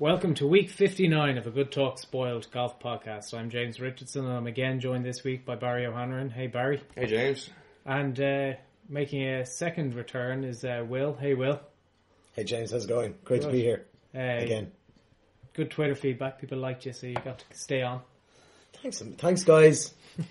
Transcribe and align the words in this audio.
Welcome 0.00 0.32
to 0.36 0.46
week 0.46 0.70
59 0.70 1.36
of 1.36 1.46
a 1.46 1.50
Good 1.50 1.70
Talk 1.70 1.98
Spoiled 1.98 2.50
Golf 2.50 2.80
Podcast. 2.80 3.34
I'm 3.34 3.50
James 3.50 3.78
Richardson 3.80 4.24
and 4.24 4.32
I'm 4.34 4.46
again 4.46 4.80
joined 4.80 5.04
this 5.04 5.22
week 5.22 5.44
by 5.44 5.56
Barry 5.56 5.84
O'Hanlon. 5.84 6.30
Hey 6.30 6.46
Barry. 6.46 6.80
Hey 6.94 7.04
James. 7.04 7.50
And 7.84 8.18
uh, 8.18 8.52
making 8.88 9.22
a 9.28 9.44
second 9.44 9.94
return 9.94 10.42
is 10.44 10.64
uh, 10.64 10.84
Will. 10.88 11.14
Hey 11.20 11.34
Will. 11.34 11.60
Hey 12.34 12.44
James, 12.44 12.70
how's 12.72 12.86
it 12.86 12.88
going? 12.88 13.14
Great 13.24 13.42
to 13.42 13.50
be 13.50 13.60
here 13.60 13.84
Uh, 14.14 14.42
again. 14.42 14.72
Good 15.52 15.70
Twitter 15.70 15.94
feedback. 15.94 16.40
People 16.40 16.58
liked 16.58 16.86
you, 16.86 16.94
so 16.94 17.06
you 17.06 17.14
got 17.16 17.40
to 17.40 17.44
stay 17.52 17.82
on. 17.82 18.00
Thanks, 18.82 19.02
thanks 19.18 19.44
guys. 19.44 19.92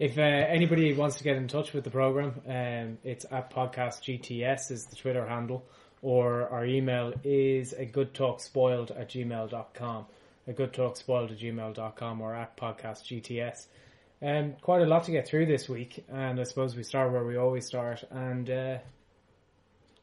If 0.00 0.16
uh, 0.16 0.22
anybody 0.22 0.94
wants 0.94 1.18
to 1.18 1.24
get 1.24 1.36
in 1.36 1.46
touch 1.46 1.74
with 1.74 1.84
the 1.84 1.90
program, 1.90 2.40
um, 2.48 2.96
it's 3.04 3.26
at 3.30 3.52
podcast 3.52 4.00
GTS 4.00 4.70
is 4.70 4.86
the 4.86 4.96
Twitter 4.96 5.26
handle, 5.26 5.62
or 6.02 6.48
our 6.48 6.64
email 6.64 7.12
is 7.24 7.72
a 7.72 7.84
good 7.84 8.14
talk 8.14 8.40
spoiled 8.40 8.90
at 8.90 9.10
gmail.com. 9.10 10.06
A 10.46 10.52
good 10.52 10.72
talk 10.72 10.96
spoiled 10.96 11.30
at 11.30 11.38
gmail.com 11.38 12.20
or 12.20 12.34
at 12.34 12.56
podcast 12.56 13.04
GTS. 13.04 13.66
Um, 14.22 14.54
quite 14.60 14.82
a 14.82 14.86
lot 14.86 15.04
to 15.04 15.12
get 15.12 15.26
through 15.26 15.46
this 15.46 15.68
week, 15.68 16.04
and 16.12 16.38
I 16.38 16.42
suppose 16.44 16.76
we 16.76 16.82
start 16.82 17.12
where 17.12 17.24
we 17.24 17.36
always 17.36 17.66
start. 17.66 18.04
And 18.10 18.50
uh, 18.50 18.78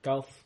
golf, 0.01 0.43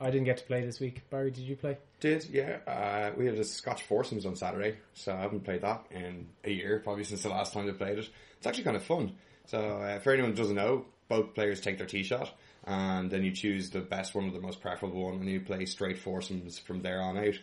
I 0.00 0.10
didn't 0.10 0.24
get 0.24 0.38
to 0.38 0.44
play 0.44 0.64
this 0.64 0.80
week. 0.80 1.08
Barry, 1.08 1.30
did 1.30 1.44
you 1.44 1.56
play? 1.56 1.78
Did 2.00 2.26
yeah? 2.30 2.58
Uh, 2.66 3.12
we 3.16 3.26
had 3.26 3.36
a 3.36 3.44
Scotch 3.44 3.84
foursomes 3.84 4.26
on 4.26 4.34
Saturday, 4.34 4.76
so 4.94 5.12
I 5.12 5.20
haven't 5.20 5.44
played 5.44 5.62
that 5.62 5.86
in 5.90 6.26
a 6.44 6.50
year, 6.50 6.80
probably 6.82 7.04
since 7.04 7.22
the 7.22 7.28
last 7.28 7.52
time 7.52 7.68
I 7.68 7.72
played 7.72 7.98
it. 7.98 8.08
It's 8.38 8.46
actually 8.46 8.64
kind 8.64 8.76
of 8.76 8.82
fun. 8.82 9.14
So 9.46 9.58
uh, 9.58 9.98
for 10.00 10.12
anyone 10.12 10.32
who 10.32 10.36
doesn't 10.36 10.56
know, 10.56 10.84
both 11.08 11.34
players 11.34 11.60
take 11.60 11.78
their 11.78 11.86
tee 11.86 12.02
shot, 12.02 12.32
and 12.66 13.10
then 13.10 13.22
you 13.22 13.32
choose 13.32 13.70
the 13.70 13.80
best 13.80 14.14
one 14.14 14.28
or 14.28 14.32
the 14.32 14.40
most 14.40 14.60
preferable 14.60 15.04
one, 15.04 15.14
and 15.14 15.28
you 15.28 15.40
play 15.40 15.64
straight 15.66 15.98
foursomes 15.98 16.58
from 16.58 16.82
there 16.82 17.00
on 17.00 17.16
out. 17.16 17.34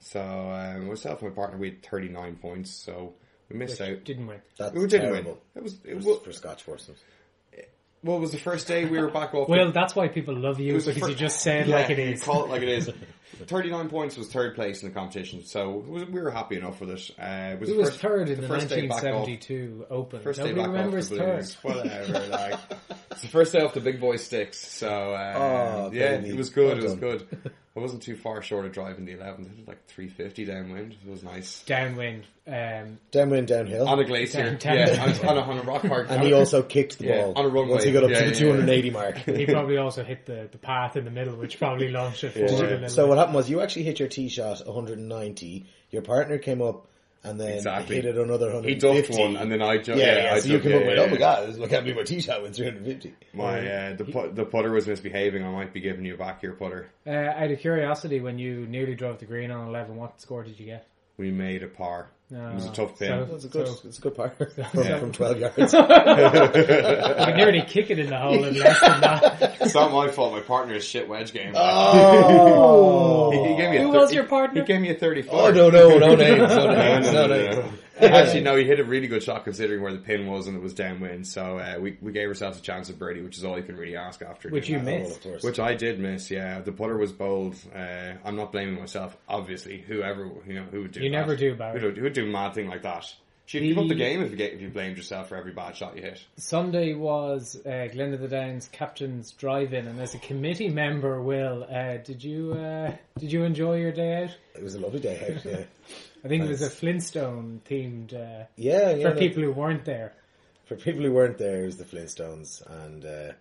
So 0.00 0.20
um, 0.20 0.88
myself 0.88 1.20
and 1.22 1.30
my 1.30 1.34
partner 1.34 1.58
we 1.58 1.70
had 1.70 1.82
thirty 1.82 2.08
nine 2.08 2.36
points, 2.36 2.70
so 2.70 3.14
we 3.50 3.56
missed 3.58 3.80
out. 3.80 4.04
Didn't 4.04 4.26
win. 4.26 4.40
That's 4.58 4.72
We 4.74 4.86
didn't 4.86 5.10
terrible. 5.10 5.32
win. 5.32 5.40
It 5.56 5.62
was 5.62 5.74
it 5.84 6.02
For, 6.02 6.08
was, 6.10 6.18
for 6.20 6.32
Scotch 6.32 6.62
foursomes. 6.62 6.98
Well, 8.02 8.16
it 8.16 8.20
was 8.20 8.32
the 8.32 8.38
first 8.38 8.66
day 8.66 8.84
we 8.84 8.98
were 8.98 9.10
back 9.10 9.34
off. 9.34 9.46
the- 9.46 9.52
Well, 9.52 9.72
that's 9.72 9.94
why 9.94 10.08
people 10.08 10.34
love 10.34 10.58
you, 10.60 10.72
It 10.72 10.74
was 10.76 10.84
the 10.86 10.94
because 10.94 11.08
you 11.10 11.14
just 11.14 11.40
say 11.40 11.60
it 11.60 11.66
Yeah, 11.68 11.76
like 11.76 11.90
it 11.90 11.98
is. 11.98 12.22
Call 12.22 12.44
it 12.44 12.50
like 12.50 12.62
it 12.62 12.68
is. 12.68 12.90
39 13.46 13.88
points 13.88 14.16
was 14.18 14.30
third 14.30 14.54
place 14.54 14.82
in 14.82 14.88
the 14.90 14.94
competition, 14.94 15.42
so 15.44 15.70
was- 15.70 16.04
we 16.06 16.20
were 16.20 16.30
happy 16.30 16.56
enough 16.56 16.78
with 16.80 16.90
it. 16.90 17.10
Uh, 17.18 17.52
it 17.54 17.60
was, 17.60 17.68
He 17.70 17.74
the 17.74 17.80
was 17.80 17.88
first- 17.90 18.00
third 18.00 18.28
in 18.28 18.40
the, 18.40 18.46
first 18.48 18.68
day 18.68 18.86
back 18.86 18.98
off- 18.98 19.26
1972 19.26 19.86
Open. 19.90 20.20
First 20.20 20.40
day 20.40 20.52
Nobody 20.52 20.60
back 20.60 20.68
off 20.68 20.74
remembers 20.74 21.08
the 21.08 21.16
third. 21.16 21.46
Whatever, 21.62 22.18
like 22.30 22.60
it's 23.12 23.22
the 23.22 23.28
first 23.28 23.52
day 23.52 23.60
off 23.60 23.72
the 23.74 23.80
big 23.80 23.98
boy 24.00 24.16
sticks. 24.16 24.58
So 24.58 24.88
uh, 24.88 25.34
Oh, 25.36 25.90
yeah, 25.92 26.18
baby. 26.18 26.30
it 26.30 26.36
was 26.36 26.50
good. 26.50 26.76
Well 26.76 26.78
it 26.78 26.82
was 26.82 26.94
good. 26.96 27.52
I 27.80 27.82
wasn't 27.82 28.02
too 28.02 28.14
far 28.16 28.42
short 28.42 28.66
of 28.66 28.72
driving 28.72 29.06
the 29.06 29.14
11th. 29.14 29.46
It 29.52 29.58
was 29.58 29.68
like 29.68 29.86
350 29.86 30.44
downwind. 30.44 30.92
It 31.04 31.10
was 31.10 31.22
nice 31.22 31.62
Downwind. 31.64 32.24
Um, 32.46 32.98
Downwind, 33.10 33.48
downhill. 33.48 33.88
on 33.88 33.98
a 33.98 34.04
glacier. 34.04 34.42
Down- 34.42 34.58
down- 34.58 34.76
yeah, 34.76 35.02
on, 35.02 35.28
on, 35.28 35.38
a, 35.38 35.40
on 35.40 35.58
a 35.58 35.62
rock 35.62 35.82
park. 35.82 36.08
and 36.10 36.22
he 36.22 36.32
also 36.34 36.62
kicked 36.62 36.98
the 36.98 37.06
Yeah, 37.06 37.22
ball 37.22 37.32
on 37.36 37.44
a 37.46 37.48
runway. 37.48 37.70
once 37.72 37.84
he 37.84 37.92
got 37.92 38.04
up 38.04 38.10
Yeah, 38.10 38.18
to 38.18 38.24
the 38.26 38.30
yeah, 38.32 38.46
yeah. 38.46 38.52
280 38.52 38.90
mark. 38.90 39.16
he 39.24 39.46
probably 39.46 39.78
also 39.78 40.04
hit 40.04 40.26
the, 40.26 40.48
the 40.52 40.58
path 40.58 40.96
in 40.96 41.04
the 41.06 41.10
middle, 41.10 41.36
which 41.36 41.58
probably 41.58 41.88
launched 41.88 42.22
it 42.24 42.32
forward 42.34 42.70
a 42.72 42.90
So 42.90 43.04
bit. 43.04 43.08
what 43.08 43.16
happened 43.18 43.36
was 43.36 43.48
you 43.48 43.60
actually 43.62 43.84
hit 43.84 43.98
your 43.98 44.08
tee 44.08 44.28
shot 44.28 44.60
190. 44.66 45.66
Your 45.90 46.02
partner 46.02 46.36
came 46.38 46.60
up 46.60 46.86
and 47.22 47.38
then 47.40 47.52
Exactly. 47.56 47.96
hit 47.96 48.04
it 48.06 48.16
another 48.16 48.46
He 48.48 48.74
150. 48.76 49.02
ducked 49.12 49.20
one, 49.20 49.36
and 49.36 49.52
then 49.52 49.60
I 49.62 49.76
jumped. 49.78 50.00
yeah, 50.02 50.06
Yeah, 50.16 50.22
yeah, 50.24 50.34
I 50.34 50.38
so 50.40 50.46
you 50.46 50.52
jumped- 50.54 50.62
came 50.64 50.72
yeah, 50.72 50.78
up 50.78 50.86
with, 50.86 50.96
yeah, 50.96 51.02
oh 51.02 51.10
my 51.10 51.16
god, 51.16 51.48
this- 51.48 51.56
I 51.60 51.66
can't 51.68 51.84
believe 51.84 51.96
my 51.96 52.02
tee 52.04 52.20
shot 52.20 52.42
went 52.42 52.56
350. 52.56 53.14
My 53.34 53.68
uh, 53.68 53.96
the 53.96 54.04
put, 54.04 54.34
the 54.34 54.44
putter 54.44 54.70
was 54.70 54.86
misbehaving. 54.86 55.44
I 55.44 55.50
might 55.50 55.72
be 55.72 55.80
giving 55.80 56.04
you 56.04 56.16
back 56.16 56.42
your 56.42 56.54
putter. 56.54 56.90
Uh, 57.06 57.10
out 57.10 57.50
of 57.50 57.58
curiosity, 57.58 58.20
when 58.20 58.38
you 58.38 58.66
nearly 58.66 58.94
drove 58.94 59.18
the 59.18 59.26
green 59.26 59.50
on 59.50 59.68
11, 59.68 59.96
what 59.96 60.20
score 60.20 60.42
did 60.44 60.58
you 60.58 60.66
get? 60.66 60.86
We 61.18 61.30
made 61.30 61.62
a 61.62 61.68
par. 61.68 62.08
It 62.32 62.54
was 62.54 62.66
a 62.66 62.68
Oh, 62.68 62.72
tough 62.72 62.98
pin. 62.98 63.08
so- 63.08 63.24
That's 63.32 63.44
a 63.44 63.48
good, 63.48 63.66
So- 63.66 63.80
it's 63.88 63.98
a 63.98 64.00
good 64.00 64.14
par 64.14 64.30
from, 64.38 64.46
from 65.00 65.12
12 65.12 65.38
yards. 65.38 65.74
I 65.74 67.24
could 67.26 67.36
nearly 67.36 67.62
kick 67.62 67.90
it 67.90 67.98
in 67.98 68.08
the 68.10 68.18
hole 68.18 68.44
in 68.44 68.54
less 68.58 68.80
than 68.80 69.00
that. 69.00 69.56
it's 69.60 69.74
not 69.74 69.92
my 69.92 70.08
fault. 70.08 70.32
My 70.32 70.40
partner's 70.40 70.84
shit 70.84 71.08
wedge 71.08 71.32
game. 71.32 71.52
Oh. 71.56 71.60
oh, 71.62 73.30
he, 73.32 73.50
he 73.50 73.56
gave 73.56 73.70
me 73.70 73.76
a 73.78 73.82
Who 73.82 73.92
thir- 73.92 73.98
was 73.98 74.12
your 74.12 74.24
partner? 74.24 74.60
He 74.62 74.66
gave 74.66 74.80
me 74.80 74.90
a 74.90 74.94
thirty-four. 74.94 75.40
oh 75.40 75.50
no, 75.50 75.70
no, 75.70 75.98
no 75.98 76.14
names, 76.14 76.38
no 76.54 76.66
No, 76.70 76.74
names, 76.74 77.06
no, 77.12 77.26
no 77.26 77.36
no, 77.36 77.50
no, 77.50 77.62
no. 77.62 77.72
Actually, 78.00 78.40
no, 78.42 78.56
he 78.56 78.64
hit 78.64 78.80
a 78.80 78.84
really 78.84 79.06
good 79.06 79.22
shot 79.22 79.44
considering 79.44 79.82
where 79.82 79.92
the 79.92 79.98
pin 79.98 80.26
was 80.26 80.46
and 80.46 80.56
it 80.56 80.62
was 80.62 80.74
downwind. 80.74 81.26
So 81.26 81.58
uh, 81.58 81.76
we 81.80 81.98
we 82.00 82.12
gave 82.12 82.28
ourselves 82.28 82.58
a 82.58 82.62
chance 82.62 82.90
at 82.90 82.98
birdie, 82.98 83.22
which 83.22 83.36
is 83.38 83.44
all 83.44 83.56
you 83.56 83.62
can 83.62 83.76
really 83.76 83.96
ask 83.96 84.22
after. 84.22 84.48
Which 84.48 84.66
doing 84.68 84.80
you 84.80 84.84
that. 84.86 84.94
Oh, 84.94 84.98
missed. 85.04 85.16
of 85.16 85.22
course. 85.22 85.42
Which 85.42 85.58
I 85.58 85.74
did 85.74 85.98
miss. 86.00 86.30
Yeah, 86.30 86.60
the 86.60 86.72
putter 86.72 86.96
was 86.96 87.12
bold. 87.12 87.56
Uh, 87.74 88.12
I'm 88.24 88.36
not 88.36 88.52
blaming 88.52 88.78
myself. 88.78 89.16
Obviously, 89.28 89.80
whoever 89.80 90.30
you 90.46 90.54
know 90.54 90.64
who 90.70 90.82
would 90.82 90.92
do 90.92 91.00
You 91.00 91.10
that. 91.10 91.16
never 91.16 91.36
do, 91.36 91.54
Barry. 91.54 91.80
Who 91.80 91.86
would, 91.86 91.96
who 91.96 92.02
would 92.04 92.12
do 92.14 92.24
a 92.24 92.30
mad 92.30 92.54
thing 92.54 92.68
like 92.68 92.82
that? 92.82 93.12
Should 93.46 93.64
give 93.64 93.78
up 93.78 93.88
the 93.88 93.94
The- 93.94 93.94
game 93.96 94.22
if 94.22 94.30
you 94.30 94.36
get, 94.36 94.52
if 94.52 94.60
you 94.60 94.68
blamed 94.68 94.96
yourself 94.96 95.28
for 95.28 95.34
every 95.34 95.50
bad 95.50 95.74
shot 95.74 95.96
you 95.96 96.02
hit. 96.02 96.22
Sunday 96.36 96.94
was 96.94 97.60
uh, 97.66 97.88
Glen 97.92 98.14
of 98.14 98.20
the 98.20 98.28
Downs 98.28 98.68
captain's 98.70 99.32
drive-in, 99.32 99.88
and 99.88 100.00
as 100.00 100.14
a 100.14 100.18
committee 100.18 100.68
member, 100.68 101.20
Will, 101.20 101.66
uh, 101.68 101.96
did 101.96 102.22
you 102.22 102.52
uh, 102.52 102.92
did 103.18 103.32
you 103.32 103.42
enjoy 103.42 103.78
your 103.80 103.90
day 103.90 104.22
out? 104.22 104.30
It 104.54 104.62
was 104.62 104.76
a 104.76 104.78
lovely 104.78 105.00
day 105.00 105.34
out, 105.36 105.44
yeah. 105.44 105.64
I 106.24 106.28
think 106.28 106.44
it 106.44 106.48
was 106.48 106.62
a 106.62 106.70
Flintstone 106.70 107.62
themed 107.68 108.14
uh, 108.14 108.46
Yeah, 108.56 108.90
yeah. 108.90 109.08
for 109.08 109.14
no, 109.14 109.20
people 109.20 109.42
who 109.42 109.52
weren't 109.52 109.84
there. 109.84 110.12
For 110.66 110.76
people 110.76 111.02
who 111.02 111.12
weren't 111.12 111.38
there, 111.38 111.62
it 111.62 111.66
was 111.66 111.76
the 111.78 111.84
Flintstones, 111.84 112.62
and 112.84 113.04
uh, 113.04 113.32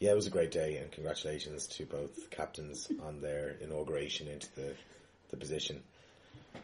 yeah, 0.00 0.10
it 0.10 0.16
was 0.16 0.26
a 0.26 0.30
great 0.30 0.50
day. 0.50 0.78
And 0.78 0.90
congratulations 0.90 1.66
to 1.68 1.84
both 1.86 2.30
captains 2.30 2.90
on 3.02 3.20
their 3.20 3.56
inauguration 3.60 4.28
into 4.28 4.52
the 4.54 4.74
the 5.30 5.36
position. 5.36 5.82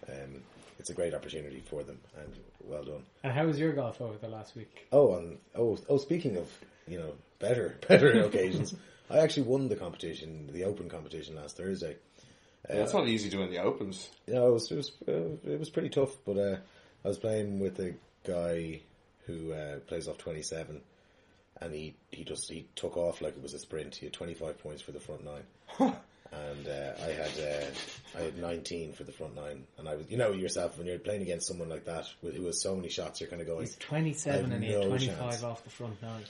Um, 0.09 0.43
it's 0.79 0.91
a 0.91 0.95
great 0.95 1.15
opportunity 1.15 1.63
for 1.69 1.83
them, 1.83 1.99
and 2.17 2.33
well 2.65 2.85
done. 2.85 3.03
And 3.25 3.33
how 3.33 3.47
was 3.47 3.59
your 3.59 3.73
golf 3.73 4.01
over 4.01 4.17
the 4.19 4.29
last 4.29 4.55
week? 4.57 4.87
Oh, 4.93 5.17
and 5.17 5.39
oh, 5.55 5.79
oh, 5.89 5.99
speaking 5.99 6.37
of 6.37 6.51
you 6.87 6.99
know 6.99 7.13
better 7.39 7.79
better 7.89 8.23
occasions, 8.23 8.75
I 9.11 9.19
actually 9.19 9.45
won 9.45 9.69
the 9.69 9.77
competition, 9.77 10.51
the 10.53 10.65
Open 10.65 10.89
competition 10.89 11.37
last 11.37 11.57
Thursday. 11.57 11.97
Yeah, 12.69 12.83
it's 12.83 12.93
not 12.93 13.09
easy 13.09 13.31
doing 13.31 13.51
the 13.51 13.59
opens. 13.59 14.11
Yeah, 14.27 14.45
it 14.45 14.53
was 14.53 14.71
it 14.71 14.77
was 14.77 14.93
uh, 15.07 15.51
it 15.51 15.59
was 15.59 15.71
pretty 15.71 15.89
tough, 15.89 16.17
but 16.27 16.37
uh, 16.37 16.57
I 17.05 17.09
was 17.09 17.19
playing 17.19 17.61
with 17.61 17.79
a 17.81 17.95
guy 18.27 18.81
who 19.27 19.53
uh, 19.53 19.79
plays 19.87 20.09
off 20.09 20.19
twenty 20.19 20.43
seven, 20.43 20.81
and 21.61 21.73
he 21.73 21.95
he 22.11 22.25
just 22.25 22.51
he 22.51 22.67
took 22.75 22.97
off 22.97 23.21
like 23.21 23.37
it 23.37 23.43
was 23.43 23.55
a 23.55 23.59
sprint. 23.59 23.97
He 23.97 24.07
had 24.07 24.13
twenty 24.13 24.35
five 24.35 24.59
points 24.59 24.83
for 24.83 24.93
the 24.93 25.01
front 25.01 25.25
nine, 25.25 25.45
and 26.33 26.69
uh, 26.69 26.93
I 27.03 27.11
had 27.11 27.31
uh, 27.41 28.19
I 28.19 28.23
had 28.23 28.39
nineteen 28.39 28.93
for 28.93 29.05
the 29.05 29.13
front 29.13 29.35
nine, 29.37 29.65
and 29.79 29.89
I 29.89 29.95
was 29.97 30.11
you 30.11 30.19
know 30.19 30.33
yourself 30.33 30.77
when 30.77 30.87
you're 30.87 30.99
playing 30.99 31.23
against 31.23 31.47
someone 31.47 31.69
like 31.69 31.85
that 31.87 32.07
with 32.23 32.37
who 32.37 32.45
has 32.47 32.61
so 32.61 32.75
many 32.77 32.89
shots, 32.91 33.21
you're 33.21 33.31
kind 33.31 33.41
of 33.41 33.49
going. 33.49 33.61
He's 33.67 33.77
27 33.77 34.53
and 34.53 34.63
he 34.63 34.73
had 34.73 34.83
25 34.83 35.19
chance. 35.19 35.43
off 35.43 35.65
the 35.65 35.71
front 35.71 36.03
nine. 36.03 36.25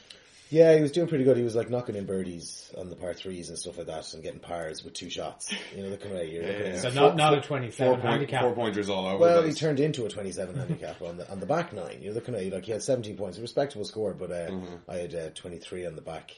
Yeah, 0.51 0.75
he 0.75 0.81
was 0.81 0.93
doing 0.93 1.09
pretty 1.09 1.25
good. 1.25 1.37
He 1.37 1.43
was 1.43 1.55
like 1.55 1.69
knocking 1.69 1.95
in 1.95 2.07
birdies 2.07 2.73
on 2.79 2.89
the 2.89 2.97
par 2.97 3.13
threes 3.13 3.51
and 3.51 3.59
stuff 3.59 3.77
like 3.77 3.87
that, 3.89 4.15
and 4.15 4.23
getting 4.23 4.41
pars 4.41 4.83
with 4.83 4.95
two 4.95 5.11
shots. 5.11 5.53
You 5.77 5.83
know, 5.83 5.91
the 5.91 5.97
kind 5.99 6.17
of 6.17 6.27
you're 6.27 6.43
looking 6.47 6.67
at 6.73 6.79
So 6.81 6.89
him. 6.89 6.95
not 6.95 7.17
not 7.17 7.33
a 7.35 7.43
Four, 7.43 7.59
27 7.59 7.93
point, 8.00 8.03
handicap. 8.11 8.43
four 8.43 8.55
pointers 8.55 8.89
all 8.89 9.06
over. 9.06 9.19
Well, 9.19 9.43
he 9.43 9.53
turned 9.53 9.79
into 9.79 10.06
a 10.06 10.09
27 10.09 10.56
handicap 10.56 11.03
on 11.03 11.19
the 11.19 11.31
on 11.31 11.41
the 11.41 11.47
back 11.47 11.73
nine. 11.73 11.99
You're 12.00 12.15
looking 12.15 12.35
at 12.35 12.50
like 12.53 12.65
he 12.65 12.73
had 12.73 12.83
17 12.83 13.17
points, 13.17 13.37
a 13.39 13.43
respectable 13.43 13.85
score, 13.85 14.15
but 14.15 14.31
uh, 14.31 14.50
I 14.89 14.97
had 14.97 15.15
uh, 15.15 15.31
23 15.35 15.87
on 15.87 15.95
the 15.97 16.03
back 16.03 16.31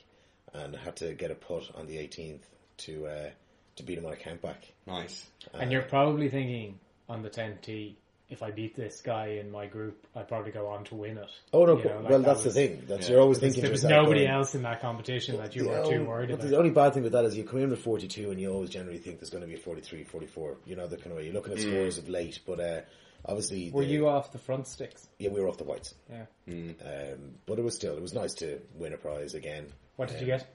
and 0.54 0.74
had 0.74 0.96
to 0.96 1.14
get 1.14 1.30
a 1.30 1.36
putt 1.36 1.70
on 1.76 1.86
the 1.86 1.96
18th 1.96 2.40
to 2.78 3.06
uh, 3.06 3.30
to 3.76 3.82
beat 3.84 3.96
him 3.98 4.06
on 4.06 4.12
a 4.12 4.16
count 4.16 4.42
back. 4.42 4.72
nice. 4.86 5.26
And 5.54 5.70
you're 5.70 5.82
probably 5.82 6.28
thinking 6.28 6.80
on 7.08 7.22
the 7.22 7.30
10T, 7.30 7.94
if 8.30 8.42
I 8.42 8.50
beat 8.50 8.74
this 8.76 9.00
guy 9.00 9.38
in 9.40 9.50
my 9.50 9.66
group, 9.66 10.06
I'd 10.14 10.28
probably 10.28 10.52
go 10.52 10.66
on 10.68 10.84
to 10.84 10.94
win 10.94 11.18
it. 11.18 11.28
Oh 11.52 11.64
no! 11.66 11.76
You 11.78 11.84
know, 11.84 11.96
like 12.00 12.08
well, 12.10 12.18
that 12.20 12.24
that's 12.26 12.44
was- 12.44 12.54
the 12.54 12.68
thing. 12.68 12.82
That's 12.86 13.06
yeah. 13.08 13.12
you're 13.14 13.22
always 13.22 13.38
thinking 13.38 13.62
There 13.62 13.70
was 13.70 13.84
nobody 13.84 14.20
going, 14.20 14.30
else 14.32 14.54
in 14.54 14.62
that 14.62 14.80
competition 14.80 15.36
that 15.38 15.54
you 15.56 15.64
the 15.64 15.68
were 15.70 15.84
too 15.84 16.04
worried 16.04 16.28
but 16.30 16.34
about. 16.40 16.48
The 16.50 16.56
only 16.58 16.70
bad 16.70 16.94
thing 16.94 17.02
with 17.02 17.12
that 17.12 17.24
is 17.24 17.36
you 17.36 17.44
come 17.44 17.58
in 17.60 17.70
with 17.70 17.82
42 17.82 18.30
and 18.30 18.40
you 18.40 18.50
always 18.52 18.70
generally 18.70 18.98
think 18.98 19.18
there's 19.18 19.30
going 19.30 19.42
to 19.42 19.48
be 19.48 19.54
a 19.54 19.58
43, 19.58 20.04
44. 20.04 20.56
You 20.66 20.76
know, 20.76 20.86
the 20.86 20.96
kind 20.96 21.10
of 21.12 21.16
way 21.18 21.24
you're 21.24 21.34
looking 21.34 21.52
at 21.52 21.60
scores 21.60 21.98
of 21.98 22.08
late, 22.08 22.38
but 22.46 22.60
uh, 22.60 22.80
obviously, 23.26 23.70
Were 23.70 23.84
the- 23.84 23.90
you 23.90 24.08
off 24.08 24.32
the 24.32 24.38
front 24.38 24.66
sticks? 24.68 25.08
Yeah, 25.18 25.30
we 25.30 25.40
were 25.40 25.48
off 25.48 25.58
the 25.58 25.64
whites. 25.64 25.94
Yeah. 26.10 26.24
Um, 26.48 27.34
but 27.46 27.58
it 27.58 27.62
was 27.64 27.74
still 27.74 27.94
it 27.96 28.02
was 28.02 28.14
nice 28.14 28.34
to 28.34 28.60
win 28.74 28.92
a 28.92 28.96
prize 28.96 29.34
again. 29.34 29.66
What 29.96 30.08
did 30.08 30.20
you 30.20 30.32
Um, 30.32 30.38
get? 30.38 30.46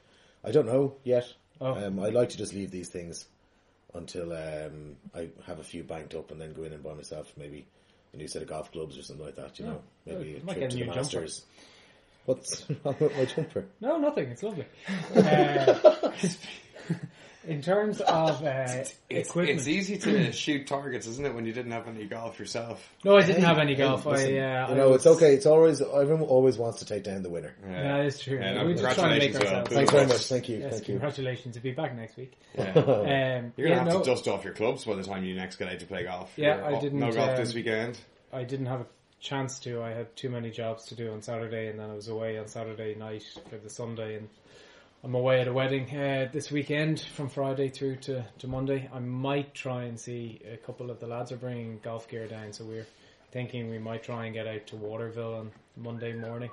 I 0.44 0.52
don't 0.52 0.66
know 0.68 0.96
yet. 1.04 1.26
Oh. 1.62 1.74
Um, 1.74 2.00
I 2.00 2.10
like 2.10 2.30
to 2.30 2.38
just 2.38 2.54
leave 2.54 2.70
these 2.72 2.90
things 2.90 3.26
until 3.96 4.34
um, 4.34 4.96
I 5.14 5.30
have 5.46 5.60
a 5.60 5.64
few 5.64 5.84
banked 5.84 6.14
up 6.16 6.32
and 6.32 6.40
then 6.40 6.54
go 6.54 6.64
in 6.64 6.74
and 6.74 6.84
buy 6.84 6.94
myself 6.94 7.32
maybe 7.38 7.66
a 8.14 8.18
new 8.18 8.28
set 8.28 8.42
of 8.42 8.48
golf 8.48 8.72
clubs 8.72 8.98
or 8.98 9.04
something 9.04 9.26
like 9.26 9.36
that. 9.36 9.60
You 9.60 9.66
know, 9.66 9.82
maybe 10.06 10.30
you 10.30 10.38
a 10.38 10.40
trip 10.40 10.60
get 10.60 10.64
a 10.64 10.68
to 10.70 10.76
the 10.76 10.76
new 10.76 10.86
jumper. 10.86 11.00
Masters. 11.00 11.46
What's 12.26 12.66
wrong 12.84 12.96
with 13.00 13.18
my 13.18 13.26
jumper? 13.26 13.66
No, 13.82 13.98
nothing. 13.98 14.30
It's 14.30 14.44
lovely. 14.44 14.66
Uh, 15.16 16.12
in 17.48 17.62
terms 17.62 18.02
of 18.02 18.44
uh, 18.44 18.66
It's, 19.10 19.30
equipment, 19.30 19.60
it's 19.60 19.68
easy 19.68 19.98
to 20.00 20.32
shoot 20.32 20.68
targets, 20.68 21.08
isn't 21.08 21.26
it, 21.26 21.34
when 21.34 21.46
you 21.46 21.54
didn't 21.54 21.72
have 21.72 21.88
any 21.88 22.06
golf 22.06 22.40
yourself? 22.40 22.88
no, 23.04 23.18
I 23.18 23.24
didn't 23.26 23.44
have 23.44 23.58
any 23.60 23.74
hey, 23.76 23.84
golf. 23.84 24.06
listen, 24.06 24.38
I, 24.38 24.64
uh, 24.64 24.68
you 24.68 24.74
I 24.74 24.78
know, 24.78 24.90
was- 24.90 25.06
it's 25.06 25.16
okay. 25.16 25.34
It's 25.34 25.46
always 25.46 25.82
everyone 25.82 26.24
always 26.24 26.58
wants 26.58 26.80
to 26.80 26.86
take 26.86 27.04
down 27.04 27.24
the 27.24 27.30
winner. 27.30 27.56
Yeah, 27.68 27.98
it's 27.98 28.20
true. 28.20 28.38
Yeah, 28.40 28.54
no, 28.54 28.66
We're 28.66 28.76
just 28.76 28.96
trying 28.98 29.20
to 29.20 29.26
make 29.26 29.36
ourselves. 29.36 29.70
Thanks 29.72 29.92
very 29.92 30.08
much. 30.08 30.26
Thank 30.26 30.50
you. 30.50 30.58
Yes, 30.58 30.72
Thank 30.74 30.88
you. 30.88 30.94
congratulations. 30.96 31.56
You'll 31.56 31.64
be 31.64 31.72
back 31.72 31.96
next 31.96 32.18
week. 32.18 32.34
Yeah. 32.58 32.74
Um, 33.36 33.54
You're 33.58 33.70
gonna 33.70 33.80
have 33.84 33.88
no, 33.94 34.00
to 34.00 34.06
dust 34.10 34.28
off 34.28 34.44
your 34.44 34.54
clubs 34.54 34.86
by 34.86 34.96
the 34.96 35.04
time 35.04 35.24
you 35.24 35.36
next 35.36 35.58
get 35.58 35.68
out 35.70 35.80
to 35.80 35.86
play 35.86 36.04
golf. 36.04 36.32
Yeah, 36.36 36.58
You're 36.58 36.76
I 36.78 36.80
didn't, 36.80 37.00
No 37.00 37.12
golf 37.12 37.32
um, 37.32 37.36
this 37.38 37.54
weekend. 37.54 37.98
I 38.34 38.44
didn't 38.44 38.66
have 38.68 38.82
a 38.82 38.86
chance 39.20 39.60
to. 39.60 39.82
I 39.82 39.92
had 39.92 40.16
too 40.16 40.30
many 40.30 40.52
jobs 40.52 40.86
to 40.88 40.96
do 40.96 41.12
on 41.12 41.22
Saturday, 41.22 41.68
and 41.68 41.80
then 41.80 41.90
I 41.90 41.94
was 41.94 42.08
away 42.08 42.38
on 42.38 42.48
Saturday 42.48 42.96
night 42.96 43.24
for 43.50 43.58
the 43.58 43.70
Sunday, 43.70 44.16
and 44.16 44.30
I'm 45.06 45.14
away 45.14 45.40
at 45.40 45.48
a 45.48 45.54
wedding 45.54 45.88
uh, 45.96 46.30
this 46.34 46.50
weekend 46.50 47.00
from 47.00 47.30
Friday 47.30 47.70
through 47.70 47.98
to, 47.98 48.26
to 48.40 48.48
Monday. 48.48 48.90
I 48.92 48.98
might 48.98 49.54
try 49.54 49.84
and 49.84 50.00
see 50.00 50.42
a 50.52 50.58
couple 50.58 50.90
of 50.90 51.00
the 51.00 51.06
lads 51.06 51.32
are 51.32 51.38
bringing 51.38 51.80
golf 51.84 52.08
gear 52.10 52.28
down, 52.28 52.54
so 52.54 52.64
we're 52.64 52.88
thinking 53.32 53.70
we 53.70 53.78
might 53.78 54.02
try 54.02 54.26
and 54.26 54.34
get 54.34 54.48
out 54.48 54.66
to 54.66 54.76
Waterville 54.78 55.36
on 55.36 55.52
Monday 55.78 56.14
morning. 56.14 56.50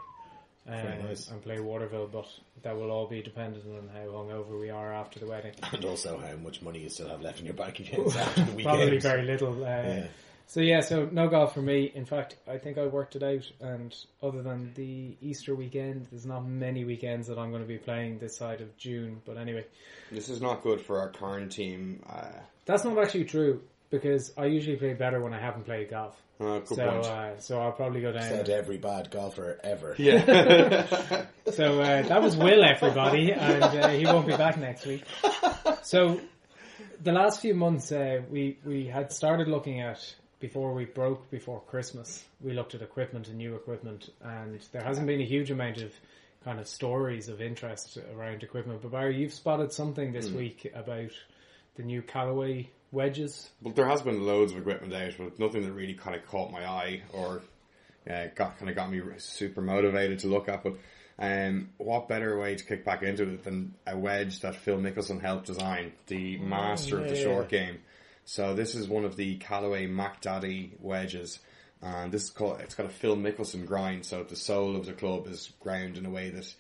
Um, 0.68 0.84
nice. 1.02 1.30
And 1.30 1.42
play 1.42 1.60
Waterville, 1.60 2.08
but 2.08 2.28
that 2.62 2.76
will 2.76 2.90
all 2.90 3.06
be 3.06 3.22
dependent 3.22 3.64
on 3.66 3.88
how 3.88 4.10
hungover 4.10 4.60
we 4.60 4.68
are 4.68 4.92
after 4.92 5.18
the 5.18 5.26
wedding. 5.26 5.54
And 5.72 5.84
also 5.86 6.18
how 6.18 6.36
much 6.36 6.60
money 6.60 6.80
you 6.80 6.90
still 6.90 7.08
have 7.08 7.22
left 7.22 7.40
in 7.40 7.46
your 7.46 7.54
bank 7.54 7.80
accounts 7.80 8.16
after 8.16 8.44
the 8.44 8.52
weekend. 8.52 8.64
Probably 8.76 8.98
very 8.98 9.22
little. 9.22 9.64
Uh, 9.64 9.66
Yeah. 9.68 10.06
So 10.46 10.60
yeah, 10.60 10.80
so 10.80 11.08
no 11.10 11.28
golf 11.28 11.54
for 11.54 11.62
me. 11.62 11.90
In 11.94 12.04
fact, 12.04 12.36
I 12.46 12.58
think 12.58 12.76
I 12.76 12.86
worked 12.86 13.16
it 13.16 13.22
out, 13.22 13.50
and 13.60 13.94
other 14.22 14.42
than 14.42 14.72
the 14.74 15.16
Easter 15.22 15.54
weekend, 15.54 16.06
there's 16.10 16.26
not 16.26 16.46
many 16.46 16.84
weekends 16.84 17.26
that 17.28 17.38
I'm 17.38 17.50
going 17.50 17.62
to 17.62 17.68
be 17.68 17.78
playing 17.78 18.18
this 18.18 18.36
side 18.36 18.60
of 18.60 18.76
June. 18.76 19.22
But 19.24 19.38
anyway, 19.38 19.64
This 20.10 20.28
is 20.28 20.42
not 20.42 20.62
good 20.62 20.80
for 20.80 21.00
our 21.00 21.08
current 21.10 21.52
team. 21.52 22.02
Uh, 22.08 22.26
that's 22.66 22.84
not 22.84 22.98
actually 22.98 23.24
true 23.24 23.62
because 23.90 24.32
I 24.36 24.46
usually 24.46 24.76
play 24.76 24.92
better 24.94 25.20
when 25.22 25.32
I 25.32 25.40
haven't 25.40 25.64
played 25.64 25.90
golf. 25.90 26.20
uh, 26.40 26.60
so 26.64 26.84
uh, 26.84 27.38
so 27.38 27.60
I'll 27.60 27.72
probably 27.72 28.00
go 28.02 28.12
down. 28.12 28.22
Said 28.22 28.48
every 28.50 28.76
bad 28.78 29.10
golfer 29.10 29.58
ever. 29.64 29.94
yeah. 29.98 31.26
So 31.50 31.80
uh, 31.82 32.02
that 32.02 32.22
was 32.22 32.36
Will, 32.36 32.62
everybody, 32.64 33.32
and 33.32 33.62
uh, 33.64 33.88
he 33.88 34.06
won't 34.06 34.26
be 34.28 34.36
back 34.36 34.56
next 34.58 34.86
week. 34.86 35.02
So 35.82 36.20
the 37.02 37.12
last 37.12 37.40
few 37.40 37.54
months, 37.54 37.90
uh, 37.92 38.20
we 38.30 38.58
we 38.64 38.86
had 38.86 39.12
started 39.12 39.48
looking 39.48 39.80
at 39.80 39.98
before 40.42 40.74
we 40.74 40.84
broke 40.84 41.30
before 41.30 41.60
Christmas. 41.60 42.24
We 42.40 42.52
looked 42.52 42.74
at 42.74 42.82
equipment 42.82 43.28
and 43.28 43.38
new 43.38 43.54
equipment, 43.54 44.10
and 44.20 44.60
there 44.72 44.82
hasn't 44.82 45.06
been 45.06 45.20
a 45.20 45.24
huge 45.24 45.52
amount 45.52 45.78
of 45.78 45.92
kind 46.44 46.58
of 46.58 46.66
stories 46.66 47.28
of 47.28 47.40
interest 47.40 47.96
around 48.14 48.42
equipment. 48.42 48.82
But 48.82 48.90
Barry, 48.90 49.16
you've 49.16 49.32
spotted 49.32 49.72
something 49.72 50.12
this 50.12 50.28
week 50.28 50.70
about 50.74 51.12
the 51.76 51.84
new 51.84 52.02
Callaway 52.02 52.68
wedges. 52.90 53.50
Well, 53.62 53.72
there 53.72 53.86
has 53.86 54.02
been 54.02 54.26
loads 54.26 54.50
of 54.50 54.58
equipment 54.58 54.92
out, 54.92 55.12
but 55.16 55.38
nothing 55.38 55.62
that 55.62 55.72
really 55.72 55.94
kind 55.94 56.16
of 56.16 56.26
caught 56.26 56.50
my 56.50 56.66
eye 56.66 57.02
or 57.12 57.40
uh, 58.10 58.26
got 58.34 58.58
kind 58.58 58.68
of 58.68 58.74
got 58.74 58.90
me 58.90 59.00
super 59.18 59.60
motivated 59.60 60.18
to 60.20 60.26
look 60.26 60.48
at. 60.48 60.64
But 60.64 60.74
um, 61.20 61.70
what 61.76 62.08
better 62.08 62.36
way 62.36 62.56
to 62.56 62.64
kick 62.64 62.84
back 62.84 63.04
into 63.04 63.22
it 63.22 63.44
than 63.44 63.74
a 63.86 63.96
wedge 63.96 64.40
that 64.40 64.56
Phil 64.56 64.78
Mickelson 64.78 65.20
helped 65.20 65.46
design, 65.46 65.92
the 66.08 66.36
master 66.38 66.98
of 66.98 67.08
the 67.08 67.14
short 67.14 67.48
game. 67.48 67.78
So 68.24 68.54
this 68.54 68.74
is 68.74 68.88
one 68.88 69.04
of 69.04 69.16
the 69.16 69.36
Callaway 69.36 69.86
Mack 69.86 70.20
Daddy 70.20 70.72
wedges. 70.78 71.38
And 71.82 72.12
this 72.12 72.24
is 72.24 72.30
called, 72.30 72.60
it's 72.60 72.76
got 72.76 72.86
a 72.86 72.90
Phil 72.90 73.16
Mickelson 73.16 73.66
grind, 73.66 74.06
so 74.06 74.22
the 74.22 74.36
sole 74.36 74.76
of 74.76 74.86
the 74.86 74.92
club 74.92 75.26
is 75.26 75.52
ground 75.58 75.98
in 75.98 76.06
a 76.06 76.10
way 76.10 76.30
that 76.30 76.54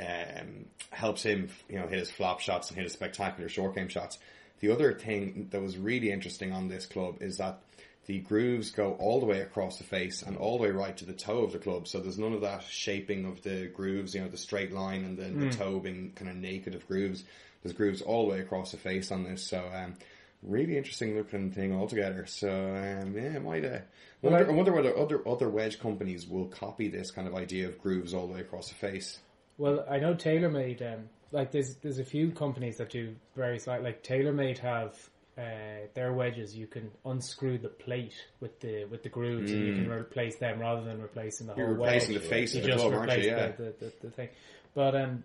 um, 0.00 0.64
helps 0.90 1.22
him, 1.22 1.50
you 1.68 1.78
know, 1.78 1.86
hit 1.86 2.00
his 2.00 2.10
flop 2.10 2.40
shots 2.40 2.68
and 2.68 2.76
hit 2.76 2.84
his 2.84 2.92
spectacular 2.92 3.48
short 3.48 3.76
game 3.76 3.88
shots. 3.88 4.18
The 4.58 4.72
other 4.72 4.92
thing 4.92 5.48
that 5.50 5.62
was 5.62 5.78
really 5.78 6.10
interesting 6.10 6.52
on 6.52 6.68
this 6.68 6.86
club 6.86 7.22
is 7.22 7.38
that 7.38 7.60
the 8.06 8.18
grooves 8.18 8.72
go 8.72 8.94
all 8.94 9.20
the 9.20 9.26
way 9.26 9.40
across 9.40 9.78
the 9.78 9.84
face 9.84 10.22
and 10.22 10.36
all 10.36 10.58
the 10.58 10.64
way 10.64 10.70
right 10.70 10.96
to 10.96 11.04
the 11.04 11.12
toe 11.12 11.44
of 11.44 11.52
the 11.52 11.58
club. 11.58 11.86
So 11.86 12.00
there's 12.00 12.18
none 12.18 12.32
of 12.32 12.40
that 12.40 12.64
shaping 12.64 13.26
of 13.26 13.42
the 13.42 13.68
grooves, 13.68 14.14
you 14.14 14.20
know, 14.20 14.28
the 14.28 14.36
straight 14.36 14.72
line 14.72 15.04
and 15.04 15.16
then 15.16 15.38
the 15.38 15.50
toe 15.50 15.78
being 15.78 16.12
kind 16.16 16.28
of 16.28 16.36
naked 16.36 16.74
of 16.74 16.88
grooves. 16.88 17.22
There's 17.62 17.76
grooves 17.76 18.02
all 18.02 18.26
the 18.26 18.32
way 18.32 18.40
across 18.40 18.72
the 18.72 18.78
face 18.78 19.12
on 19.12 19.22
this. 19.22 19.46
So, 19.46 19.64
um, 19.72 19.94
really 20.42 20.76
interesting 20.76 21.16
looking 21.16 21.50
thing 21.50 21.74
altogether. 21.74 22.26
So, 22.26 22.48
um, 22.48 23.14
yeah, 23.14 23.36
it 23.36 23.44
might, 23.44 23.64
uh, 23.64 23.80
wonder, 24.22 24.50
I 24.50 24.52
wonder 24.52 24.72
whether 24.72 24.96
other, 24.96 25.26
other 25.28 25.48
wedge 25.48 25.78
companies 25.80 26.26
will 26.26 26.46
copy 26.46 26.88
this 26.88 27.10
kind 27.10 27.28
of 27.28 27.34
idea 27.34 27.68
of 27.68 27.78
grooves 27.78 28.14
all 28.14 28.26
the 28.26 28.34
way 28.34 28.40
across 28.40 28.68
the 28.68 28.74
face. 28.74 29.18
Well, 29.58 29.84
I 29.90 29.98
know 29.98 30.14
TaylorMade. 30.14 30.80
Um, 30.94 31.08
like 31.32 31.52
there's 31.52 31.76
there's 31.76 31.98
a 31.98 32.04
few 32.04 32.32
companies 32.32 32.78
that 32.78 32.90
do 32.90 33.14
very 33.36 33.58
slight. 33.58 33.82
Like 33.82 34.02
TaylorMade 34.02 34.58
have 34.58 34.96
uh, 35.38 35.86
their 35.94 36.12
wedges. 36.12 36.56
You 36.56 36.66
can 36.66 36.90
unscrew 37.04 37.58
the 37.58 37.68
plate 37.68 38.14
with 38.40 38.58
the 38.60 38.86
with 38.86 39.02
the 39.02 39.10
grooves, 39.10 39.50
and 39.52 39.66
you 39.66 39.74
can 39.74 39.90
replace 39.90 40.36
them 40.36 40.58
rather 40.58 40.82
than 40.82 41.00
replacing 41.00 41.46
the 41.46 41.54
You're 41.56 41.66
whole 41.66 41.76
replacing 41.76 42.14
wedge. 42.14 42.22
the 42.22 42.28
face 42.28 42.54
you 42.54 42.62
of 42.62 42.66
the 42.66 42.76
club, 42.76 42.92
aren't 42.94 43.18
you? 43.18 43.28
Yeah. 43.28 43.48
the, 43.48 43.62
the, 43.62 43.74
the, 43.78 43.92
the 44.02 44.10
thing. 44.10 44.28
But 44.74 44.96
um, 44.96 45.24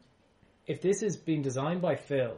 if 0.67 0.81
this 0.81 1.01
is 1.01 1.17
being 1.17 1.41
designed 1.41 1.81
by 1.81 1.95
Phil, 1.95 2.35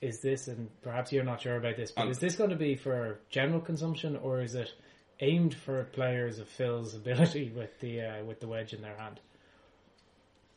is 0.00 0.20
this 0.20 0.48
and 0.48 0.68
perhaps 0.82 1.12
you're 1.12 1.24
not 1.24 1.40
sure 1.40 1.56
about 1.56 1.76
this, 1.76 1.90
but 1.90 2.02
Um, 2.02 2.10
is 2.10 2.18
this 2.18 2.36
going 2.36 2.50
to 2.50 2.56
be 2.56 2.76
for 2.76 3.20
general 3.28 3.60
consumption 3.60 4.16
or 4.16 4.40
is 4.40 4.54
it 4.54 4.72
aimed 5.20 5.54
for 5.54 5.84
players 5.84 6.38
of 6.38 6.48
Phil's 6.48 6.94
ability 7.02 7.52
with 7.54 7.78
the 7.80 8.02
uh, 8.02 8.24
with 8.24 8.40
the 8.40 8.48
wedge 8.48 8.72
in 8.72 8.82
their 8.82 8.96
hand? 8.96 9.20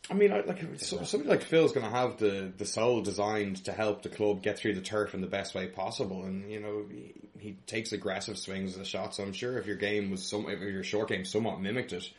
I 0.09 0.15
mean, 0.15 0.31
like 0.31 0.61
so- 0.79 1.03
somebody 1.03 1.29
like 1.29 1.43
Phil's 1.43 1.71
going 1.71 1.85
to 1.85 1.91
have 1.91 2.17
the 2.17 2.51
the 2.57 2.65
sole 2.65 3.01
designed 3.01 3.63
to 3.65 3.71
help 3.71 4.01
the 4.01 4.09
club 4.09 4.41
get 4.41 4.57
through 4.57 4.75
the 4.75 4.81
turf 4.81 5.13
in 5.13 5.21
the 5.21 5.27
best 5.27 5.55
way 5.55 5.67
possible, 5.67 6.23
and 6.23 6.51
you 6.51 6.59
know 6.59 6.85
he, 6.91 7.13
he 7.39 7.57
takes 7.67 7.93
aggressive 7.93 8.37
swings 8.37 8.73
of 8.73 8.79
the 8.79 8.85
shot. 8.85 9.15
So 9.15 9.23
I'm 9.23 9.33
sure 9.33 9.57
if 9.57 9.65
your 9.65 9.77
game 9.77 10.11
was 10.11 10.23
some, 10.25 10.49
if 10.49 10.59
your 10.59 10.83
short 10.83 11.09
game 11.09 11.23
somewhat 11.23 11.61
mimicked 11.61 11.93
it, 11.93 12.09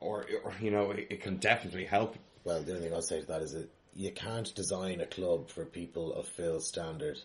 or, 0.00 0.26
or 0.42 0.52
you 0.60 0.70
know, 0.70 0.90
it, 0.90 1.06
it 1.10 1.20
can 1.22 1.36
definitely 1.36 1.84
help. 1.84 2.16
Well, 2.44 2.62
the 2.62 2.72
only 2.72 2.84
thing 2.84 2.94
I'll 2.94 3.02
say 3.02 3.20
to 3.20 3.26
that 3.28 3.42
is 3.42 3.52
that 3.52 3.68
you 3.94 4.10
can't 4.10 4.54
design 4.54 5.00
a 5.00 5.06
club 5.06 5.48
for 5.48 5.64
people 5.64 6.12
of 6.14 6.26
Phil's 6.26 6.68
standard 6.68 7.18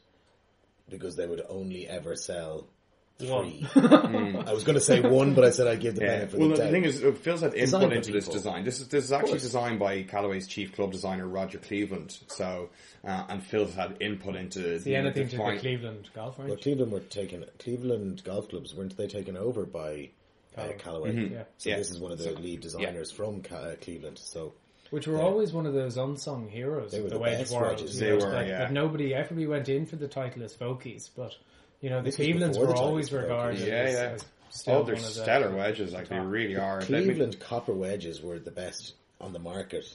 because 0.90 1.16
they 1.16 1.28
would 1.28 1.44
only 1.50 1.88
ever 1.88 2.16
sell 2.16 2.68
three. 3.18 3.66
I 3.76 4.54
was 4.54 4.64
going 4.64 4.76
to 4.76 4.82
say 4.82 5.02
one, 5.02 5.34
but 5.34 5.44
I 5.44 5.50
said 5.50 5.68
I'd 5.68 5.82
give 5.82 5.96
the 5.96 6.02
Yeah. 6.04 6.08
benefit 6.20 6.40
Well, 6.40 6.52
of 6.52 6.58
the 6.58 6.64
the 6.64 6.72
thing 6.72 6.86
is, 6.86 7.04
uh, 7.04 7.12
Phil's 7.12 7.42
had 7.42 7.54
input 7.54 7.90
by 7.90 7.96
into 7.96 8.12
this 8.12 8.28
design. 8.28 8.64
This 8.64 8.80
is 8.80 8.88
this 8.88 9.04
is 9.06 9.12
actually 9.12 9.40
designed 9.40 9.78
by 9.80 10.04
Callaway's 10.04 10.48
chief 10.48 10.74
club 10.74 10.92
designer 10.92 11.28
Roger 11.28 11.58
Cleveland. 11.60 12.18
So, 12.28 12.70
uh, 13.06 13.26
and 13.30 13.44
Phil's 13.44 13.74
had 13.76 13.98
input 14.00 14.36
into 14.36 14.80
See 14.80 14.96
anything 14.96 15.28
to 15.30 15.38
the 15.38 15.58
Cleveland 15.60 16.10
golf 16.16 16.40
range? 16.40 16.50
Well, 16.50 16.60
Cleveland 16.60 16.92
were 16.92 17.02
taken. 17.02 17.46
Cleveland 17.60 18.24
golf 18.24 18.48
clubs 18.50 18.74
weren't 18.74 18.96
they 18.96 19.08
taken 19.08 19.36
over 19.36 19.66
by 19.66 20.10
uh, 20.58 20.70
Callaway. 20.78 20.78
Callaway? 21.14 21.30
Yeah. 21.32 21.44
So 21.58 21.70
Yeah. 21.72 21.78
this 21.78 21.92
is 21.92 22.00
one 22.00 22.12
of 22.14 22.20
the 22.20 22.32
lead 22.32 22.62
designers 22.62 23.12
from 23.12 23.42
Ca- 23.42 23.56
uh, 23.56 23.76
Cleveland. 23.82 24.18
So 24.18 24.54
Which 24.92 25.08
were 25.08 25.18
Yeah. 25.18 25.24
always 25.24 25.54
one 25.54 25.66
of 25.66 25.74
those 25.74 25.98
unsung 25.98 26.48
heroes 26.50 26.92
They 26.92 26.98
of 26.98 27.04
were 27.04 27.10
the, 27.10 27.16
the 27.16 27.22
wedge 27.22 27.40
best 27.40 27.54
world. 27.54 27.78
They 27.80 28.10
know, 28.10 28.16
were, 28.26 28.32
that, 28.32 28.48
yeah. 28.48 28.58
that 28.60 28.72
nobody 28.74 29.14
everybody 29.14 29.46
went 29.48 29.70
in 29.70 29.86
for 29.86 29.96
the 29.98 30.08
title 30.08 30.44
as 30.44 30.56
Vokeys, 30.56 31.10
but 31.16 31.36
you 31.82 31.90
know 31.90 31.98
the 32.00 32.06
This 32.06 32.16
Clevelands 32.16 32.58
were 32.58 32.68
the 32.68 32.74
always 32.74 33.10
titles 33.10 33.10
for 33.10 33.18
Vokeys. 33.18 33.30
regarded 33.30 33.60
Yeah, 33.68 33.74
as, 33.74 33.94
yeah. 33.94 34.00
as 34.14 34.26
still 34.50 34.76
Oh, 34.78 34.84
they're 34.84 34.96
one 34.96 35.04
of 35.04 35.14
the 35.16 35.22
stellar 35.22 35.56
wedges. 35.56 35.94
Like 35.94 36.08
they 36.10 36.20
really 36.20 36.56
are. 36.58 36.80
Let 36.82 36.90
me- 36.90 37.04
Cleveland 37.06 37.40
copper 37.40 37.74
wedges 37.74 38.22
were 38.22 38.40
the 38.40 38.52
best 38.52 38.94
on 39.22 39.32
the 39.34 39.40
market. 39.40 39.86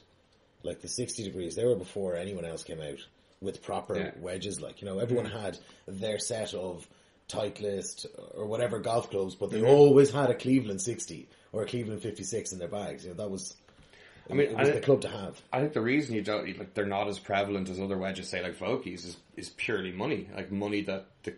Like 0.62 0.80
the 0.80 0.88
60 0.88 1.24
degrees, 1.24 1.56
they 1.56 1.64
were 1.64 1.74
before 1.76 2.16
anyone 2.16 2.44
else 2.44 2.62
came 2.64 2.80
out 2.80 2.98
with 3.42 3.62
proper 3.62 3.96
Yeah. 3.98 4.10
wedges. 4.20 4.60
Like, 4.62 4.80
you 4.80 4.86
know, 4.88 4.98
everyone 5.00 5.26
had 5.26 5.58
their 5.86 6.18
set 6.18 6.54
of 6.54 6.88
Titleist 7.28 8.06
or 8.34 8.46
whatever 8.46 8.78
golf 8.78 9.10
clubs, 9.10 9.34
but 9.34 9.50
they 9.50 9.58
Mm-hmm. 9.60 9.66
always 9.74 10.10
had 10.10 10.30
a 10.30 10.34
Cleveland 10.34 10.80
60 10.80 11.28
or 11.52 11.62
a 11.62 11.66
Cleveland 11.66 12.00
56 12.02 12.52
in 12.52 12.58
their 12.58 12.68
bags. 12.68 13.04
You 13.04 13.10
know, 13.10 13.16
that 13.16 13.30
was, 13.30 13.54
I 14.30 14.34
mean, 14.34 14.48
it 14.50 14.56
was 14.56 14.68
I- 14.68 14.72
the 14.72 14.80
club 14.80 15.00
to 15.02 15.08
have. 15.08 15.40
I 15.52 15.60
think 15.60 15.72
the 15.74 15.80
reason 15.80 16.14
you 16.14 16.22
don't 16.22 16.58
like 16.58 16.74
they're 16.74 16.86
not 16.86 17.08
as 17.08 17.18
prevalent 17.18 17.68
as 17.68 17.78
other 17.80 17.98
wedges, 17.98 18.28
say 18.28 18.42
like 18.42 18.58
Vokeys, 18.58 19.04
is 19.04 19.16
is 19.36 19.50
purely 19.50 19.92
money, 19.92 20.28
like 20.34 20.50
money 20.50 20.82
that 20.82 21.06
the 21.24 21.34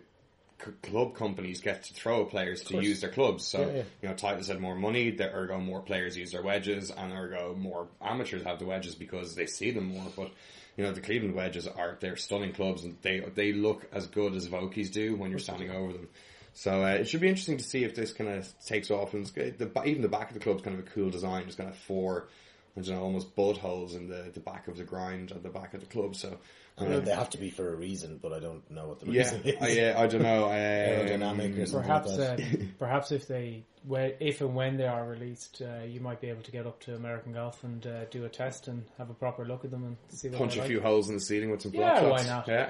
c- 0.63 0.71
club 0.83 1.15
companies 1.15 1.59
get 1.61 1.83
to 1.83 1.93
throw 1.93 2.23
at 2.23 2.29
players 2.29 2.63
to 2.65 2.81
use 2.81 3.01
their 3.01 3.09
clubs. 3.11 3.45
So 3.45 3.59
Yeah, 3.61 3.65
yeah. 3.67 3.83
you 4.01 4.09
know, 4.09 4.15
Titleist 4.15 4.47
had 4.47 4.59
more 4.59 4.75
money, 4.75 5.11
there 5.11 5.31
ergo 5.35 5.59
more 5.59 5.81
players 5.81 6.17
use 6.17 6.31
their 6.31 6.43
wedges, 6.43 6.89
and 6.91 7.11
ergo 7.11 7.55
more 7.55 7.87
amateurs 8.01 8.43
have 8.43 8.59
the 8.59 8.65
wedges 8.65 8.95
because 8.95 9.35
they 9.35 9.47
see 9.47 9.71
them 9.71 9.85
more. 9.85 10.07
But 10.15 10.31
you 10.77 10.83
know, 10.83 10.91
the 10.93 11.01
Cleveland 11.01 11.35
wedges 11.35 11.67
are 11.67 11.97
they're 11.99 12.15
stunning 12.15 12.53
clubs, 12.53 12.83
and 12.85 12.97
they 13.01 13.19
they 13.19 13.51
look 13.51 13.85
as 13.91 14.07
good 14.07 14.33
as 14.35 14.47
Vokeys 14.47 14.91
do 14.91 15.15
when 15.15 15.29
you're 15.29 15.39
standing 15.39 15.71
over 15.71 15.91
them. 15.91 16.07
So 16.53 16.83
uh, 16.83 16.87
it 16.95 17.07
should 17.07 17.21
be 17.21 17.27
interesting 17.27 17.57
to 17.57 17.63
see 17.63 17.83
if 17.83 17.93
this 17.93 18.13
kind 18.13 18.29
of 18.31 18.47
takes 18.65 18.89
off. 18.89 19.13
And 19.13 19.25
the 19.27 19.69
even 19.85 20.01
the 20.01 20.07
back 20.09 20.29
of 20.29 20.33
the 20.33 20.39
club's 20.39 20.63
kind 20.63 20.79
of 20.79 20.87
a 20.87 20.89
cool 20.89 21.09
design. 21.11 21.43
It's 21.45 21.55
kind 21.55 21.69
of 21.69 21.75
four, 21.75 22.29
I 22.77 22.81
don't 22.81 22.97
almost 22.97 23.35
bullet 23.35 23.57
holes 23.57 23.95
in 23.95 24.07
the, 24.07 24.29
the 24.33 24.39
back 24.39 24.67
of 24.67 24.77
the 24.77 24.83
grind 24.83 25.31
at 25.31 25.41
the 25.43 25.49
back 25.49 25.73
of 25.73 25.79
the 25.79 25.87
club. 25.87 26.15
So 26.15 26.37
And 26.77 27.05
they 27.05 27.13
have 27.15 27.31
to 27.31 27.37
be 27.39 27.49
for 27.49 27.73
a 27.73 27.75
reason, 27.75 28.19
but 28.21 28.33
I 28.33 28.39
don't 28.39 28.69
know 28.69 28.87
what 28.87 28.99
the 28.99 29.07
Yeah, 29.07 29.23
reason 29.23 29.41
is. 29.43 29.55
I, 29.61 29.67
yeah, 29.69 29.95
I 29.97 30.05
don't 30.07 30.21
know. 30.21 30.45
Aerodynamic 30.51 31.57
or 31.57 31.61
Um, 31.61 31.65
something. 31.67 31.81
Perhaps, 31.81 32.17
like 32.17 32.37
that. 32.37 32.39
um, 32.61 32.73
perhaps 32.79 33.11
if 33.11 33.27
they, 33.27 33.63
whe- 33.87 34.15
if 34.19 34.41
and 34.41 34.53
when 34.55 34.77
they 34.77 34.85
are 34.85 35.07
released, 35.07 35.61
uh, 35.61 35.83
you 35.85 35.99
might 36.01 36.21
be 36.21 36.29
able 36.29 36.43
to 36.43 36.51
get 36.51 36.67
up 36.67 36.79
to 36.81 36.95
American 36.95 37.33
Golf 37.33 37.63
and 37.63 37.85
uh, 37.87 38.05
do 38.11 38.25
a 38.25 38.29
test 38.29 38.67
and 38.67 38.83
have 38.99 39.09
a 39.09 39.13
proper 39.15 39.43
look 39.45 39.65
at 39.65 39.71
them 39.71 39.83
and 39.83 39.97
see 40.09 40.29
what 40.29 40.37
punch 40.37 40.53
they're 40.53 40.59
a 40.59 40.61
like. 40.63 40.69
few 40.69 40.81
holes 40.81 41.09
in 41.09 41.15
the 41.15 41.21
ceiling 41.21 41.49
with 41.49 41.61
some 41.63 41.71
Yeah, 41.73 41.99
flop 41.99 42.11
why 42.11 42.23
not? 42.23 42.47
Yeah, 42.47 42.69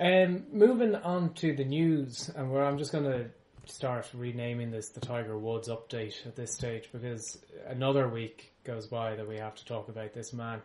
yeah. 0.00 0.24
Um, 0.24 0.44
moving 0.50 0.94
on 0.94 1.34
to 1.34 1.54
the 1.54 1.64
news, 1.64 2.30
and 2.34 2.50
where 2.50 2.64
I'm 2.64 2.78
just 2.78 2.90
going 2.92 3.04
to 3.04 3.26
start 3.66 4.08
renaming 4.14 4.70
this 4.70 4.88
the 4.90 5.00
Tiger 5.00 5.38
Woods 5.38 5.68
update 5.68 6.26
at 6.26 6.36
this 6.36 6.52
stage 6.52 6.88
because 6.92 7.38
another 7.66 8.08
week 8.08 8.52
goes 8.64 8.86
by 8.86 9.14
that 9.14 9.28
we 9.28 9.36
have 9.36 9.54
to 9.54 9.64
talk 9.64 9.88
about 9.88 10.12
this 10.14 10.32
man. 10.32 10.62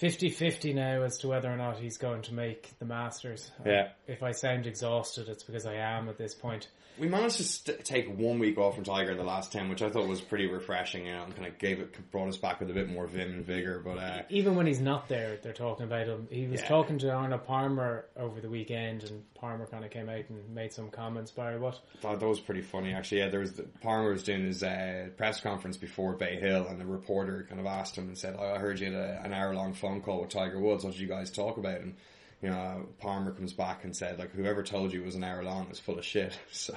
50-50 0.00 0.74
now 0.74 1.02
as 1.02 1.18
to 1.18 1.28
whether 1.28 1.52
or 1.52 1.56
not 1.56 1.78
he's 1.78 1.98
going 1.98 2.22
to 2.22 2.34
make 2.34 2.70
the 2.78 2.84
Masters. 2.84 3.50
Yeah. 3.66 3.88
If 4.06 4.22
I 4.22 4.32
sound 4.32 4.66
exhausted, 4.66 5.28
it's 5.28 5.42
because 5.42 5.66
I 5.66 5.74
am 5.74 6.08
at 6.08 6.16
this 6.18 6.34
point. 6.34 6.68
We 6.98 7.08
managed 7.08 7.36
to 7.38 7.44
st- 7.44 7.82
take 7.84 8.14
one 8.18 8.38
week 8.40 8.58
off 8.58 8.74
from 8.74 8.84
Tiger 8.84 9.12
in 9.12 9.16
the 9.16 9.24
last 9.24 9.52
ten, 9.52 9.70
which 9.70 9.80
I 9.80 9.88
thought 9.88 10.06
was 10.06 10.20
pretty 10.20 10.48
refreshing. 10.48 11.06
You 11.06 11.12
know, 11.12 11.22
and 11.22 11.34
kind 11.34 11.46
of 11.46 11.56
gave 11.56 11.80
it, 11.80 12.10
brought 12.10 12.28
us 12.28 12.36
back 12.36 12.60
with 12.60 12.68
a 12.68 12.74
bit 12.74 12.90
more 12.90 13.06
vim 13.06 13.30
and 13.32 13.46
vigor. 13.46 13.80
But 13.82 13.98
uh, 13.98 14.22
Even 14.28 14.54
when 14.54 14.66
he's 14.66 14.80
not 14.80 15.08
there, 15.08 15.38
they're 15.42 15.54
talking 15.54 15.84
about 15.86 16.08
him. 16.08 16.26
He 16.30 16.46
was 16.46 16.60
Yeah. 16.60 16.68
talking 16.68 16.98
to 16.98 17.10
Arnold 17.10 17.46
Palmer 17.46 18.04
over 18.18 18.40
the 18.42 18.50
weekend, 18.50 19.04
and 19.04 19.22
Palmer 19.34 19.66
kind 19.66 19.82
of 19.84 19.90
came 19.90 20.10
out 20.10 20.24
and 20.28 20.50
made 20.54 20.74
some 20.74 20.90
comments. 20.90 21.30
Barry, 21.30 21.58
what? 21.58 21.78
That, 22.02 22.20
that 22.20 22.28
was 22.28 22.40
pretty 22.40 22.60
funny, 22.62 22.92
actually. 22.92 23.18
Yeah, 23.20 23.28
there 23.30 23.40
was 23.40 23.52
the, 23.54 23.62
Palmer 23.80 24.10
was 24.12 24.24
doing 24.24 24.44
his 24.44 24.62
uh, 24.62 25.08
press 25.16 25.40
conference 25.40 25.78
before 25.78 26.14
Bay 26.14 26.38
Hill, 26.38 26.66
and 26.68 26.78
the 26.78 26.86
reporter 26.86 27.46
kind 27.48 27.60
of 27.60 27.66
asked 27.66 27.96
him 27.96 28.08
and 28.08 28.18
said, 28.18 28.36
oh, 28.38 28.52
"I 28.54 28.58
heard 28.58 28.78
you 28.78 28.92
had 28.92 29.00
a, 29.00 29.22
an 29.24 29.32
hour 29.32 29.54
long 29.54 29.72
phone 29.90 30.00
call 30.02 30.20
with 30.20 30.30
Tiger 30.30 30.58
Woods. 30.60 30.84
What 30.84 30.92
did 30.92 31.00
you 31.00 31.08
guys 31.08 31.30
talk 31.30 31.56
about?" 31.56 31.80
And 31.80 31.94
you 32.42 32.48
know, 32.48 32.86
Palmer 32.98 33.32
comes 33.32 33.52
back 33.52 33.84
and 33.84 33.94
said, 33.96 34.18
"Like 34.18 34.32
whoever 34.32 34.62
told 34.62 34.92
you 34.92 35.02
it 35.02 35.06
was 35.06 35.14
an 35.14 35.24
hour 35.24 35.42
long 35.42 35.68
is 35.70 35.78
full 35.80 35.98
of 35.98 36.04
shit." 36.04 36.38
So 36.52 36.74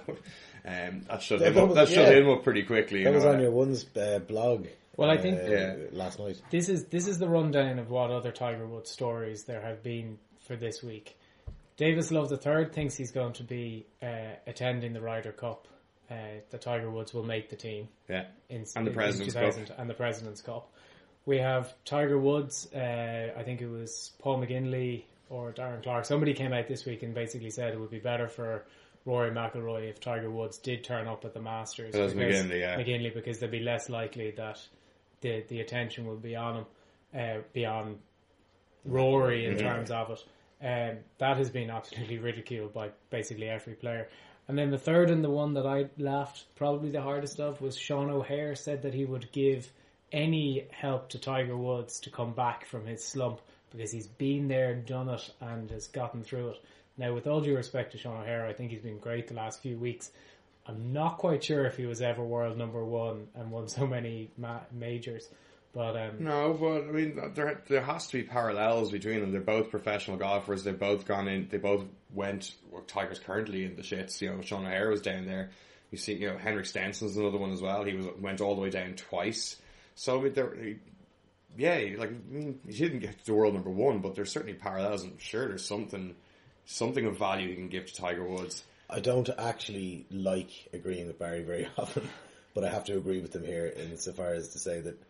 um, 0.65 1.01
that 1.09 1.21
shut 1.21 1.41
him 1.41 1.57
up. 1.57 1.69
was- 1.69 1.75
That 1.75 1.87
shut 1.89 2.13
yeah. 2.13 2.19
him 2.21 2.29
up 2.29 2.43
pretty 2.43 2.63
quickly. 2.63 2.99
you 2.99 3.05
That 3.05 3.13
was 3.13 3.23
know. 3.25 3.33
on 3.33 3.41
your 3.41 3.51
one's 3.51 3.85
uh, 3.97 4.19
blog. 4.19 4.67
Well, 4.95 5.09
I 5.09 5.17
think- 5.17 5.39
uh, 5.39 5.43
Yeah. 5.47 5.75
last 5.91 6.19
night. 6.19 6.41
This 6.51 6.69
is 6.69 6.85
this 6.85 7.07
is 7.07 7.17
the 7.19 7.27
rundown 7.29 7.79
of 7.79 7.89
what 7.89 8.11
other 8.11 8.31
Tiger 8.31 8.65
Woods 8.67 8.89
stories 8.91 9.43
there 9.43 9.61
have 9.61 9.83
been 9.83 10.17
for 10.47 10.55
this 10.55 10.81
week. 10.83 11.17
Davis 11.75 12.11
Love 12.11 12.31
III 12.31 12.65
thinks 12.71 12.95
he's 12.95 13.11
going 13.11 13.33
to 13.33 13.43
be 13.43 13.85
uh, 14.01 14.35
attending 14.45 14.93
the 14.93 15.01
Ryder 15.01 15.31
Cup. 15.31 15.67
Uh, 16.11 16.15
the 16.51 16.57
Tiger 16.59 16.91
Woods 16.91 17.13
will 17.13 17.23
make 17.23 17.49
the 17.49 17.55
team 17.55 17.87
Yeah, 18.07 18.25
in 18.49 18.65
And 18.75 18.85
the 18.85 18.91
in 18.91 18.95
President's 18.95 19.33
2000 19.33 19.71
and 19.77 19.89
the 19.89 19.93
President's 19.95 20.41
Cup. 20.41 20.71
We 21.25 21.37
have 21.37 21.73
Tiger 21.85 22.17
Woods. 22.17 22.67
Uh, 22.73 23.31
I 23.37 23.43
think 23.43 23.61
it 23.61 23.69
was 23.69 24.11
Paul 24.19 24.39
McGinley 24.39 25.03
or 25.29 25.53
Darren 25.53 25.81
Clarke. 25.81 26.05
Somebody 26.05 26.33
came 26.33 26.51
out 26.53 26.67
this 26.67 26.85
week 26.85 27.01
and 27.03 27.13
basically 27.13 27.49
said 27.49 27.73
it 27.73 27.79
would 27.79 27.89
be 27.91 27.99
better 27.99 28.27
for 28.27 28.65
Rory 29.05 29.31
McIlroy 29.31 29.89
if 29.89 29.99
Tiger 29.99 30.29
Woods 30.29 30.57
did 30.57 30.83
turn 30.83 31.07
up 31.07 31.23
at 31.25 31.33
the 31.33 31.41
Masters. 31.41 31.95
It 31.95 32.01
was 32.01 32.13
because- 32.13 32.43
McGinley, 32.43 32.59
yeah. 32.59 32.77
McGinley 32.77 33.13
because 33.13 33.39
they'd 33.39 33.51
be 33.51 33.59
less 33.59 33.89
likely 33.89 34.31
that 34.31 34.59
the 35.21 35.43
the 35.47 35.61
attention 35.61 36.05
will 36.05 36.17
be 36.17 36.35
on 36.35 36.57
him, 36.57 36.65
uh, 37.17 37.41
be 37.53 37.65
on 37.65 37.99
Rory 38.85 39.45
in 39.45 39.57
terms 39.57 39.91
of 39.91 40.11
it. 40.11 40.23
Um, 40.61 40.97
that 41.19 41.37
has 41.37 41.49
been 41.49 41.69
absolutely 41.79 42.19
ridiculed 42.19 42.73
by 42.73 42.89
basically 43.09 43.49
every 43.49 43.73
player. 43.75 44.09
And 44.47 44.57
then 44.57 44.71
the 44.71 44.77
third 44.77 45.09
and 45.09 45.23
the 45.23 45.29
one 45.29 45.53
that 45.53 45.65
I 45.65 45.89
laughed 45.97 46.45
probably 46.55 46.91
the 46.91 47.01
hardest 47.01 47.39
of 47.39 47.61
was 47.61 47.77
Sean 47.77 48.09
O'Hair 48.09 48.55
said 48.55 48.81
that 48.81 48.93
he 48.93 49.05
would 49.05 49.31
give 49.31 49.71
any 50.13 50.67
help 50.71 51.09
to 51.09 51.19
Tiger 51.19 51.57
Woods 51.57 51.99
to 52.01 52.09
come 52.09 52.33
back 52.33 52.65
from 52.65 52.85
his 52.85 53.03
slump 53.03 53.41
because 53.71 53.91
he's 53.91 54.07
been 54.07 54.47
there, 54.47 54.71
and 54.71 54.85
done 54.85 55.09
it, 55.09 55.33
and 55.41 55.69
has 55.71 55.87
gotten 55.87 56.23
through 56.23 56.49
it. 56.49 56.57
Now, 56.97 57.13
with 57.13 57.25
all 57.25 57.41
due 57.41 57.55
respect 57.55 57.91
to 57.93 57.97
Sean 57.97 58.21
O'Hair, 58.21 58.45
I 58.45 58.53
think 58.53 58.69
he's 58.69 58.81
been 58.81 58.99
great 58.99 59.27
the 59.27 59.33
last 59.33 59.61
few 59.61 59.77
weeks. 59.77 60.11
I'm 60.67 60.93
not 60.93 61.17
quite 61.17 61.43
sure 61.43 61.65
if 61.65 61.75
he 61.75 61.87
was 61.87 62.01
ever 62.01 62.23
world 62.23 62.57
number 62.57 62.85
one 62.85 63.27
and 63.35 63.51
won 63.51 63.67
so 63.67 63.87
many 63.87 64.29
ma- 64.37 64.61
majors, 64.71 65.27
but 65.73 65.97
um, 65.97 66.23
No, 66.23 66.53
but 66.53 66.87
I 66.87 66.91
mean, 66.91 67.19
there 67.33 67.61
there 67.67 67.81
has 67.81 68.07
to 68.07 68.17
be 68.17 68.23
parallels 68.23 68.91
between 68.91 69.21
them. 69.21 69.31
They're 69.31 69.41
both 69.41 69.71
professional 69.71 70.17
golfers. 70.17 70.63
They've 70.63 70.77
both 70.77 71.05
gone 71.05 71.27
in. 71.27 71.47
They 71.49 71.57
both 71.57 71.83
went. 72.13 72.53
Well, 72.71 72.83
Tiger's 72.83 73.19
currently 73.19 73.65
in 73.65 73.75
the 73.75 73.81
shits. 73.81 74.21
You 74.21 74.31
know, 74.31 74.41
Sean 74.41 74.65
O'Hair 74.65 74.89
was 74.89 75.01
down 75.01 75.25
there. 75.25 75.49
You 75.89 75.97
see, 75.97 76.13
you 76.13 76.29
know, 76.29 76.37
Henrik 76.37 76.65
Stenson's 76.65 77.17
another 77.17 77.37
one 77.39 77.51
as 77.51 77.61
well. 77.61 77.83
He 77.83 77.95
was 77.95 78.05
went 78.19 78.39
all 78.39 78.55
the 78.55 78.61
way 78.61 78.69
down 78.69 78.93
twice. 78.93 79.57
So 79.95 80.19
I 80.19 80.23
mean, 80.23 80.33
there, 80.33 80.53
yeah, 81.57 81.95
like 81.97 82.09
I 82.09 82.33
mean, 82.33 82.59
he 82.67 82.79
didn't 82.79 82.99
get 82.99 83.23
to 83.25 83.33
world 83.33 83.53
number 83.53 83.69
one, 83.69 83.99
but 83.99 84.15
there's 84.15 84.31
certainly 84.31 84.55
parallels. 84.55 85.03
I'm 85.03 85.17
sure 85.19 85.47
there's 85.47 85.65
something, 85.65 86.15
something 86.65 87.05
of 87.05 87.17
value 87.17 87.49
he 87.49 87.55
can 87.55 87.69
give 87.69 87.85
to 87.87 87.95
Tiger 87.95 88.23
Woods. 88.23 88.63
I 88.89 88.99
don't 88.99 89.29
actually 89.37 90.05
like 90.11 90.51
agreeing 90.73 91.07
with 91.07 91.19
Barry 91.19 91.43
very 91.43 91.67
often, 91.77 92.07
but 92.53 92.63
I 92.63 92.69
have 92.69 92.85
to 92.85 92.97
agree 92.97 93.21
with 93.21 93.35
him 93.35 93.43
here 93.43 93.71
insofar 93.75 94.33
as 94.33 94.49
to 94.49 94.59
say 94.59 94.81
that, 94.81 95.01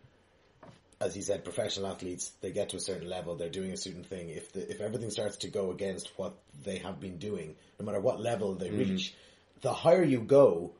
as 1.00 1.14
he 1.14 1.22
said, 1.22 1.44
professional 1.44 1.88
athletes 1.88 2.32
they 2.40 2.50
get 2.50 2.70
to 2.70 2.76
a 2.76 2.80
certain 2.80 3.08
level, 3.08 3.36
they're 3.36 3.48
doing 3.48 3.72
a 3.72 3.76
certain 3.76 4.04
thing. 4.04 4.28
If 4.30 4.52
the, 4.52 4.70
if 4.70 4.80
everything 4.80 5.10
starts 5.10 5.38
to 5.38 5.48
go 5.48 5.70
against 5.70 6.12
what 6.16 6.34
they 6.62 6.78
have 6.78 7.00
been 7.00 7.18
doing, 7.18 7.56
no 7.78 7.86
matter 7.86 8.00
what 8.00 8.20
level 8.20 8.54
they 8.54 8.68
mm-hmm. 8.68 8.92
reach, 8.92 9.14
the 9.60 9.72
higher 9.72 10.04
you 10.04 10.20
go, 10.20 10.72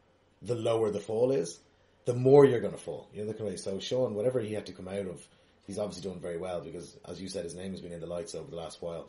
the 0.42 0.54
lower 0.54 0.90
the 0.90 1.00
fall 1.00 1.30
is, 1.30 1.58
the 2.04 2.14
more 2.14 2.44
you're 2.44 2.60
going 2.60 2.72
to 2.74 2.78
fall. 2.78 3.08
You 3.12 3.22
know 3.22 3.28
the 3.28 3.34
kind 3.34 3.46
of 3.46 3.52
way. 3.52 3.56
So 3.56 3.78
Sean, 3.80 4.14
whatever 4.14 4.40
he 4.40 4.52
had 4.54 4.66
to 4.66 4.72
come 4.72 4.88
out 4.88 5.06
of, 5.06 5.26
he's 5.66 5.78
obviously 5.78 6.08
done 6.10 6.20
very 6.20 6.38
well 6.38 6.60
because, 6.60 6.96
as 7.08 7.20
you 7.20 7.28
said, 7.28 7.44
his 7.44 7.54
name 7.54 7.72
has 7.72 7.80
been 7.80 7.92
in 7.92 8.00
the 8.00 8.06
lights 8.06 8.34
over 8.34 8.50
the 8.50 8.56
last 8.56 8.82
while. 8.82 9.08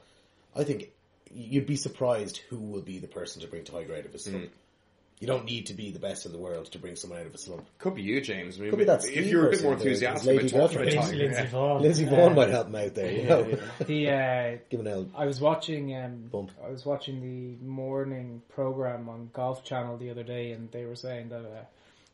I 0.55 0.63
think 0.63 0.91
you'd 1.33 1.65
be 1.65 1.75
surprised 1.75 2.37
who 2.49 2.59
will 2.59 2.81
be 2.81 2.99
the 2.99 3.07
person 3.07 3.41
to 3.41 3.47
bring 3.47 3.63
Tiger 3.63 3.95
out 3.95 4.05
of 4.05 4.15
a 4.15 4.19
slump. 4.19 4.51
You 5.19 5.27
don't 5.27 5.45
need 5.45 5.67
to 5.67 5.73
be 5.73 5.91
the 5.91 5.99
best 5.99 6.25
in 6.25 6.33
the 6.33 6.37
world 6.37 6.65
to 6.73 6.77
bring 6.77 6.97
someone 6.97 7.19
out 7.21 7.25
of 7.25 7.33
a 7.33 7.37
slump. 7.37 7.65
Could 7.79 7.95
be 7.95 8.01
you, 8.01 8.19
James. 8.19 8.57
I 8.57 8.61
mean, 8.61 8.69
Could 8.71 8.79
be 8.79 8.85
that 8.85 9.05
if 9.05 9.27
you're 9.27 9.47
a 9.47 9.51
bit 9.51 9.63
more 9.63 9.73
enthusiastic 9.73 10.41
his 10.41 10.51
about 10.51 10.71
lady 10.73 10.75
talking 10.75 10.77
about 10.77 10.93
girlfriend. 10.93 11.05
Tiger, 11.05 11.17
Lindsey 11.23 11.41
yeah. 11.41 11.49
Vonn. 11.49 11.81
Lindsey 11.81 12.05
Uh, 12.05 12.09
Vonn 12.11 12.35
might 12.35 12.49
help 12.49 12.67
him 12.67 12.75
out 12.75 12.95
there, 12.95 13.11
you 13.11 13.23
know. 13.23 13.43
the 13.79 14.09
uh, 14.09 14.57
Give 14.69 14.79
an 14.81 14.87
L. 14.87 15.07
I 15.15 15.25
was 15.25 15.39
watching 15.39 15.95
um, 15.95 16.27
Bump. 16.29 16.51
I 16.63 16.69
was 16.69 16.85
watching 16.85 17.21
the 17.21 17.65
morning 17.65 18.41
program 18.49 19.07
on 19.07 19.29
Golf 19.31 19.63
Channel 19.63 19.95
the 19.97 20.09
other 20.09 20.23
day, 20.23 20.51
and 20.51 20.69
they 20.71 20.85
were 20.85 20.95
saying 20.95 21.29
that 21.29 21.45
uh, 21.45 21.63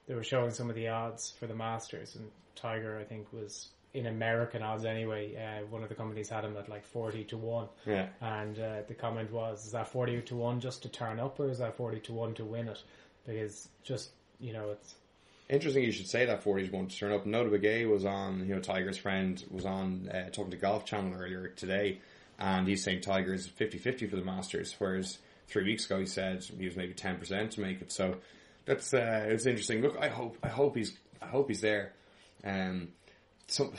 they 0.07 0.15
were 0.15 0.23
showing 0.23 0.51
some 0.51 0.69
of 0.69 0.75
the 0.75 0.87
odds 0.89 1.33
for 1.39 1.47
the 1.47 1.55
Masters, 1.55 2.15
and 2.15 2.29
Tiger 2.55 2.97
I 2.99 3.03
think 3.03 3.31
was 3.33 3.69
in 3.93 4.05
American 4.07 4.61
odds 4.63 4.85
anyway. 4.85 5.35
Uh, 5.35 5.65
one 5.67 5.83
of 5.83 5.89
the 5.89 5.95
companies 5.95 6.29
had 6.29 6.43
him 6.45 6.55
at 6.57 6.69
like 6.69 6.85
forty 6.85 7.23
to 7.25 7.37
one, 7.37 7.67
Yeah. 7.85 8.07
and 8.21 8.57
uh, 8.59 8.81
the 8.87 8.93
comment 8.93 9.31
was, 9.31 9.65
"Is 9.65 9.71
that 9.73 9.87
forty 9.87 10.21
to 10.21 10.35
one 10.35 10.59
just 10.59 10.81
to 10.83 10.89
turn 10.89 11.19
up, 11.19 11.39
or 11.39 11.49
is 11.49 11.59
that 11.59 11.75
forty 11.75 11.99
to 12.01 12.13
one 12.13 12.33
to 12.35 12.45
win 12.45 12.67
it?" 12.69 12.81
Because 13.25 13.67
just 13.83 14.11
you 14.39 14.53
know, 14.53 14.71
it's 14.71 14.95
Interesting 15.49 15.83
you 15.83 15.91
should 15.91 16.07
say 16.07 16.25
that 16.27 16.41
40's 16.41 16.69
going 16.69 16.87
to 16.87 16.97
turn 16.97 17.11
up. 17.11 17.25
Nota 17.25 17.49
Begay 17.49 17.85
was 17.85 18.05
on, 18.05 18.39
you 18.47 18.55
know, 18.55 18.61
Tiger's 18.61 18.97
friend 18.97 19.43
was 19.51 19.65
on 19.65 20.07
uh, 20.07 20.29
talking 20.29 20.51
to 20.51 20.55
Golf 20.57 20.85
Channel 20.85 21.13
earlier 21.13 21.49
today, 21.49 21.99
and 22.39 22.65
he's 22.65 22.81
saying 22.85 23.01
Tiger's 23.01 23.49
50-50 23.49 24.09
for 24.09 24.15
the 24.15 24.21
Masters, 24.23 24.73
whereas 24.79 25.17
three 25.49 25.65
weeks 25.65 25.85
ago 25.85 25.99
he 25.99 26.05
said 26.05 26.41
he 26.57 26.63
was 26.65 26.77
maybe 26.77 26.93
10% 26.93 27.51
to 27.51 27.59
make 27.59 27.81
it. 27.81 27.91
So 27.91 28.15
that's, 28.65 28.93
uh, 28.93 29.25
it's 29.27 29.45
interesting. 29.45 29.81
Look, 29.81 29.97
I 29.99 30.07
hope, 30.09 30.37
I 30.43 30.49
hope 30.49 30.75
he's, 30.75 30.93
I 31.21 31.27
hope 31.27 31.47
he's 31.49 31.61
there. 31.61 31.93
Um, 32.43 32.89
some, 33.47 33.73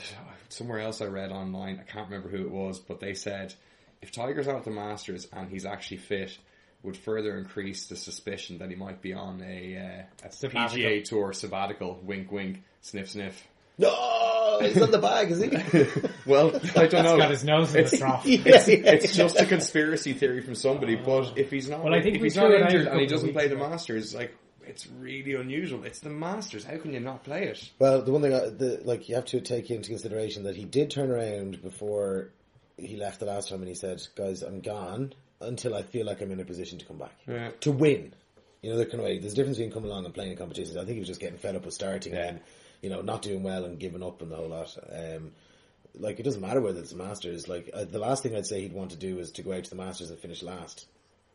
somewhere 0.49 0.79
else 0.79 1.01
I 1.01 1.05
read 1.05 1.31
online, 1.31 1.79
I 1.79 1.83
can't 1.91 2.09
remember 2.09 2.29
who 2.29 2.43
it 2.45 2.51
was, 2.51 2.79
but 2.79 2.99
they 2.99 3.13
said 3.13 3.53
if 4.01 4.11
Tiger's 4.11 4.47
out 4.47 4.57
at 4.57 4.63
the 4.65 4.71
Masters 4.71 5.27
and 5.33 5.49
he's 5.49 5.65
actually 5.65 5.97
fit, 5.97 6.37
would 6.83 6.97
further 6.97 7.37
increase 7.37 7.87
the 7.87 7.95
suspicion 7.95 8.57
that 8.57 8.69
he 8.69 8.75
might 8.75 9.01
be 9.01 9.13
on 9.13 9.41
a, 9.41 10.05
uh, 10.23 10.27
a 10.27 10.31
Sabbatical. 10.31 10.77
PGA 10.77 11.03
Tour 11.05 11.31
sabbatical. 11.33 11.99
Wink, 12.03 12.29
wink, 12.31 12.61
sniff, 12.81 13.09
sniff. 13.11 13.47
No, 13.77 14.59
he's 14.61 14.79
on 14.81 14.91
the 14.91 14.99
bag, 14.99 15.31
is 15.31 15.41
he? 15.41 15.49
Well, 16.25 16.55
I 16.75 16.87
don't 16.87 17.03
know. 17.05 17.17
got 17.17 17.31
his 17.31 17.43
nose 17.43 17.69
in 17.69 17.73
the 17.73 17.79
It's- 17.87 17.97
trough. 17.99 18.23
It's, 18.25 18.67
it's 18.67 19.15
just 19.15 19.39
a 19.39 19.45
conspiracy 19.45 20.13
theory 20.13 20.41
from 20.41 20.55
somebody, 20.55 20.95
but 20.95 21.37
if 21.37 21.49
he's 21.51 21.69
not, 21.69 21.83
Well, 21.83 21.93
I 21.93 22.01
think 22.01 22.17
if 22.17 22.21
he's 22.21 22.35
not 22.35 22.51
injured 22.51 22.87
and 22.87 22.99
he 22.99 23.07
doesn't 23.07 23.33
play 23.33 23.47
the. 23.47 23.55
Masters, 23.55 24.13
like 24.13 24.35
it's 24.67 24.87
really 24.87 25.33
unusual. 25.35 25.83
It's 25.83 25.99
the 25.99 26.09
Masters. 26.09 26.63
How 26.63 26.77
can 26.77 26.93
you 26.93 26.99
not 26.99 27.23
play 27.23 27.45
it? 27.45 27.69
Well, 27.79 28.01
the 28.01 28.11
one 28.11 28.21
thing, 28.21 28.33
I, 28.33 28.49
the, 28.49 28.81
like, 28.83 29.09
you 29.09 29.15
have 29.15 29.25
to 29.25 29.41
take 29.41 29.69
into 29.71 29.89
consideration 29.89 30.43
that 30.43 30.55
he 30.55 30.65
did 30.65 30.91
turn 30.91 31.11
around 31.11 31.61
before 31.61 32.29
he 32.77 32.95
left 32.97 33.19
the 33.19 33.25
last 33.25 33.49
time 33.49 33.59
and 33.59 33.67
he 33.67 33.75
said, 33.75 34.01
guys, 34.15 34.41
I'm 34.41 34.61
gone 34.61 35.13
until 35.41 35.75
I 35.75 35.83
feel 35.83 36.05
like 36.05 36.21
I'm 36.21 36.31
in 36.31 36.39
a 36.39 36.45
position 36.45 36.79
to 36.79 36.85
come 36.85 36.97
back. 36.97 37.13
Yeah. 37.27 37.51
To 37.61 37.71
win. 37.71 38.13
You 38.61 38.73
know, 38.73 38.83
kind 38.85 38.95
of 38.95 39.01
way, 39.01 39.19
there's 39.19 39.33
a 39.33 39.35
difference 39.35 39.57
between 39.57 39.73
coming 39.73 39.89
along 39.91 40.05
and 40.05 40.13
playing 40.13 40.31
in 40.31 40.37
competitions. 40.37 40.77
I 40.77 40.81
think 40.85 40.93
he 40.93 40.99
was 40.99 41.07
just 41.09 41.19
getting 41.19 41.37
fed 41.37 41.55
up 41.55 41.65
with 41.65 41.73
starting 41.73 42.13
Yeah. 42.13 42.27
and, 42.29 42.39
you 42.81 42.89
know, 42.89 43.01
not 43.01 43.21
doing 43.21 43.43
well 43.43 43.65
and 43.65 43.77
giving 43.77 44.01
up 44.03 44.21
and 44.21 44.31
the 44.31 44.35
whole 44.37 44.47
lot. 44.47 44.75
Um, 44.91 45.33
like, 45.95 46.19
it 46.19 46.23
doesn't 46.23 46.41
matter 46.41 46.61
whether 46.61 46.79
it's 46.79 46.91
the 46.91 46.97
Masters. 46.97 47.47
Like, 47.47 47.69
uh, 47.73 47.83
the 47.83 47.99
last 47.99 48.23
thing 48.23 48.35
I'd 48.35 48.45
say 48.47 48.61
he'd 48.61 48.73
want 48.73 48.91
to 48.91 48.97
do 48.97 49.19
is 49.19 49.31
to 49.33 49.43
go 49.43 49.53
out 49.53 49.65
to 49.65 49.69
the 49.69 49.75
Masters 49.75 50.09
and 50.09 50.19
finish 50.19 50.41
last. 50.41 50.87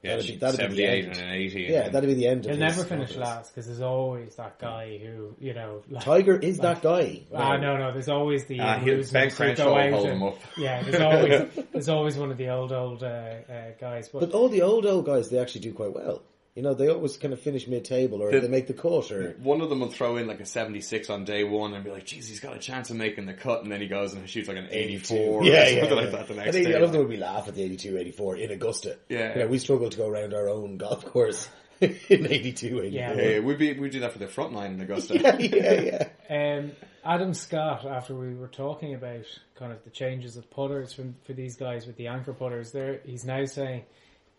Yeah, 0.03 0.17
That'd 0.17 0.27
be- 0.31 0.37
that'd 0.37 0.61
be 0.61 0.67
the 0.67 0.73
78 0.77 1.05
end. 1.07 1.17
and 1.17 1.27
an 1.27 1.35
80. 1.35 1.61
Yeah, 1.63 1.81
and 1.87 1.95
that'd 1.95 2.09
be 2.09 2.15
the 2.15 2.27
end. 2.29 2.45
He'll 2.45 2.57
never 2.57 2.85
finish 2.85 3.09
confidence. 3.09 3.17
last 3.17 3.49
because 3.51 3.67
there's 3.67 3.81
always 3.81 4.37
that 4.37 4.59
guy 4.61 4.97
who 4.99 5.35
you 5.41 5.55
know. 5.55 5.83
Like, 5.91 6.05
Tiger 6.05 6.37
is 6.39 6.59
that 6.59 6.83
guy. 6.83 7.23
Ah, 7.35 7.57
no, 7.57 7.77
no. 7.77 7.93
There's 7.93 8.09
always 8.09 8.45
the 8.45 8.61
Ah, 8.61 8.79
he'll- 8.79 9.03
Ben 9.13 9.31
Crenshaw 9.31 9.75
will 9.75 9.91
hold 9.91 10.07
and- 10.07 10.17
him 10.19 10.23
up. 10.23 10.39
Yeah, 10.57 10.83
there's 10.83 11.01
always 11.01 11.67
there's 11.73 11.89
always 11.89 12.17
one 12.17 12.31
of 12.31 12.37
the 12.37 12.49
old 12.49 12.73
old 12.73 13.03
uh, 13.03 13.07
uh, 13.07 13.71
guys. 13.81 14.09
But, 14.09 14.21
But 14.21 14.33
all 14.33 14.49
the 14.49 14.63
old 14.63 14.87
old 14.87 15.05
guys, 15.05 15.31
they 15.31 15.39
actually 15.41 15.63
do 15.63 15.73
quite 15.73 15.93
well. 15.93 16.23
You 16.59 16.65
know, 16.65 16.75
they 16.75 16.89
always 16.89 17.17
kind 17.17 17.33
of 17.33 17.41
finish 17.41 17.69
mid 17.69 17.85
table 17.85 18.21
or 18.21 18.33
The- 18.33 18.41
they 18.41 18.49
make 18.49 18.67
the 18.67 18.73
cut 18.75 19.13
or 19.13 19.37
One 19.41 19.61
of 19.61 19.69
them 19.71 19.79
will 19.79 19.93
throw 19.93 20.17
in 20.17 20.27
like 20.27 20.41
a 20.41 20.45
76 20.45 21.09
on 21.09 21.25
day 21.25 21.45
one 21.45 21.73
and 21.73 21.85
be 21.85 21.91
like, 21.93 22.05
geez, 22.05 22.27
he's 22.27 22.41
got 22.41 22.57
a 22.57 22.59
chance 22.59 22.91
of 22.91 22.97
making 22.97 23.27
the 23.27 23.33
cut. 23.33 23.63
And 23.63 23.71
then 23.71 23.81
he 23.81 23.87
goes 23.87 24.13
and 24.13 24.29
shoots 24.29 24.49
like 24.49 24.57
an 24.57 24.67
84 24.69 25.17
Yeah, 25.17 25.23
or 25.23 25.45
yeah, 25.45 25.65
something 25.67 25.89
yeah. 25.91 25.95
like 25.95 26.11
that 26.11 26.27
the 26.27 26.35
next 26.35 26.57
and 26.57 26.67
day. 26.67 26.75
I 26.75 26.81
love 26.81 26.91
the 26.91 26.99
way 26.99 27.05
we 27.05 27.17
laugh 27.17 27.47
at 27.47 27.55
the 27.55 27.63
82, 27.63 27.97
84 27.97 28.37
in 28.39 28.51
Augusta. 28.51 28.99
Yeah. 29.09 29.35
You 29.35 29.39
know, 29.43 29.47
we 29.47 29.61
struggle 29.61 29.89
to 29.89 29.97
go 29.97 30.09
around 30.09 30.35
our 30.35 30.49
own 30.49 30.79
golf 30.79 31.05
course 31.05 31.49
in 31.81 31.97
82, 32.11 32.67
84. 32.67 32.85
Yeah. 32.87 33.15
Yeah, 33.15 33.39
we'd 33.39 33.59
be, 33.59 33.79
we'd 33.79 33.93
do 33.93 34.01
that 34.01 34.13
for 34.13 34.19
the 34.19 34.27
front 34.27 34.53
line 34.53 34.73
in 34.73 34.81
Augusta. 34.81 35.17
yeah, 35.39 36.09
yeah. 36.29 36.59
um, 36.59 36.73
Adam 37.05 37.35
Scott, 37.35 37.87
after 37.87 38.17
we 38.17 38.35
were 38.35 38.49
talking 38.49 38.95
about 38.95 39.27
kind 39.55 39.71
of 39.71 39.85
the 39.85 39.91
changes 39.91 40.37
of 40.37 40.51
putters 40.51 40.93
from 40.93 41.15
for 41.23 41.35
these 41.35 41.55
guys 41.55 41.87
with 41.87 41.95
the 41.95 42.09
anchor 42.09 42.33
putters, 42.33 42.73
there 42.73 43.01
he's 43.05 43.25
now 43.25 43.45
saying 43.45 43.85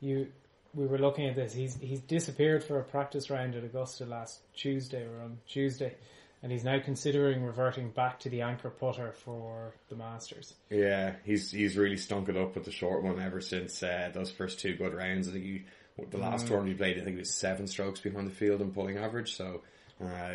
you. 0.02 0.28
We 0.74 0.86
were 0.86 0.98
looking 0.98 1.28
at 1.28 1.36
this. 1.36 1.54
He's 1.54 1.76
he's 1.76 2.02
disappeared 2.02 2.64
for 2.64 2.80
a 2.80 2.84
practice 2.84 3.30
round 3.30 3.56
at 3.56 3.64
Augusta 3.64 4.06
last 4.06 4.40
Tuesday 4.56 5.04
or 5.04 5.22
on 5.22 5.40
Tuesday, 5.48 5.96
and 6.44 6.52
he's 6.52 6.64
now 6.64 6.80
considering 6.80 7.44
reverting 7.44 7.90
back 7.90 8.20
to 8.22 8.30
the 8.30 8.42
anchor 8.42 8.70
putter 8.70 9.12
for 9.12 9.74
the 9.90 9.96
Masters. 9.96 10.54
Yeah, 10.70 11.16
he's 11.26 11.52
he's 11.52 11.76
really 11.76 11.98
stunk 11.98 12.30
it 12.30 12.38
up 12.38 12.56
with 12.56 12.66
the 12.66 12.72
short 12.72 13.04
one 13.04 13.20
ever 13.20 13.42
since 13.42 13.82
uh, 13.82 14.12
those 14.14 14.32
first 14.32 14.60
two 14.60 14.76
good 14.76 14.94
rounds. 14.94 15.28
I 15.28 15.32
think 15.32 15.44
he, 15.44 15.64
the 16.12 16.18
last 16.18 16.48
tournament 16.48 16.74
he 16.74 16.78
played, 16.78 16.98
I 17.00 17.04
think 17.04 17.18
it 17.18 17.20
was 17.20 17.34
seven 17.34 17.68
strokes 17.68 18.00
behind 18.00 18.28
the 18.28 18.32
field 18.32 18.62
in 18.62 18.72
pulling 18.72 18.98
average. 18.98 19.36
So, 19.36 19.62
uh, 20.02 20.34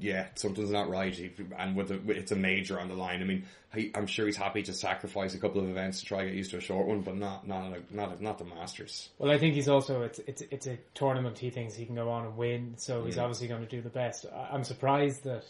yeah, 0.00 0.26
something's 0.34 0.70
not 0.70 0.88
right. 0.88 1.18
And 1.58 1.76
with, 1.76 1.88
the, 1.88 2.12
it's 2.12 2.32
a 2.32 2.36
major 2.36 2.80
on 2.80 2.88
the 2.88 2.94
line. 2.94 3.20
I 3.20 3.24
mean, 3.24 3.44
he, 3.74 3.90
I'm 3.94 4.06
sure 4.06 4.26
he's 4.26 4.36
happy 4.36 4.62
to 4.62 4.72
sacrifice 4.72 5.34
a 5.34 5.38
couple 5.38 5.60
of 5.60 5.68
events 5.68 6.00
to 6.00 6.06
try 6.06 6.20
to 6.22 6.26
get 6.28 6.34
used 6.36 6.50
to 6.52 6.56
a 6.58 6.60
short 6.60 6.86
one, 6.86 7.02
but 7.02 7.16
not 7.16 7.46
not 7.46 7.72
a, 7.72 7.94
not 7.94 8.18
a, 8.18 8.22
not 8.22 8.38
the 8.38 8.44
Masters. 8.44 9.10
Well, 9.18 9.30
I 9.30 9.38
think 9.38 9.54
he's 9.54 9.68
also 9.68 10.02
it's 10.02 10.20
it's 10.20 10.42
it's 10.50 10.66
a 10.66 10.78
tournament 10.94 11.38
he 11.38 11.50
thinks 11.50 11.74
he 11.74 11.84
can 11.86 11.94
go 11.96 12.08
on 12.10 12.24
and 12.26 12.36
win, 12.36 12.74
so 12.78 13.02
Mm. 13.02 13.06
he's 13.06 13.18
obviously 13.18 13.48
going 13.48 13.62
to 13.62 13.68
do 13.68 13.82
the 13.82 13.90
best. 13.90 14.26
I- 14.32 14.50
I'm 14.52 14.64
surprised 14.64 15.24
that 15.24 15.44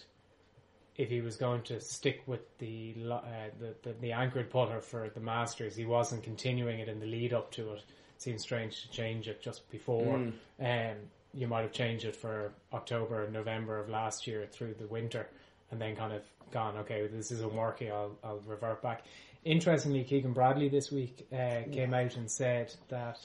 if 0.96 1.08
he 1.08 1.20
was 1.20 1.36
going 1.36 1.62
to 1.64 1.80
stick 1.80 2.22
with 2.26 2.40
the 2.58 2.94
uh, 3.10 3.20
the, 3.60 3.74
the 3.82 3.92
the 4.00 4.12
anchored 4.12 4.50
putter 4.50 4.80
for 4.80 5.08
the 5.10 5.20
Masters, 5.20 5.76
he 5.76 5.84
wasn't 5.86 6.22
continuing 6.22 6.80
it 6.80 6.88
in 6.88 6.98
the 7.00 7.06
lead 7.06 7.32
up 7.32 7.50
to 7.52 7.72
it. 7.72 7.78
It 8.16 8.22
seems 8.22 8.42
strange 8.42 8.82
to 8.82 8.90
change 8.90 9.28
it 9.28 9.42
just 9.42 9.68
before. 9.70 10.18
Mm. 10.18 10.32
Um, 10.60 10.96
you 11.34 11.46
might 11.48 11.62
have 11.62 11.72
changed 11.72 12.04
it 12.04 12.16
for 12.16 12.52
October 12.72 13.24
and 13.24 13.32
November 13.32 13.78
of 13.78 13.88
last 13.88 14.26
year 14.26 14.46
through 14.50 14.74
the 14.74 14.86
winter, 14.86 15.28
and 15.70 15.80
then 15.80 15.96
kind 15.96 16.12
of 16.12 16.22
gone. 16.50 16.76
Okay, 16.78 17.06
this 17.08 17.30
isn't 17.32 17.52
working. 17.54 17.90
I'll 17.90 18.16
I'll 18.22 18.40
revert 18.46 18.82
back. 18.82 19.04
Interestingly, 19.44 20.04
Keegan 20.04 20.32
Bradley 20.32 20.68
this 20.68 20.90
week 20.90 21.26
uh, 21.32 21.62
came 21.70 21.92
out 21.92 22.16
and 22.16 22.30
said 22.30 22.72
that 22.88 23.18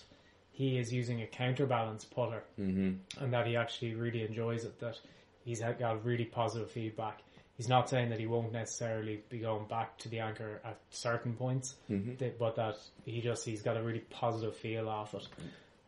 he 0.52 0.78
is 0.78 0.92
using 0.92 1.22
a 1.22 1.28
counterbalance 1.28 2.04
putter 2.04 2.44
Mm-hmm. 2.60 3.24
and 3.24 3.34
that 3.34 3.48
he 3.48 3.56
actually 3.56 3.96
really 3.96 4.24
enjoys 4.24 4.66
it. 4.66 4.78
That 4.80 5.00
he's 5.46 5.62
got 5.62 6.04
really 6.04 6.26
positive 6.26 6.70
feedback. 6.72 7.22
He's 7.56 7.70
not 7.70 7.90
saying 7.90 8.10
that 8.10 8.20
he 8.20 8.26
won't 8.28 8.52
necessarily 8.54 9.22
be 9.30 9.40
going 9.40 9.68
back 9.68 9.98
to 10.00 10.10
the 10.10 10.20
anchor 10.20 10.62
at 10.66 10.78
certain 10.92 11.34
points, 11.34 11.76
that- 11.90 12.38
but 12.40 12.56
that 12.56 12.76
he 13.06 13.22
just 13.22 13.46
he's 13.46 13.62
got 13.62 13.78
a 13.78 13.84
really 13.84 14.00
positive 14.00 14.56
feel 14.58 14.88
off 14.90 15.14
it, 15.14 15.28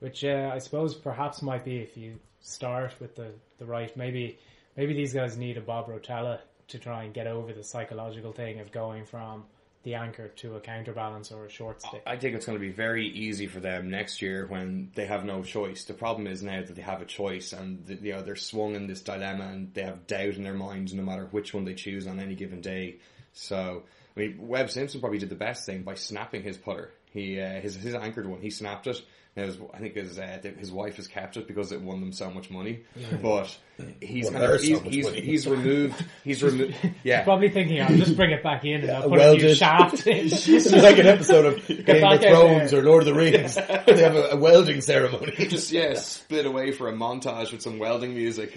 which 0.02 0.26
uh, 0.26 0.52
I 0.54 0.58
suppose 0.58 0.96
perhaps 0.96 1.42
might 1.42 1.64
be 1.64 1.78
if 1.78 1.96
you 1.96 2.20
start 2.42 2.94
with 3.00 3.16
the 3.16 3.32
the 3.60 3.66
right 3.66 3.96
maybe 3.96 4.38
maybe 4.76 4.94
these 4.94 5.14
guys 5.14 5.38
need 5.38 5.58
a 5.58 5.62
Bob 5.62 5.88
Rotella 5.88 6.40
to 6.68 6.80
try 6.80 7.04
and 7.04 7.14
get 7.14 7.28
over 7.28 7.54
the 7.54 7.64
psychological 7.64 8.34
thing 8.34 8.60
of 8.60 8.72
going 8.72 9.06
from 9.06 9.46
the 9.84 9.96
anchor 9.96 10.28
to 10.28 10.56
a 10.56 10.60
counterbalance 10.60 11.32
or 11.32 11.46
a 11.46 11.50
short 11.50 11.82
stick. 11.82 12.04
I 12.06 12.16
think 12.16 12.36
it's 12.36 12.46
going 12.46 12.58
to 12.58 12.62
be 12.62 12.72
very 12.72 13.08
easy 13.08 13.48
for 13.48 13.60
them 13.60 13.90
next 13.90 14.22
year 14.22 14.46
when 14.48 14.92
they 14.94 15.06
have 15.06 15.26
no 15.26 15.44
choice. 15.44 15.86
The 15.86 15.96
problem 15.96 16.28
is 16.28 16.44
now 16.44 16.62
that 16.62 16.76
they 16.76 16.84
have 16.84 17.02
a 17.02 17.06
choice 17.06 17.54
and 17.54 17.88
you 18.02 18.14
know 18.14 18.22
they're 18.24 18.36
swung 18.36 18.76
in 18.76 18.88
this 18.88 19.02
dilemma 19.02 19.46
and 19.46 19.74
they 19.74 19.84
have 19.84 20.08
doubt 20.08 20.36
in 20.36 20.44
their 20.44 20.54
minds 20.54 20.94
no 20.94 21.04
matter 21.04 21.28
which 21.32 21.54
one 21.54 21.66
they 21.66 21.74
choose 21.74 22.08
on 22.08 22.20
any 22.20 22.36
given 22.36 22.62
day. 22.62 22.98
So 23.34 23.84
I 24.16 24.20
mean, 24.20 24.48
Webb 24.48 24.72
Simpson 24.72 25.00
probably 25.00 25.20
did 25.20 25.30
the 25.30 25.36
best 25.36 25.66
thing 25.66 25.84
by 25.84 25.96
snapping 25.96 26.44
his 26.44 26.58
putter. 26.58 26.92
He 27.12 27.40
uh, 27.40 27.62
his 27.62 27.76
his 27.76 27.94
anchored 27.94 28.28
one. 28.28 28.42
He 28.42 28.50
snapped 28.50 28.88
it. 28.88 29.02
Now 29.34 29.44
his, 29.46 29.58
I 29.74 29.78
think 29.78 29.96
his 29.96 30.20
uh, 30.20 30.40
his 30.58 30.74
wife 30.74 30.98
has 30.98 31.08
kept 31.08 31.38
it 31.38 31.48
because 31.48 31.72
it 31.72 31.82
won 31.82 32.02
them 32.02 32.12
so 32.12 32.30
much 32.30 32.50
money. 32.50 32.82
But 33.22 33.58
he's 34.02 34.26
Won 34.26 34.34
kind 34.34 34.46
of, 34.46 34.62
he's, 34.62 34.82
much 34.84 34.94
he's, 34.94 35.06
money. 35.06 35.22
he's 35.22 35.48
removed. 35.48 36.06
He's 36.26 36.44
removed. 36.44 36.76
Yeah. 37.04 37.24
Probably 37.24 37.50
thinking, 37.50 37.82
I'll 37.82 37.96
just 37.96 38.18
bring 38.18 38.32
it 38.32 38.44
back 38.44 38.66
in 38.66 38.82
and 38.82 38.92
I'll 38.92 39.04
put 39.04 39.14
a 39.14 39.22
welded. 39.22 39.44
new 39.44 39.56
shaft 39.56 40.06
in. 40.06 40.28
This 40.30 40.72
like 40.74 40.98
an 40.98 41.08
episode 41.08 41.46
of 41.46 41.66
Game 41.86 42.04
of 42.04 42.22
Thrones 42.22 42.74
or 42.74 42.84
Lord 42.84 43.04
of 43.04 43.06
the 43.08 43.14
Rings. 43.14 43.56
they 43.56 44.02
have 44.04 44.16
a, 44.18 44.32
a 44.32 44.36
welding 44.36 44.82
ceremony. 44.82 45.32
just 45.48 45.72
yeah, 45.72 45.94
split 45.94 46.46
away 46.46 46.74
for 46.74 46.90
a 46.90 46.94
montage 46.94 47.54
with 47.54 47.62
some 47.62 47.80
welding 47.80 48.14
music. 48.14 48.52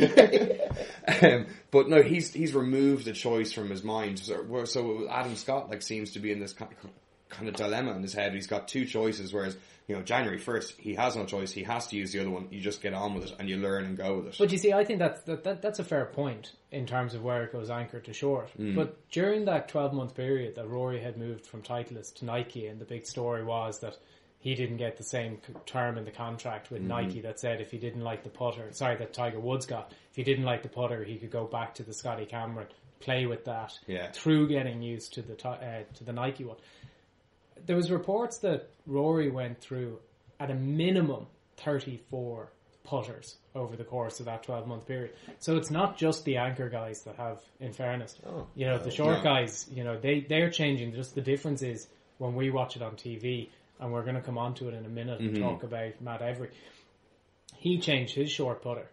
um, 1.22 1.46
but 1.70 1.88
no, 1.88 2.02
he's 2.02 2.32
he's 2.32 2.52
removed 2.52 3.04
the 3.04 3.12
choice 3.12 3.52
from 3.52 3.70
his 3.70 3.84
mind. 3.84 4.18
So, 4.18 4.64
so 4.64 5.08
Adam 5.08 5.36
Scott 5.36 5.70
like 5.70 5.82
seems 5.82 6.12
to 6.12 6.18
be 6.18 6.32
in 6.32 6.40
this 6.40 6.52
kind 6.52 6.72
of, 6.82 6.90
kind 7.28 7.48
of 7.48 7.54
dilemma 7.54 7.92
in 7.92 8.02
his 8.02 8.12
head. 8.12 8.34
He's 8.34 8.48
got 8.48 8.66
two 8.68 8.84
choices, 8.86 9.32
whereas 9.32 9.56
you 9.86 9.94
know 9.96 10.02
January 10.02 10.38
first 10.38 10.74
he 10.78 10.94
has 10.94 11.14
no 11.16 11.24
choice. 11.26 11.52
He 11.52 11.62
has 11.64 11.86
to 11.88 11.96
use 11.96 12.12
the 12.12 12.20
other 12.20 12.30
one. 12.30 12.48
You 12.50 12.60
just 12.60 12.80
get 12.82 12.94
on 12.94 13.14
with 13.14 13.24
it 13.24 13.34
and 13.38 13.48
you 13.48 13.56
learn 13.58 13.84
and 13.84 13.96
go 13.96 14.16
with 14.18 14.26
it. 14.28 14.36
But 14.38 14.50
you 14.52 14.58
see, 14.58 14.72
I 14.72 14.84
think 14.84 14.98
that's 14.98 15.20
that, 15.22 15.44
that 15.44 15.62
that's 15.62 15.78
a 15.78 15.84
fair 15.84 16.06
point 16.06 16.52
in 16.72 16.86
terms 16.86 17.14
of 17.14 17.22
where 17.22 17.44
it 17.44 17.52
goes 17.52 17.70
anchor 17.70 18.00
to 18.00 18.12
short. 18.12 18.50
But 18.56 19.08
during 19.10 19.44
that 19.46 19.68
twelve 19.68 19.92
month 19.92 20.14
period 20.14 20.54
that 20.56 20.68
Rory 20.68 21.00
had 21.00 21.16
moved 21.16 21.46
from 21.46 21.62
Titleist 21.62 22.14
to 22.16 22.24
Nike, 22.24 22.66
and 22.66 22.80
the 22.80 22.84
big 22.86 23.06
story 23.06 23.44
was 23.44 23.80
that 23.80 23.96
he 24.40 24.54
didn't 24.54 24.76
get 24.76 24.98
the 24.98 25.04
same 25.04 25.38
term 25.64 25.96
in 25.96 26.04
the 26.04 26.10
contract 26.10 26.70
with 26.70 26.82
Nike 26.82 27.20
that 27.22 27.40
said 27.40 27.60
if 27.62 27.70
he 27.70 27.78
didn't 27.78 28.02
like 28.02 28.24
the 28.24 28.28
putter, 28.30 28.68
sorry, 28.72 28.96
that 28.96 29.14
Tiger 29.14 29.40
Woods 29.40 29.64
got, 29.64 29.90
if 30.10 30.16
he 30.16 30.22
didn't 30.22 30.44
like 30.44 30.62
the 30.62 30.68
putter, 30.68 31.02
he 31.02 31.16
could 31.16 31.30
go 31.30 31.46
back 31.46 31.74
to 31.76 31.82
the 31.82 31.94
Scotty 31.94 32.26
Cameron, 32.26 32.66
play 33.00 33.24
with 33.24 33.46
that 33.46 33.72
Yeah. 33.86 34.10
through 34.12 34.48
getting 34.48 34.82
used 34.82 35.14
to 35.14 35.22
the 35.22 35.32
uh, 35.48 35.84
to 35.94 36.04
the 36.04 36.12
Nike 36.12 36.44
one. 36.44 36.56
There 37.66 37.76
was 37.76 37.90
reports 37.90 38.38
that 38.38 38.70
Rory 38.86 39.30
went 39.30 39.60
through 39.60 39.98
at 40.40 40.50
a 40.50 40.54
minimum 40.54 41.26
34 41.56 42.50
putters 42.84 43.36
over 43.54 43.76
the 43.76 43.84
course 43.84 44.20
of 44.20 44.26
that 44.26 44.42
12 44.42 44.66
month 44.66 44.86
period. 44.86 45.12
So 45.38 45.56
it's 45.56 45.70
not 45.70 45.96
just 45.96 46.24
the 46.24 46.36
anchor 46.36 46.68
guys 46.68 47.02
that 47.04 47.16
have, 47.16 47.40
in 47.60 47.72
fairness, 47.72 48.16
Oh, 48.26 48.46
you 48.54 48.66
know, 48.66 48.78
the 48.78 48.90
short 48.90 49.18
No. 49.18 49.24
guys, 49.24 49.66
you 49.72 49.84
know, 49.84 49.98
they, 49.98 50.20
they're 50.20 50.50
changing. 50.50 50.92
Just 50.92 51.14
the 51.14 51.22
difference 51.22 51.62
is 51.62 51.88
when 52.18 52.34
we 52.34 52.50
watch 52.50 52.76
it 52.76 52.82
on 52.82 52.92
TV, 52.96 53.48
and 53.80 53.92
we're 53.92 54.02
going 54.02 54.14
to 54.14 54.22
come 54.22 54.38
on 54.38 54.54
to 54.54 54.68
it 54.68 54.74
in 54.74 54.84
a 54.84 54.88
minute 54.88 55.20
and 55.20 55.32
mm-hmm. 55.32 55.42
talk 55.42 55.62
about 55.62 56.00
Matt 56.00 56.22
Every. 56.22 56.50
He 57.56 57.78
changed 57.78 58.14
his 58.14 58.30
short 58.30 58.62
putter. 58.62 58.88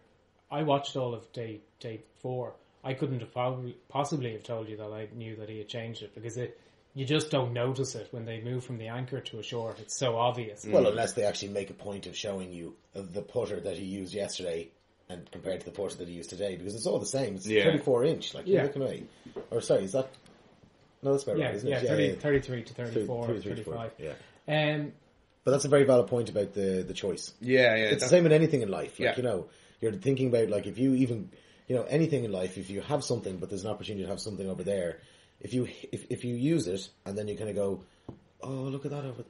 I 0.50 0.62
watched 0.62 0.96
all 0.96 1.14
of 1.14 1.30
day, 1.32 1.60
day 1.80 2.00
four. 2.20 2.54
I 2.84 2.94
couldn't 2.94 3.20
have 3.20 3.32
probably, 3.32 3.76
possibly 3.88 4.32
have 4.32 4.42
told 4.42 4.68
you 4.68 4.76
that 4.78 4.92
I 4.92 5.08
knew 5.14 5.36
that 5.36 5.48
he 5.48 5.58
had 5.58 5.68
changed 5.68 6.02
it 6.02 6.14
because 6.14 6.36
it, 6.36 6.58
you 6.94 7.04
just 7.04 7.30
don't 7.30 7.52
notice 7.52 7.94
it 7.94 8.08
when 8.10 8.24
they 8.26 8.40
move 8.40 8.64
from 8.64 8.78
the 8.78 8.88
anchor 8.88 9.20
to 9.20 9.38
a 9.38 9.42
short. 9.42 9.78
It's 9.80 9.96
so 9.96 10.16
obvious. 10.16 10.64
Well, 10.66 10.86
unless 10.86 11.14
they 11.14 11.24
actually 11.24 11.48
make 11.52 11.70
a 11.70 11.74
point 11.74 12.06
of 12.06 12.16
showing 12.16 12.52
you 12.52 12.76
the 12.94 13.22
putter 13.22 13.60
that 13.60 13.76
he 13.78 13.84
used 13.84 14.12
yesterday 14.12 14.68
and 15.08 15.30
compared 15.30 15.60
to 15.60 15.66
the 15.66 15.72
putter 15.72 15.96
that 15.96 16.08
he 16.08 16.14
used 16.14 16.30
today, 16.30 16.56
because 16.56 16.74
it's 16.74 16.86
all 16.86 16.98
the 16.98 17.06
same. 17.06 17.34
It's 17.36 17.46
Yeah. 17.46 17.64
34 17.64 18.04
inch. 18.04 18.34
Like, 18.34 18.46
you're 18.46 18.58
Yeah. 18.58 18.62
looking 18.64 18.82
away. 18.82 19.02
Or 19.50 19.60
sorry, 19.60 19.84
is 19.84 19.92
that? 19.92 20.10
No, 21.02 21.12
that's 21.12 21.24
about 21.24 21.38
yeah, 21.38 21.46
right, 21.46 21.54
isn't 21.56 21.68
yeah, 21.68 21.78
it? 21.78 21.86
30, 21.88 22.12
33 22.16 22.62
to 22.62 22.74
34, 22.74 23.26
33, 23.26 23.54
35. 23.54 23.92
Yeah. 23.98 24.12
Um, 24.48 24.92
But 25.44 25.50
that's 25.50 25.64
a 25.64 25.68
very 25.68 25.82
valid 25.84 26.06
point 26.06 26.28
about 26.28 26.52
the 26.52 26.84
the 26.86 26.94
choice. 26.94 27.32
yeah, 27.40 27.74
yeah, 27.74 27.84
It's 27.86 28.04
the 28.04 28.08
same 28.08 28.24
in 28.26 28.32
anything 28.32 28.62
in 28.62 28.68
life. 28.70 29.00
Like, 29.00 29.00
Yeah. 29.00 29.16
you 29.16 29.22
know, 29.24 29.48
you're 29.80 29.92
thinking 29.92 30.28
about 30.28 30.48
like 30.50 30.66
if 30.66 30.78
you 30.78 30.94
even, 30.94 31.30
you 31.66 31.74
know, 31.74 31.82
anything 31.84 32.22
in 32.24 32.30
life, 32.30 32.56
if 32.58 32.70
you 32.70 32.80
have 32.82 33.02
something, 33.02 33.38
but 33.38 33.48
there's 33.48 33.64
an 33.64 33.70
opportunity 33.70 34.04
to 34.04 34.08
have 34.10 34.20
something 34.20 34.48
over 34.48 34.62
there, 34.62 35.00
if 35.42 35.52
you 35.52 35.68
if 35.90 36.06
if 36.08 36.24
you 36.24 36.34
use 36.34 36.66
it 36.66 36.88
and 37.04 37.18
then 37.18 37.28
you 37.28 37.36
kind 37.36 37.50
of 37.50 37.56
go, 37.56 37.84
oh 38.40 38.48
look 38.48 38.84
at 38.86 38.92
that 38.92 39.04
over. 39.04 39.24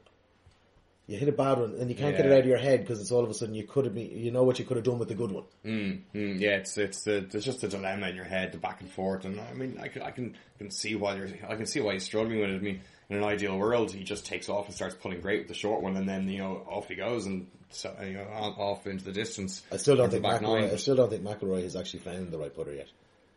You 1.09 1.19
hit 1.19 1.29
a 1.29 1.33
bad 1.33 1.59
one 1.59 1.75
and 1.81 1.91
you 1.91 1.97
can't 1.97 2.17
get 2.17 2.27
it 2.27 2.33
out 2.33 2.39
of 2.41 2.47
your 2.47 2.59
head 2.59 2.81
because 2.81 3.01
it's 3.01 3.11
all 3.11 3.25
of 3.25 3.29
a 3.29 3.35
sudden 3.35 3.57
you 3.57 3.65
could 3.65 3.87
have 3.87 3.95
been, 3.95 4.17
you 4.17 4.31
know 4.31 4.45
what 4.45 4.61
you 4.61 4.65
could 4.65 4.77
have 4.77 4.85
done 4.85 5.01
with 5.01 5.09
the 5.09 5.17
good 5.17 5.33
one. 5.33 5.45
Mm, 5.65 6.01
mm, 6.15 6.41
yeah, 6.41 6.51
it's 6.51 6.79
it's 6.79 7.03
the 7.03 7.27
there's 7.29 7.45
just 7.45 7.65
a 7.65 7.69
dilemma 7.69 8.09
in 8.09 8.15
your 8.15 8.25
head, 8.25 8.53
the 8.53 8.59
back 8.59 8.81
and 8.81 8.89
forth, 8.89 9.25
and 9.25 9.41
I 9.41 9.53
mean, 9.53 9.79
I 9.83 9.89
can 9.89 10.03
I 10.03 10.13
can 10.13 10.37
can 10.59 10.71
see 10.71 10.95
why 10.95 11.17
you're 11.17 11.29
I 11.49 11.57
can 11.57 11.67
see 11.67 11.81
why 11.81 11.95
he's 11.95 12.05
struggling 12.05 12.41
with 12.41 12.51
it. 12.51 12.57
I 12.57 12.61
mean, 12.61 12.83
in 13.11 13.17
an 13.17 13.25
ideal 13.25 13.59
world, 13.59 13.91
he 13.93 14.05
just 14.05 14.27
takes 14.27 14.49
off 14.49 14.67
and 14.67 14.75
starts 14.75 14.95
pulling 14.95 15.21
great 15.21 15.41
with 15.41 15.49
the 15.49 15.55
short 15.55 15.83
one, 15.83 15.97
and 15.97 16.09
then 16.09 16.29
you 16.29 16.39
know 16.39 16.65
off 16.69 16.89
he 16.89 16.95
goes 16.95 17.27
and 17.27 17.49
so 17.71 17.95
you 18.03 18.15
know 18.15 18.25
off 18.25 18.87
into 18.87 19.05
the 19.05 19.13
distance. 19.13 19.63
I 19.73 19.79
still 19.79 19.97
don't 19.97 20.11
think 20.11 20.25
McIlroy. 20.25 20.73
I 20.73 20.77
still 20.77 20.97
don't 20.97 21.11
think 21.11 21.25
McIlroy 21.25 21.63
has 21.65 21.75
actually 21.75 22.01
found 22.01 22.31
the 22.31 22.39
right 22.39 22.55
putter 22.55 22.75
yet. 22.75 22.89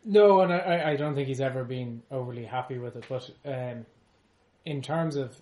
No, 0.05 0.41
and 0.41 0.53
I, 0.53 0.91
I 0.91 0.95
don't 0.95 1.15
think 1.15 1.27
he's 1.27 1.41
ever 1.41 1.63
been 1.63 2.03
overly 2.11 2.45
happy 2.45 2.77
with 2.77 2.95
it. 2.95 3.05
But 3.09 3.29
um, 3.45 3.85
in 4.65 4.81
terms 4.81 5.15
of 5.15 5.35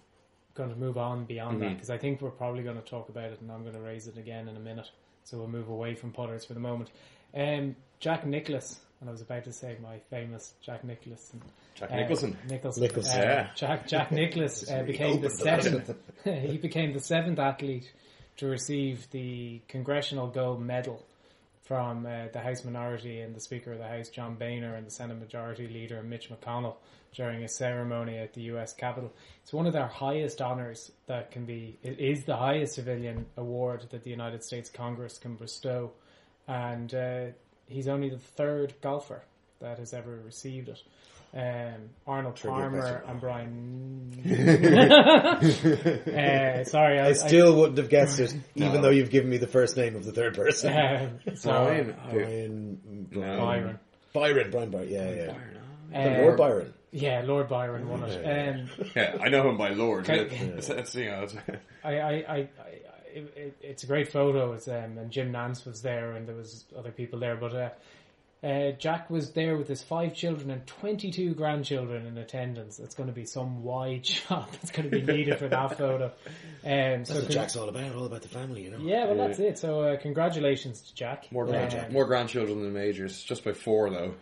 going 0.55 0.69
to 0.69 0.75
move 0.75 0.97
on 0.97 1.25
beyond 1.25 1.61
that 1.61 1.65
Mhm. 1.71 1.73
because 1.75 1.89
I 1.89 1.97
think 1.97 2.21
we're 2.21 2.29
probably 2.29 2.63
going 2.63 2.75
to 2.81 2.81
talk 2.87 3.09
about 3.09 3.25
it, 3.31 3.41
and 3.41 3.51
I'm 3.51 3.63
going 3.63 3.75
to 3.75 3.81
raise 3.81 4.07
it 4.07 4.17
again 4.17 4.47
in 4.47 4.55
a 4.55 4.59
minute. 4.59 4.89
So 5.25 5.37
we'll 5.37 5.47
move 5.47 5.67
away 5.69 5.95
from 5.95 6.11
putters 6.11 6.45
for 6.45 6.53
the 6.53 6.59
moment. 6.59 6.91
Um, 7.35 7.75
Jack 7.99 8.25
Nicklaus, 8.25 8.79
and 9.01 9.09
I 9.09 9.11
was 9.11 9.21
about 9.21 9.43
to 9.45 9.53
say 9.53 9.77
my 9.81 9.97
famous 10.09 10.53
Jack 10.61 10.83
Nicholson. 10.83 11.41
Jack 11.75 11.91
Uh, 11.91 11.95
Nicholson. 11.95 12.37
Nicholson. 12.49 12.83
Nicholson. 12.83 13.19
Uh, 13.19 13.23
Yeah. 13.23 13.49
Jack 13.55 13.87
Jack 13.87 14.11
Nicklaus 14.11 14.69
uh, 14.71 14.83
became 14.83 15.19
the 15.21 15.27
opened 15.27 15.39
the 15.39 15.45
lesson. 15.45 15.85
seventh. 15.85 15.95
he 16.51 16.57
became 16.57 16.93
the 16.93 16.99
seventh 16.99 17.39
athlete 17.39 17.91
to 18.37 18.45
receive 18.47 19.09
the 19.11 19.61
Congressional 19.67 20.27
Gold 20.27 20.61
Medal 20.61 21.03
from 21.63 22.05
uh, 22.05 22.27
the 22.33 22.39
House 22.39 22.65
Minority 22.65 23.21
and 23.21 23.33
the 23.33 23.39
Speaker 23.39 23.71
of 23.71 23.79
the 23.79 23.87
House, 23.87 24.09
John 24.09 24.35
Boehner, 24.35 24.75
and 24.75 24.85
the 24.85 24.91
Senate 24.91 25.19
Majority 25.19 25.67
Leader, 25.67 26.03
Mitch 26.03 26.29
McConnell, 26.29 26.75
during 27.13 27.43
a 27.43 27.47
ceremony 27.47 28.17
at 28.17 28.33
the 28.33 28.41
U.S. 28.41 28.73
Capitol. 28.73 29.13
It's 29.41 29.53
one 29.53 29.65
of 29.65 29.73
their 29.73 29.87
highest 29.87 30.41
honors 30.41 30.91
that 31.07 31.31
can 31.31 31.45
be. 31.45 31.77
It 31.81 31.99
is 31.99 32.25
the 32.25 32.35
highest 32.35 32.75
civilian 32.75 33.25
award 33.37 33.87
that 33.91 34.03
the 34.03 34.09
United 34.09 34.43
States 34.43 34.69
Congress 34.69 35.17
can 35.17 35.35
bestow, 35.35 35.91
and 36.47 36.93
uh, 36.93 37.25
he's 37.67 37.87
only 37.87 38.09
the 38.09 38.17
third 38.17 38.73
golfer 38.81 39.23
that 39.61 39.79
has 39.79 39.93
ever 39.93 40.19
received 40.25 40.67
it. 40.67 40.81
Um, 41.35 41.89
Arnold 42.05 42.35
Trivia 42.35 42.59
Palmer 42.59 42.81
question. 42.81 43.09
and 43.09 43.19
Brian. 43.19 44.13
uh, 46.15 46.63
sorry, 46.65 46.99
I, 46.99 47.07
I 47.07 47.13
still 47.13 47.55
wouldn't 47.55 47.79
have 47.79 47.89
guessed 47.89 48.19
it, 48.19 48.35
No. 48.55 48.67
even 48.67 48.81
though 48.83 48.91
you've 48.91 49.09
given 49.09 49.31
me 49.31 49.37
the 49.37 49.47
first 49.47 49.75
name 49.75 49.95
of 49.95 50.05
the 50.05 50.11
third 50.11 50.35
person. 50.35 50.71
I, 50.71 51.05
um, 51.05 51.19
so, 51.35 51.49
Brian. 51.51 51.97
Brian, 52.11 53.07
No. 53.11 53.37
Byron. 53.37 53.79
Byron, 54.13 54.51
Brian 54.51 54.69
Byron, 54.69 54.89
yeah, 54.89 55.33
yeah. 55.91 56.05
Um, 56.05 56.21
Lord 56.21 56.37
Byron. 56.37 56.73
Yeah, 56.91 57.23
Lord 57.25 57.49
Byron 57.49 57.89
won 57.89 58.03
it. 58.03 58.21
Yeah. 58.23 58.51
Um, 58.79 58.89
Yeah, 58.95 59.17
I 59.19 59.29
know 59.29 59.49
him 59.49 59.57
by 59.57 59.69
Lord. 59.69 60.07
Okay. 60.07 60.27
It's, 60.55 60.69
it's, 60.69 60.93
you 60.93 61.05
know, 61.09 61.23
it's, 61.23 61.35
I, 61.83 61.97
I, 61.97 62.11
I, 62.11 62.35
I 62.35 62.47
it, 63.11 63.33
it, 63.35 63.57
it's 63.61 63.83
a 63.83 63.87
great 63.87 64.11
photo. 64.11 64.53
It's, 64.53 64.67
um, 64.67 64.97
and 64.99 65.09
Jim 65.11 65.31
Nantz 65.31 65.65
was 65.65 65.81
there, 65.81 66.11
and 66.13 66.27
there 66.27 66.35
was 66.35 66.65
other 66.77 66.91
people 66.91 67.19
there. 67.19 67.35
But 67.35 67.55
uh, 67.55 67.69
uh, 68.43 68.71
Jack 68.77 69.09
was 69.09 69.31
there 69.31 69.55
with 69.57 69.67
his 69.67 69.81
five 69.81 70.13
children 70.13 70.51
and 70.51 70.65
twenty-two 70.67 71.33
grandchildren 71.33 72.05
in 72.05 72.17
attendance. 72.17 72.77
It's 72.79 72.93
going 72.95 73.07
to 73.07 73.13
be 73.13 73.25
some 73.25 73.63
wide 73.63 74.05
shot 74.05 74.51
that's 74.51 74.71
going 74.71 74.89
to 74.89 74.95
be 74.99 75.01
needed 75.01 75.39
for 75.39 75.47
that 75.47 75.77
photo. 75.77 76.05
Um, 76.05 76.11
That's 76.63 77.09
so 77.09 77.15
what 77.15 77.23
con- 77.25 77.31
Jack's 77.31 77.55
all 77.55 77.69
about, 77.69 77.95
all 77.95 78.05
about 78.05 78.21
the 78.21 78.27
family, 78.27 78.63
you 78.63 78.71
know. 78.71 78.79
yeah, 78.81 79.05
well, 79.05 79.15
that's 79.27 79.39
it. 79.39 79.57
So 79.57 79.81
uh, 79.81 79.97
congratulations 79.97 80.81
to 80.81 80.95
Jack. 80.95 81.31
more, 81.31 81.43
Um, 81.45 81.49
grand, 81.51 81.91
more 81.93 82.05
grandchildren 82.05 82.61
than 82.61 82.73
majors, 82.73 83.21
just 83.23 83.43
by 83.45 83.53
four 83.53 83.89
though. 83.89 84.13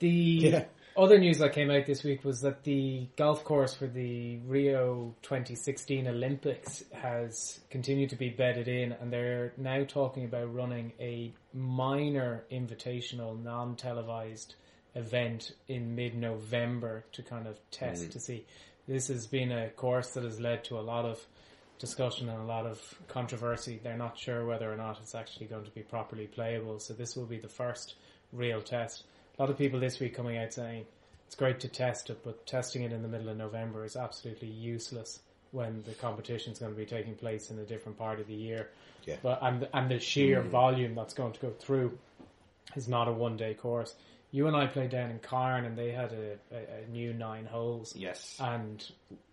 The 0.00 0.08
Yeah. 0.08 0.64
Other 0.96 1.18
news 1.18 1.38
that 1.38 1.52
came 1.52 1.70
out 1.70 1.86
this 1.86 2.02
week 2.02 2.24
was 2.24 2.40
that 2.40 2.64
the 2.64 3.06
golf 3.16 3.44
course 3.44 3.74
for 3.74 3.86
the 3.86 4.38
Rio 4.46 5.14
2016 5.22 6.06
Olympics 6.08 6.84
has 6.92 7.60
continued 7.70 8.10
to 8.10 8.16
be 8.16 8.30
bedded 8.30 8.68
in, 8.68 8.92
and 8.92 9.12
they're 9.12 9.52
now 9.56 9.84
talking 9.84 10.24
about 10.24 10.52
running 10.54 10.92
a 11.00 11.32
minor 11.52 12.44
invitational, 12.50 13.42
non 13.42 13.76
televised 13.76 14.54
event 14.94 15.52
in 15.68 15.94
mid 15.94 16.14
November 16.14 17.04
to 17.12 17.22
kind 17.22 17.46
of 17.46 17.58
test 17.70 18.04
mm. 18.04 18.10
to 18.12 18.20
see. 18.20 18.44
This 18.86 19.08
has 19.08 19.26
been 19.26 19.52
a 19.52 19.68
course 19.70 20.10
that 20.10 20.24
has 20.24 20.40
led 20.40 20.64
to 20.64 20.78
a 20.78 20.80
lot 20.80 21.04
of 21.04 21.24
discussion 21.78 22.28
and 22.28 22.40
a 22.40 22.44
lot 22.44 22.66
of 22.66 22.80
controversy. 23.08 23.78
They're 23.82 23.96
not 23.96 24.18
sure 24.18 24.44
whether 24.46 24.72
or 24.72 24.76
not 24.76 24.98
it's 25.00 25.14
actually 25.14 25.46
going 25.46 25.64
to 25.64 25.70
be 25.70 25.82
properly 25.82 26.26
playable, 26.26 26.80
so 26.80 26.94
this 26.94 27.16
will 27.16 27.26
be 27.26 27.38
the 27.38 27.48
first 27.48 27.94
real 28.32 28.60
test. 28.60 29.04
A 29.38 29.42
lot 29.42 29.50
of 29.50 29.58
people 29.58 29.78
this 29.78 30.00
week 30.00 30.14
coming 30.14 30.36
out 30.36 30.52
saying 30.52 30.84
it's 31.26 31.36
great 31.36 31.60
to 31.60 31.68
test 31.68 32.10
it, 32.10 32.24
but 32.24 32.44
testing 32.46 32.82
it 32.82 32.92
in 32.92 33.02
the 33.02 33.08
middle 33.08 33.28
of 33.28 33.36
November 33.36 33.84
is 33.84 33.94
absolutely 33.94 34.48
useless 34.48 35.20
when 35.52 35.82
the 35.84 35.92
competition 35.92 36.52
is 36.52 36.58
going 36.58 36.72
to 36.72 36.76
be 36.76 36.84
taking 36.84 37.14
place 37.14 37.50
in 37.50 37.58
a 37.58 37.64
different 37.64 37.96
part 37.96 38.18
of 38.18 38.26
the 38.26 38.34
year. 38.34 38.68
Yeah. 39.06 39.16
But 39.22 39.38
and 39.42 39.68
and 39.72 39.90
the 39.90 40.00
sheer 40.00 40.42
mm. 40.42 40.48
volume 40.48 40.94
that's 40.94 41.14
going 41.14 41.32
to 41.32 41.40
go 41.40 41.50
through 41.50 41.96
is 42.74 42.88
not 42.88 43.08
a 43.08 43.12
one 43.12 43.36
day 43.36 43.54
course. 43.54 43.94
You 44.30 44.46
and 44.46 44.56
I 44.56 44.66
played 44.66 44.90
down 44.90 45.10
in 45.10 45.20
Carne 45.20 45.64
and 45.64 45.78
they 45.78 45.90
had 45.90 46.12
a, 46.12 46.32
a, 46.54 46.84
a 46.84 46.90
new 46.90 47.14
nine 47.14 47.46
holes. 47.46 47.94
Yes. 47.96 48.36
And 48.38 48.84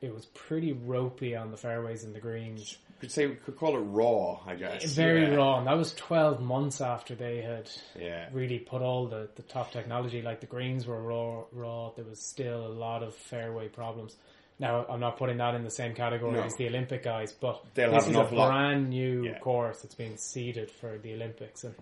it 0.02 0.14
was 0.14 0.26
pretty 0.28 0.72
ropey 0.72 1.36
on 1.36 1.52
the 1.52 1.58
fairways 1.58 2.06
and 2.06 2.16
the 2.16 2.22
greens. 2.22 2.78
Could 3.00 3.12
say 3.12 3.28
we 3.28 3.36
could 3.36 3.58
call 3.58 3.76
it 3.76 3.80
raw, 3.82 4.40
I 4.46 4.56
guess. 4.56 4.84
Eh, 4.84 4.88
very 4.90 5.24
yeah. 5.24 5.36
raw. 5.36 5.58
And 5.60 5.68
that 5.68 5.78
was 5.78 5.94
12 5.96 6.42
months 6.42 6.82
after 6.82 7.16
they 7.16 7.42
had 7.42 7.70
Yeah. 8.00 8.28
really 8.32 8.60
put 8.60 8.82
all 8.82 9.08
the, 9.08 9.30
the 9.36 9.42
top 9.44 9.72
technology. 9.72 10.22
Like 10.22 10.40
the 10.40 10.48
greens 10.48 10.86
were 10.88 11.02
raw, 11.02 11.44
raw. 11.52 11.92
There 11.96 12.06
was 12.06 12.20
still 12.22 12.66
a 12.66 12.70
lot 12.70 13.04
of 13.04 13.14
fairway 13.16 13.68
problems. 13.68 14.16
Now, 14.58 14.86
I'm 14.90 15.02
not 15.02 15.18
putting 15.18 15.38
that 15.38 15.54
in 15.56 15.64
the 15.66 15.70
same 15.70 15.94
category 15.94 16.34
No. 16.36 16.44
as 16.44 16.56
the 16.56 16.68
Olympic 16.68 17.04
guys, 17.04 17.34
but 17.34 17.62
They'll 17.74 17.92
this 17.92 18.06
have 18.06 18.12
is 18.12 18.18
a 18.18 18.22
awful 18.22 18.38
lot- 18.38 18.48
brand 18.52 18.90
new 18.90 19.26
Yeah. 19.26 19.40
course 19.40 19.82
that's 19.82 19.96
being 19.96 20.16
seeded 20.16 20.72
for 20.72 20.98
the 20.98 21.14
Olympics. 21.14 21.66
And, 21.66 21.76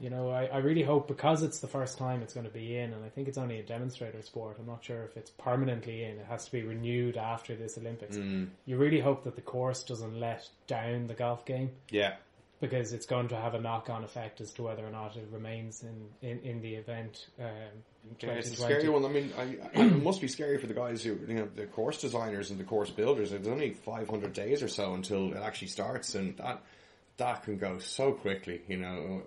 you 0.00 0.08
know, 0.08 0.30
I, 0.30 0.46
I 0.46 0.58
really 0.58 0.82
hope 0.82 1.06
because 1.06 1.42
it's 1.42 1.60
the 1.60 1.68
first 1.68 1.98
time 1.98 2.22
it's 2.22 2.32
going 2.32 2.46
to 2.46 2.52
be 2.52 2.76
in, 2.76 2.92
and 2.92 3.04
I 3.04 3.08
think 3.10 3.28
it's 3.28 3.36
only 3.38 3.58
a 3.60 3.62
demonstrator 3.62 4.22
sport. 4.22 4.56
I'm 4.58 4.66
not 4.66 4.82
sure 4.82 5.04
if 5.04 5.16
it's 5.16 5.30
permanently 5.30 6.04
in. 6.04 6.18
It 6.18 6.26
has 6.26 6.46
to 6.46 6.52
be 6.52 6.62
renewed 6.62 7.16
after 7.18 7.54
this 7.54 7.76
Olympics. 7.76 8.16
Mm. 8.16 8.48
You 8.64 8.78
really 8.78 9.00
hope 9.00 9.24
that 9.24 9.36
the 9.36 9.42
course 9.42 9.82
doesn't 9.82 10.18
let 10.18 10.48
down 10.66 11.06
the 11.06 11.14
golf 11.14 11.44
game 11.44 11.70
Yeah. 11.90 12.14
because 12.60 12.92
it's 12.94 13.04
going 13.04 13.28
to 13.28 13.36
have 13.36 13.54
a 13.54 13.60
knock-on 13.60 14.02
effect 14.02 14.40
as 14.40 14.52
to 14.54 14.62
whether 14.62 14.86
or 14.86 14.90
not 14.90 15.16
it 15.16 15.28
remains 15.30 15.82
in, 15.82 16.28
in, 16.28 16.38
in 16.40 16.62
the 16.62 16.76
event. 16.76 17.26
Um, 17.38 17.46
in 18.04 18.16
Yeah, 18.28 18.34
it's 18.36 18.50
a 18.52 18.56
scary 18.56 18.88
one. 18.88 19.04
I 19.04 19.08
mean, 19.08 19.30
I, 19.38 19.42
I, 19.42 19.84
it 19.84 20.02
must 20.02 20.22
be 20.22 20.28
scary 20.28 20.56
for 20.56 20.66
the 20.66 20.74
guys 20.74 21.02
who, 21.02 21.18
you 21.28 21.34
know, 21.34 21.48
the 21.54 21.66
course 21.66 22.00
designers 22.00 22.50
and 22.50 22.58
the 22.58 22.64
course 22.64 22.88
builders. 22.90 23.32
It's 23.32 23.46
only 23.46 23.72
500 23.74 24.32
days 24.32 24.62
or 24.62 24.68
so 24.68 24.94
until 24.94 25.32
it 25.32 25.42
actually 25.42 25.68
starts, 25.68 26.14
and 26.14 26.36
that 26.38 26.62
that 27.18 27.42
can 27.42 27.58
go 27.58 27.78
so 27.78 28.12
quickly. 28.12 28.62
You 28.66 28.78
know, 28.78 29.22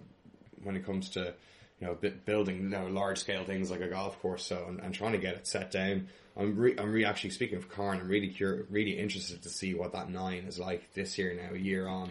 when 0.63 0.75
it 0.75 0.85
comes 0.85 1.09
to 1.11 1.33
you 1.79 1.87
know 1.87 1.95
bu- 1.95 2.11
building 2.25 2.57
you 2.57 2.69
know 2.69 2.87
large 2.87 3.17
scale 3.19 3.43
things 3.43 3.69
like 3.71 3.81
a 3.81 3.87
golf 3.87 4.19
course. 4.21 4.45
So 4.45 4.65
and, 4.67 4.79
and 4.79 4.93
trying 4.93 5.13
to 5.13 5.17
get 5.17 5.35
it 5.35 5.47
set 5.47 5.71
down. 5.71 6.07
I'm 6.35 6.55
re- 6.57 6.75
I'm 6.77 6.91
re- 6.91 7.05
actually 7.05 7.29
speaking 7.31 7.57
of 7.57 7.69
Carne. 7.69 7.99
I'm 7.99 8.07
really 8.07 8.29
cur- 8.29 8.65
really 8.69 8.97
interested 8.97 9.43
to 9.43 9.49
see 9.49 9.73
what 9.75 9.93
that 9.93 10.09
nine 10.09 10.45
is 10.47 10.57
like 10.57 10.93
this 10.93 11.17
year. 11.17 11.33
Now 11.35 11.53
a 11.55 11.59
year 11.59 11.87
on. 11.87 12.09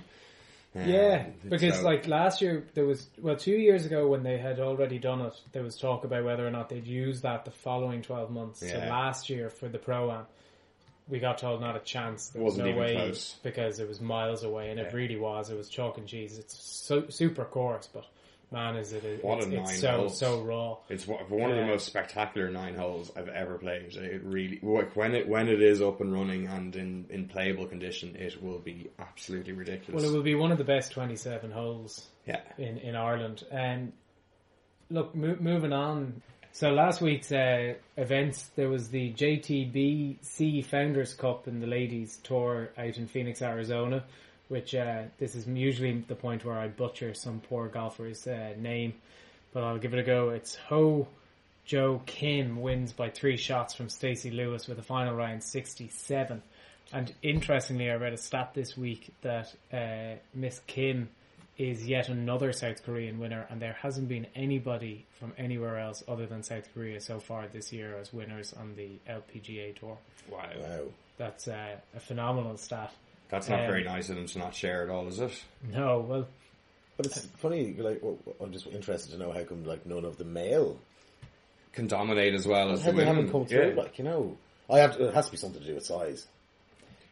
Um, 0.74 0.88
Yeah, 0.88 1.26
because 1.48 1.76
so- 1.78 1.82
like 1.84 2.06
last 2.06 2.40
year 2.40 2.64
there 2.74 2.86
was 2.86 3.06
well 3.20 3.36
two 3.36 3.52
years 3.56 3.84
ago 3.84 4.06
when 4.08 4.22
they 4.22 4.38
had 4.38 4.58
already 4.60 4.98
done 4.98 5.20
it, 5.22 5.34
there 5.52 5.62
was 5.62 5.76
talk 5.76 6.04
about 6.04 6.24
whether 6.24 6.46
or 6.46 6.50
not 6.50 6.68
they'd 6.68 6.86
use 6.86 7.22
that 7.22 7.44
the 7.44 7.50
following 7.50 8.00
twelve 8.02 8.30
months. 8.30 8.60
So 8.60 8.78
last 8.78 9.28
year 9.28 9.50
for 9.50 9.68
the 9.68 9.78
pro 9.78 10.10
am, 10.12 10.24
we 11.08 11.18
got 11.18 11.38
told 11.38 11.60
not 11.60 11.76
a 11.76 11.80
chance. 11.80 12.28
There 12.28 12.42
was 12.42 12.56
no 12.56 12.72
way 12.74 12.94
close. 12.94 13.36
because 13.42 13.80
it 13.80 13.88
was 13.88 14.00
miles 14.00 14.44
away, 14.44 14.70
and 14.70 14.78
it 14.80 14.94
really 14.94 15.16
was. 15.16 15.50
It 15.50 15.56
was 15.58 15.68
chalk 15.68 15.98
and 15.98 16.06
cheese. 16.06 16.38
It's 16.38 16.54
so 16.62 17.08
super 17.08 17.44
course, 17.44 17.88
but 17.92 18.06
man, 18.52 18.76
is 18.76 18.92
it? 18.92 19.04
it 19.04 19.24
What 19.24 19.38
a 19.38 19.42
it's, 19.42 19.48
nine 19.48 19.60
it's 19.62 19.80
so 19.80 19.90
holes. 19.92 20.18
so 20.18 20.42
raw. 20.42 20.76
It's 20.88 21.06
one 21.06 21.20
one 21.28 21.50
of 21.50 21.56
the 21.56 21.66
most 21.66 21.86
spectacular 21.86 22.50
nine 22.50 22.74
holes 22.74 23.10
I've 23.16 23.28
ever 23.28 23.58
played. 23.58 23.94
It 23.94 24.22
really, 24.24 24.58
when 24.62 25.14
it 25.14 25.28
when 25.28 25.48
it 25.48 25.62
is 25.62 25.80
up 25.82 26.00
and 26.00 26.12
running 26.12 26.46
and 26.46 26.74
in, 26.76 27.06
in 27.10 27.28
playable 27.28 27.66
condition, 27.66 28.16
it 28.16 28.42
will 28.42 28.58
be 28.58 28.90
absolutely 28.98 29.52
ridiculous. 29.52 30.02
Well, 30.02 30.12
it 30.12 30.14
will 30.14 30.22
be 30.22 30.34
one 30.34 30.52
of 30.52 30.58
the 30.58 30.64
best 30.64 30.92
twenty-seven 30.92 31.50
holes 31.50 32.06
yeah, 32.26 32.40
in, 32.58 32.78
in 32.78 32.94
Ireland. 32.94 33.44
And 33.50 33.92
look, 34.90 35.14
mo- 35.14 35.36
moving 35.40 35.72
on. 35.72 36.22
So 36.54 36.70
last 36.70 37.00
week's 37.00 37.32
uh, 37.32 37.74
events, 37.96 38.50
there 38.56 38.68
was 38.68 38.90
the 38.90 39.10
JTBC 39.14 40.66
Founders 40.66 41.14
Cup 41.14 41.48
in 41.48 41.60
the 41.60 41.66
ladies 41.66 42.18
tour 42.22 42.70
out 42.76 42.98
in 42.98 43.06
Phoenix, 43.06 43.40
Arizona. 43.40 44.04
Which 44.48 44.74
uh, 44.74 45.04
this 45.18 45.34
is 45.34 45.46
usually 45.46 46.04
the 46.08 46.14
point 46.14 46.44
where 46.44 46.58
I 46.58 46.68
butcher 46.68 47.14
some 47.14 47.40
poor 47.40 47.68
golfer's 47.68 48.26
uh, 48.26 48.54
name, 48.58 48.94
but 49.52 49.64
I'll 49.64 49.78
give 49.78 49.94
it 49.94 50.00
a 50.00 50.02
go. 50.02 50.30
It's 50.30 50.58
Hyo 50.68 51.06
Joo 51.64 52.02
Kim 52.06 52.60
wins 52.60 52.92
by 52.92 53.08
three 53.10 53.36
shots 53.36 53.74
from 53.74 53.88
Stacey 53.88 54.30
Lewis 54.30 54.66
with 54.66 54.78
a 54.78 54.82
final 54.82 55.14
round 55.14 55.42
67. 55.42 56.42
And 56.92 57.14
interestingly, 57.22 57.90
I 57.90 57.94
read 57.94 58.12
a 58.12 58.18
stat 58.18 58.52
this 58.52 58.76
week 58.76 59.14
that 59.22 59.54
uh, 59.72 60.18
Miss 60.34 60.60
Kim 60.66 61.08
is 61.56 61.86
yet 61.86 62.08
another 62.08 62.52
South 62.52 62.84
Korean 62.84 63.18
winner, 63.18 63.46
and 63.50 63.60
there 63.60 63.76
hasn't 63.80 64.08
been 64.08 64.26
anybody 64.34 65.06
from 65.18 65.32
anywhere 65.38 65.78
else 65.78 66.02
other 66.08 66.26
than 66.26 66.42
South 66.42 66.68
Korea 66.74 67.00
so 67.00 67.20
far 67.20 67.46
this 67.46 67.72
year 67.72 67.96
as 67.98 68.12
winners 68.12 68.52
on 68.52 68.74
the 68.74 68.90
LPGA 69.08 69.78
tour. 69.78 69.98
wow, 70.28 70.48
Wow. 70.58 70.84
That's 71.18 71.46
uh, 71.46 71.76
a 71.94 72.00
phenomenal 72.00 72.56
stat. 72.56 72.92
That's 73.32 73.48
not 73.48 73.60
Um, 73.60 73.66
very 73.66 73.82
nice 73.82 74.08
of 74.10 74.14
them 74.16 74.26
to 74.26 74.38
not 74.38 74.54
share 74.54 74.84
at 74.84 74.90
all, 74.90 75.08
is 75.08 75.18
it? 75.18 75.32
No, 75.72 75.98
well, 76.08 76.28
But 76.96 77.06
it's 77.06 77.26
funny, 77.38 77.72
like, 77.74 78.00
I'm 78.40 78.52
just 78.52 78.66
interested 78.68 79.10
to 79.12 79.18
know 79.18 79.32
how 79.32 79.42
come, 79.42 79.64
like, 79.64 79.84
none 79.86 80.04
of 80.04 80.18
the 80.18 80.24
male, 80.24 80.78
Can 81.72 81.86
dominate 81.88 82.34
as 82.34 82.46
well 82.46 82.70
as 82.70 82.82
how 82.82 82.90
the 82.90 82.98
women. 82.98 83.06
haven't 83.16 83.32
come 83.32 83.46
through, 83.46 83.70
Yeah. 83.70 83.74
like, 83.82 83.96
you 83.98 84.04
know. 84.04 84.36
I 84.70 84.78
have 84.80 84.96
to, 84.98 85.08
it 85.08 85.14
has 85.14 85.24
to 85.26 85.30
be 85.32 85.38
something 85.38 85.60
to 85.62 85.66
do 85.66 85.74
with 85.74 85.86
size. 85.86 86.26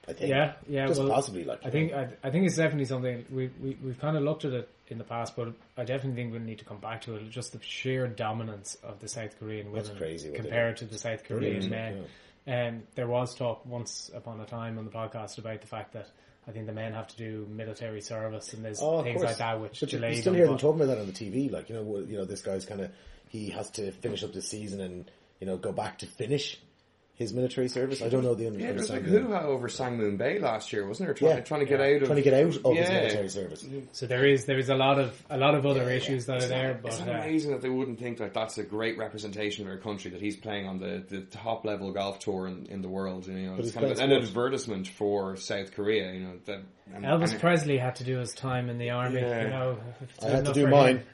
I 0.06 0.12
think. 0.12 0.30
yeah, 0.30 0.52
yeah. 0.68 0.86
Just 0.86 1.00
well, 1.00 1.08
possibly, 1.10 1.44
like, 1.44 1.60
I 1.62 1.66
you 1.66 1.72
think. 1.72 1.92
I, 1.92 2.08
I 2.22 2.30
think 2.30 2.44
it's 2.46 2.56
definitely 2.56 2.84
something 2.86 3.24
we 3.30 3.50
we 3.62 3.76
we've 3.82 3.98
kind 4.00 4.16
of 4.16 4.22
looked 4.22 4.44
at 4.44 4.52
it 4.52 4.68
in 4.90 4.98
the 4.98 5.04
past, 5.04 5.36
but 5.36 5.52
I 5.76 5.84
definitely 5.84 6.22
think 6.22 6.32
we 6.32 6.38
need 6.40 6.58
to 6.60 6.64
come 6.64 6.78
back 6.78 7.02
to 7.02 7.16
it. 7.16 7.30
Just 7.30 7.52
the 7.52 7.60
sheer 7.62 8.06
dominance 8.08 8.76
of 8.82 9.00
the 9.00 9.08
South 9.08 9.38
Korean 9.38 9.72
women 9.72 9.96
crazy 9.96 10.32
compared 10.32 10.76
to 10.78 10.84
the 10.84 10.98
South 10.98 11.24
Korean 11.24 11.68
Brilliant, 11.68 11.70
men. 11.70 12.04
Um, 12.46 12.82
there 12.94 13.06
was 13.06 13.34
talk 13.34 13.64
once 13.66 14.10
upon 14.14 14.40
a 14.40 14.46
time 14.46 14.78
on 14.78 14.84
the 14.84 14.90
podcast 14.90 15.38
about 15.38 15.60
the 15.60 15.66
fact 15.66 15.92
that 15.92 16.08
I 16.48 16.52
think 16.52 16.66
the 16.66 16.72
men 16.72 16.92
have 16.94 17.06
to 17.08 17.16
do 17.16 17.46
military 17.50 18.00
service 18.00 18.52
and 18.54 18.64
there's 18.64 18.80
Oh, 18.82 19.02
things 19.02 19.16
course. 19.18 19.28
like 19.28 19.36
that 19.38 19.60
which 19.60 19.78
but 19.80 19.90
delay 19.90 20.14
you 20.16 20.20
still 20.22 20.32
hear 20.34 20.46
them 20.46 20.56
talking 20.58 20.80
about 20.80 20.94
that 20.94 21.00
on 21.00 21.06
the 21.06 21.12
TV. 21.12 21.50
Like 21.52 21.68
you 21.68 21.76
know, 21.76 21.98
you 22.08 22.16
know, 22.16 22.24
this 22.24 22.40
guy's 22.42 22.64
kind 22.64 22.80
of 22.80 22.90
he 23.28 23.50
has 23.50 23.70
to 23.72 23.92
finish 23.92 24.24
up 24.24 24.32
the 24.32 24.42
season 24.42 24.80
and 24.80 25.10
you 25.38 25.46
know 25.46 25.56
go 25.58 25.70
back 25.70 25.98
to 25.98 26.06
finish 26.06 26.58
his 27.20 27.34
military 27.34 27.68
service. 27.68 28.00
I 28.02 28.08
don't 28.08 28.24
know 28.24 28.34
the 28.34 28.46
un- 28.46 28.54
Yeah, 28.58 28.68
there 28.68 28.74
was 28.76 28.88
like 28.90 29.00
understanding. 29.04 29.30
hoo-ha 29.30 29.42
over 29.44 29.68
Sangmoon 29.68 30.16
Bae 30.18 30.38
last 30.38 30.72
year, 30.72 30.88
wasn't 30.88 31.06
there? 31.08 31.14
Trying, 31.14 31.36
Yeah. 31.36 31.40
trying 31.42 31.60
to 31.60 31.66
get 31.66 31.78
Yeah. 31.80 31.86
out 31.96 32.02
of 32.02 32.08
trying 32.08 32.16
to 32.16 32.22
get 32.22 32.32
out 32.34 32.40
of 32.40 32.46
his 32.54 32.62
military 32.64 33.28
service. 33.28 33.66
So 33.92 34.06
there 34.06 34.26
is 34.26 34.46
there 34.46 34.58
is 34.58 34.70
a 34.70 34.74
lot 34.74 34.98
of 34.98 35.22
a 35.28 35.36
lot 35.36 35.54
of 35.54 35.66
other 35.66 35.82
Yeah, 35.82 35.88
yeah. 35.90 35.94
issues 35.96 36.26
that 36.26 36.42
are 36.42 36.48
there, 36.48 36.80
but 36.82 36.92
It's 36.92 37.00
uh, 37.02 37.10
amazing 37.10 37.52
that 37.52 37.60
they 37.60 37.68
wouldn't 37.68 38.00
think 38.00 38.18
like 38.20 38.32
that's 38.32 38.56
a 38.58 38.62
great 38.64 38.96
representation 38.98 39.64
of 39.66 39.70
their 39.70 39.78
country 39.78 40.10
that 40.12 40.20
he's 40.22 40.36
playing 40.36 40.66
on 40.66 40.78
the, 40.78 41.04
the 41.08 41.20
top 41.20 41.64
level 41.66 41.92
golf 41.92 42.18
tour 42.20 42.46
in, 42.48 42.64
in 42.70 42.80
the 42.80 42.88
world. 42.88 43.26
You 43.26 43.34
know, 43.34 43.56
it's 43.58 43.70
kind 43.72 43.86
of 43.86 43.96
playing 43.96 44.12
an 44.12 44.22
advertisement 44.22 44.88
for 44.88 45.36
South 45.36 45.72
Korea. 45.72 46.12
You 46.14 46.20
know, 46.20 46.32
that 46.46 46.60
and, 46.94 47.04
Elvis 47.04 47.32
and- 47.32 47.40
Presley 47.40 47.76
had 47.76 47.96
to 47.96 48.04
do 48.04 48.18
his 48.18 48.32
time 48.32 48.70
in 48.70 48.78
the 48.78 48.90
army. 48.90 49.20
Yeah. 49.20 49.42
You 49.42 49.48
know, 49.50 49.78
I 50.22 50.26
had 50.30 50.46
to 50.46 50.52
do 50.54 50.62
for 50.64 50.68
mine. 50.70 50.96
him. 50.96 51.04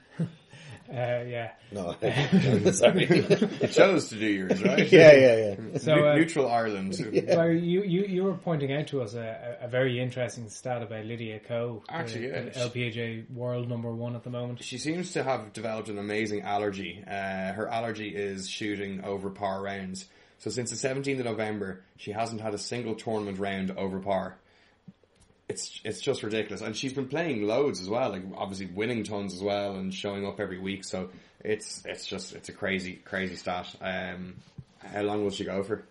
Uh, 0.88 1.24
yeah. 1.26 1.50
No, 1.72 1.94
sorry. 2.72 3.06
You 3.60 3.68
chose 3.68 4.08
to 4.10 4.16
do 4.18 4.26
yours, 4.26 4.62
right? 4.62 4.90
yeah, 4.90 5.12
yeah, 5.12 5.36
yeah. 5.36 5.78
So, 5.78 5.94
Ne- 5.94 6.08
uh, 6.08 6.14
neutral 6.14 6.48
Ireland. 6.48 6.94
So 6.94 7.04
you, 7.04 7.82
you, 7.82 8.04
you 8.04 8.24
were 8.24 8.34
pointing 8.34 8.72
out 8.72 8.86
to 8.88 9.02
us 9.02 9.14
a, 9.14 9.58
a 9.62 9.68
very 9.68 10.00
interesting 10.00 10.48
stat 10.48 10.82
about 10.82 11.04
Lydia 11.04 11.40
Ko, 11.40 11.82
Actually, 11.88 12.28
the, 12.28 12.36
yeah. 12.36 12.42
the 12.42 12.50
LPGA 12.70 13.30
world 13.30 13.68
number 13.68 13.92
one 13.92 14.14
at 14.14 14.24
the 14.24 14.30
moment. 14.30 14.62
She 14.62 14.78
seems 14.78 15.12
to 15.12 15.22
have 15.22 15.52
developed 15.52 15.88
an 15.88 15.98
amazing 15.98 16.42
allergy. 16.42 17.02
Uh, 17.06 17.52
her 17.52 17.68
allergy 17.68 18.08
is 18.08 18.48
shooting 18.48 19.02
over 19.04 19.30
par 19.30 19.62
rounds. 19.62 20.06
So 20.38 20.50
since 20.50 20.70
the 20.70 20.88
17th 20.88 21.18
of 21.20 21.24
November, 21.24 21.82
she 21.96 22.12
hasn't 22.12 22.40
had 22.40 22.54
a 22.54 22.58
single 22.58 22.94
tournament 22.94 23.38
round 23.38 23.70
over 23.72 23.98
par. 24.00 24.36
It's 25.48 25.80
it's 25.84 26.00
just 26.00 26.22
ridiculous, 26.22 26.60
and 26.60 26.76
she's 26.76 26.92
been 26.92 27.08
playing 27.08 27.46
loads 27.46 27.80
as 27.80 27.88
well, 27.88 28.10
like 28.10 28.22
obviously 28.36 28.66
winning 28.66 29.04
tons 29.04 29.32
as 29.32 29.42
well, 29.42 29.76
and 29.76 29.94
showing 29.94 30.26
up 30.26 30.40
every 30.40 30.58
week. 30.58 30.84
So 30.84 31.10
it's 31.40 31.82
it's 31.84 32.06
just 32.06 32.34
it's 32.34 32.48
a 32.48 32.52
crazy 32.52 32.94
crazy 32.94 33.36
stat. 33.36 33.74
Um, 33.80 34.36
how 34.78 35.02
long 35.02 35.22
will 35.22 35.30
she 35.30 35.44
go 35.44 35.62
for? 35.62 35.84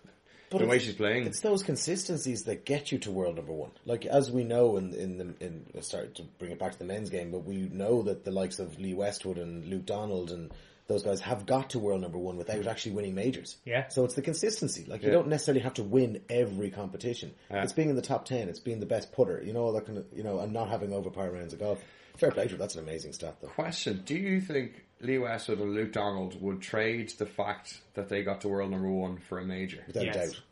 But 0.50 0.58
the 0.58 0.66
way 0.66 0.78
she's 0.78 0.94
playing, 0.94 1.26
It's 1.26 1.40
those 1.40 1.64
consistencies 1.64 2.44
that 2.44 2.64
get 2.64 2.92
you 2.92 2.98
to 2.98 3.10
world 3.10 3.36
number 3.36 3.52
one. 3.52 3.72
Like 3.84 4.06
as 4.06 4.30
we 4.30 4.44
know 4.44 4.76
in 4.76 4.94
in 4.94 5.18
the 5.18 5.44
in 5.44 5.82
sorry 5.82 6.08
to 6.14 6.22
bring 6.38 6.52
it 6.52 6.58
back 6.58 6.72
to 6.72 6.78
the 6.78 6.84
men's 6.84 7.10
game, 7.10 7.30
but 7.32 7.44
we 7.44 7.56
know 7.56 8.02
that 8.02 8.24
the 8.24 8.30
likes 8.30 8.58
of 8.58 8.78
Lee 8.78 8.94
Westwood 8.94 9.38
and 9.38 9.66
Luke 9.66 9.86
Donald 9.86 10.30
and 10.30 10.52
those 10.88 11.02
guys 11.02 11.20
have 11.20 11.46
got 11.46 11.70
to 11.70 11.78
world 11.78 12.00
number 12.00 12.18
one 12.18 12.36
without 12.36 12.66
actually 12.66 12.92
winning 12.92 13.14
majors. 13.14 13.56
Yeah. 13.64 13.88
So 13.88 14.04
it's 14.04 14.14
the 14.14 14.22
consistency. 14.22 14.84
Like 14.86 15.02
you 15.02 15.08
Yeah. 15.08 15.14
don't 15.14 15.28
necessarily 15.28 15.62
have 15.62 15.74
to 15.74 15.82
win 15.82 16.22
every 16.30 16.70
competition. 16.70 17.34
Yeah. 17.50 17.62
It's 17.64 17.72
being 17.72 17.90
in 17.90 17.96
the 17.96 18.02
top 18.02 18.24
ten. 18.24 18.48
It's 18.48 18.60
being 18.60 18.80
the 18.80 18.86
best 18.86 19.12
putter. 19.12 19.42
You 19.44 19.52
know 19.52 19.62
all 19.64 19.72
that 19.72 19.86
kind 19.86 19.98
of 19.98 20.06
you 20.14 20.22
know 20.22 20.38
and 20.40 20.52
not 20.52 20.68
having 20.68 20.92
over 20.92 21.10
par 21.10 21.30
rounds 21.30 21.52
of 21.52 21.58
golf. 21.60 21.82
Fair 22.16 22.30
play 22.30 22.44
to 22.44 22.52
her. 22.52 22.56
That's 22.56 22.74
an 22.76 22.82
amazing 22.82 23.12
stat 23.12 23.36
though. 23.42 23.48
Question: 23.48 24.02
Do 24.06 24.14
you 24.14 24.40
think 24.40 24.84
Lee 25.00 25.18
Westwood 25.18 25.58
and 25.60 25.74
Luke 25.74 25.92
Donald 25.92 26.40
would 26.40 26.62
trade 26.62 27.10
the 27.18 27.26
fact 27.26 27.80
that 27.94 28.08
they 28.08 28.22
got 28.22 28.40
to 28.42 28.48
world 28.48 28.70
number 28.70 28.88
one 28.90 29.18
for 29.18 29.38
a 29.38 29.44
major? 29.44 29.82
Without 29.86 30.04
Yes. 30.06 30.14
doubt. 30.32 30.42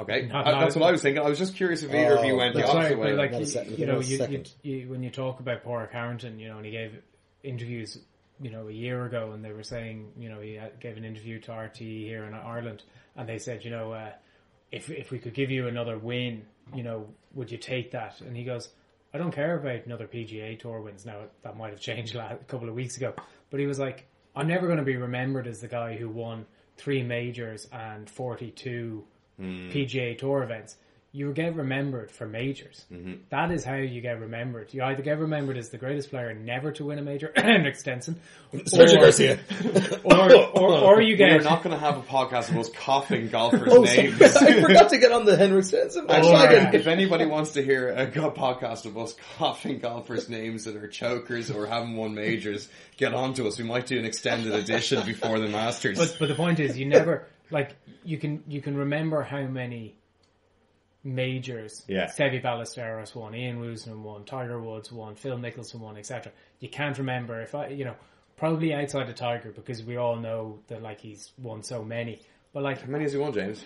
Okay, 0.00 0.26
Not- 0.26 0.46
Uh, 0.46 0.50
not- 0.52 0.60
that's 0.62 0.74
what 0.76 0.88
I 0.88 0.90
was 0.92 1.02
thinking. 1.02 1.22
I 1.22 1.28
was 1.28 1.38
just 1.38 1.54
curious 1.54 1.82
if 1.84 1.90
either 1.94 2.16
of 2.18 2.24
you 2.24 2.32
Oh, 2.34 2.38
went 2.38 2.54
the 2.54 2.60
that's 2.60 2.72
Sorry, 2.72 2.86
opposite 2.86 2.98
way. 2.98 3.12
like 3.12 3.30
Not 3.30 3.42
a 3.42 3.64
you, 3.70 3.76
you 3.76 3.86
know, 3.86 4.00
you, 4.00 4.16
you, 4.26 4.44
you, 4.62 4.88
when 4.88 5.02
you 5.04 5.10
talk 5.10 5.38
about 5.38 5.62
Padraig 5.62 5.90
Harrington, 5.92 6.40
you 6.40 6.48
know, 6.48 6.56
and 6.56 6.66
he 6.66 6.72
gave 6.72 7.00
interviews, 7.44 7.98
you 8.44 8.50
know, 8.50 8.68
a 8.68 8.72
year 8.72 9.06
ago, 9.06 9.32
and 9.32 9.42
they 9.42 9.52
were 9.52 9.62
saying, 9.62 10.12
you 10.18 10.28
know, 10.28 10.38
he 10.38 10.60
gave 10.78 10.98
an 10.98 11.04
interview 11.04 11.40
to 11.40 11.50
RT 11.50 11.78
here 11.78 12.24
in 12.24 12.34
Ireland, 12.34 12.82
and 13.16 13.26
they 13.26 13.38
said, 13.38 13.64
you 13.64 13.70
know, 13.70 13.92
uh, 13.92 14.10
if 14.70 14.90
if 14.90 15.10
we 15.10 15.18
could 15.18 15.32
give 15.32 15.50
you 15.50 15.66
another 15.66 15.96
win, 15.96 16.42
you 16.74 16.82
know, 16.82 17.06
would 17.32 17.50
you 17.50 17.56
take 17.56 17.92
that? 17.92 18.20
And 18.20 18.36
he 18.36 18.44
goes, 18.44 18.68
I 19.14 19.18
don't 19.18 19.30
care 19.30 19.56
about 19.56 19.86
another 19.86 20.06
PGA 20.06 20.58
Tour 20.58 20.82
wins. 20.82 21.06
Now 21.06 21.20
that 21.42 21.56
might 21.56 21.70
have 21.70 21.80
changed 21.80 22.16
a 22.16 22.36
couple 22.46 22.68
of 22.68 22.74
weeks 22.74 22.98
ago, 22.98 23.14
but 23.48 23.60
he 23.60 23.66
was 23.66 23.78
like, 23.78 24.06
I'm 24.36 24.46
never 24.46 24.66
going 24.66 24.78
to 24.78 24.84
be 24.84 24.96
remembered 24.96 25.46
as 25.46 25.62
the 25.62 25.68
guy 25.68 25.96
who 25.96 26.10
won 26.10 26.44
three 26.76 27.02
majors 27.02 27.66
and 27.72 28.10
42 28.10 29.02
PGA 29.40 30.18
Tour 30.18 30.42
events. 30.42 30.76
You 31.16 31.32
get 31.32 31.54
remembered 31.54 32.10
for 32.10 32.26
majors. 32.26 32.84
That 33.30 33.52
is 33.52 33.64
how 33.64 33.76
you 33.76 34.00
get 34.00 34.18
remembered. 34.18 34.74
You 34.74 34.82
either 34.82 35.00
get 35.00 35.20
remembered 35.20 35.56
as 35.56 35.68
the 35.68 35.78
greatest 35.78 36.10
player 36.10 36.34
never 36.34 36.72
to 36.72 36.86
win 36.86 36.98
a 36.98 37.02
major, 37.02 37.32
Henrik 37.36 37.76
Stenson, 37.76 38.20
Sergio 38.52 38.96
or, 38.96 39.00
Garcia. 39.00 39.38
or, 40.04 40.34
or, 40.58 40.72
or 40.72 41.00
you 41.00 41.16
We 41.18 41.22
are 41.30 41.40
not 41.40 41.62
going 41.62 41.72
to 41.72 41.78
have 41.80 41.98
a 41.98 42.02
podcast 42.02 42.48
of 42.48 42.58
us 42.58 42.68
coughing 42.70 43.28
golfers' 43.28 43.68
Oh, 43.70 43.82
names. 43.82 44.20
I 44.36 44.60
forgot 44.60 44.88
to 44.88 44.98
get 44.98 45.12
on 45.12 45.24
the 45.24 45.36
Henrik 45.36 45.64
Stenson 45.66 46.06
Actually, 46.10 46.32
Or, 46.32 46.60
uh, 46.66 46.70
if 46.72 46.88
anybody 46.88 47.26
wants 47.26 47.52
to 47.52 47.62
hear 47.62 47.90
a 47.90 48.06
go- 48.06 48.32
podcast 48.32 48.84
of 48.84 48.98
us 48.98 49.14
coughing 49.38 49.78
golfers' 49.78 50.28
names 50.28 50.64
that 50.64 50.74
are 50.74 50.88
chokers 50.88 51.48
or 51.48 51.68
haven't 51.68 51.94
won 51.94 52.16
majors, 52.16 52.68
get 52.96 53.14
on 53.14 53.34
to 53.34 53.46
us. 53.46 53.56
We 53.56 53.62
might 53.64 53.86
do 53.86 53.96
an 54.00 54.04
extended 54.04 54.52
edition 54.52 55.06
before 55.06 55.38
the 55.38 55.46
Masters. 55.46 55.96
But 55.96 56.16
but 56.18 56.28
the 56.28 56.34
point 56.34 56.58
is, 56.58 56.76
you 56.76 56.86
never 56.86 57.28
like 57.52 57.76
you 58.02 58.18
can 58.18 58.42
you 58.48 58.60
can 58.60 58.76
remember 58.76 59.22
how 59.22 59.42
many 59.42 59.94
majors 61.04 61.84
Yeah. 61.86 62.06
Seve 62.06 62.42
Ballesteros 62.42 63.14
won, 63.14 63.34
Ian 63.34 63.60
Woosnam 63.60 64.02
won, 64.02 64.24
Tiger 64.24 64.60
Woods 64.60 64.90
won, 64.90 65.14
Phil 65.14 65.36
Mickelson 65.36 65.80
won, 65.80 65.96
etc. 65.96 66.32
You 66.60 66.68
can't 66.68 66.96
remember 66.98 67.40
if 67.42 67.54
I 67.54 67.68
you 67.68 67.84
know 67.84 67.94
probably 68.36 68.72
outside 68.74 69.08
of 69.08 69.14
Tiger 69.14 69.52
because 69.52 69.82
we 69.82 69.96
all 69.96 70.16
know 70.16 70.58
that 70.68 70.82
like 70.82 71.00
he's 71.00 71.32
won 71.38 71.62
so 71.62 71.84
many. 71.84 72.20
But 72.52 72.62
like 72.62 72.82
How 72.82 72.86
many 72.86 73.02
has 73.02 73.12
he 73.12 73.18
won, 73.18 73.32
James? 73.32 73.64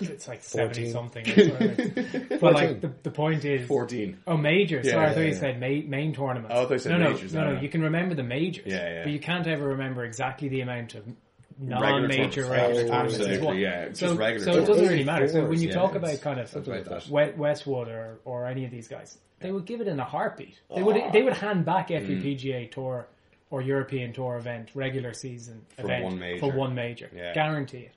it's 0.00 0.26
like 0.26 0.42
seventy 0.42 0.90
14. 0.90 0.92
something. 0.92 1.28
or 1.28 1.58
something. 1.58 2.26
but 2.40 2.54
like 2.54 2.80
the, 2.80 2.90
the 3.02 3.10
point 3.10 3.44
is 3.44 3.68
14. 3.68 4.16
Oh, 4.26 4.38
majors. 4.38 4.86
Yeah, 4.86 4.92
Sorry, 4.92 5.04
I 5.04 5.08
yeah, 5.08 5.14
thought 5.14 5.24
you 5.26 5.34
said 5.34 5.60
ma- 5.60 5.88
main 5.90 6.14
tournaments. 6.14 6.48
Oh, 6.50 6.62
I 6.62 6.64
thought 6.64 6.72
you 6.72 6.78
said 6.78 6.92
no, 6.92 6.98
no, 6.98 7.12
majors, 7.12 7.34
No, 7.34 7.40
no, 7.40 7.46
no, 7.48 7.54
no. 7.56 7.60
You 7.60 7.68
can 7.68 7.82
remember 7.82 8.14
the 8.14 8.22
majors. 8.22 8.64
Yeah, 8.66 8.88
yeah. 8.88 9.02
But 9.02 9.12
you 9.12 9.20
can't 9.20 9.46
ever 9.46 9.68
remember 9.68 10.04
exactly 10.04 10.48
the 10.48 10.62
amount 10.62 10.94
of 10.94 11.04
Regular 11.04 11.16
non-major 11.60 12.46
regular 12.46 12.88
tournaments 12.88 13.18
as 13.18 13.40
well. 13.40 13.54
yeah, 13.54 13.82
it's 13.82 14.00
so, 14.00 14.06
just 14.08 14.18
regular 14.18 14.44
so 14.52 14.62
it 14.62 14.66
doesn't 14.66 14.88
really 14.88 15.04
matter. 15.04 15.28
So 15.28 15.44
when 15.46 15.60
you 15.60 15.68
Yeah, 15.68 15.74
talk 15.74 15.94
about 15.94 16.20
kind 16.20 16.40
of 16.40 16.66
like 17.10 17.36
Westwood 17.38 17.88
or, 17.88 18.18
or 18.24 18.46
any 18.46 18.64
of 18.64 18.70
these 18.70 18.88
guys, 18.88 19.18
they 19.40 19.52
would 19.52 19.64
give 19.66 19.80
it 19.80 19.88
in 19.88 19.98
a 20.00 20.04
heartbeat. 20.04 20.58
They 20.74 20.82
would 20.82 20.96
they 21.12 21.22
would 21.22 21.34
hand 21.34 21.64
back 21.64 21.90
every 21.90 22.16
Mm. 22.16 22.22
PGA 22.24 22.70
Tour 22.70 23.06
or 23.50 23.62
European 23.62 24.12
Tour 24.12 24.36
event, 24.36 24.70
regular 24.74 25.12
season 25.12 25.62
event 25.78 26.04
one 26.04 26.18
major. 26.18 26.40
for 26.40 26.52
one 26.56 26.74
major. 26.74 27.10
Yeah. 27.14 27.34
Guarantee 27.34 27.78
it. 27.78 27.92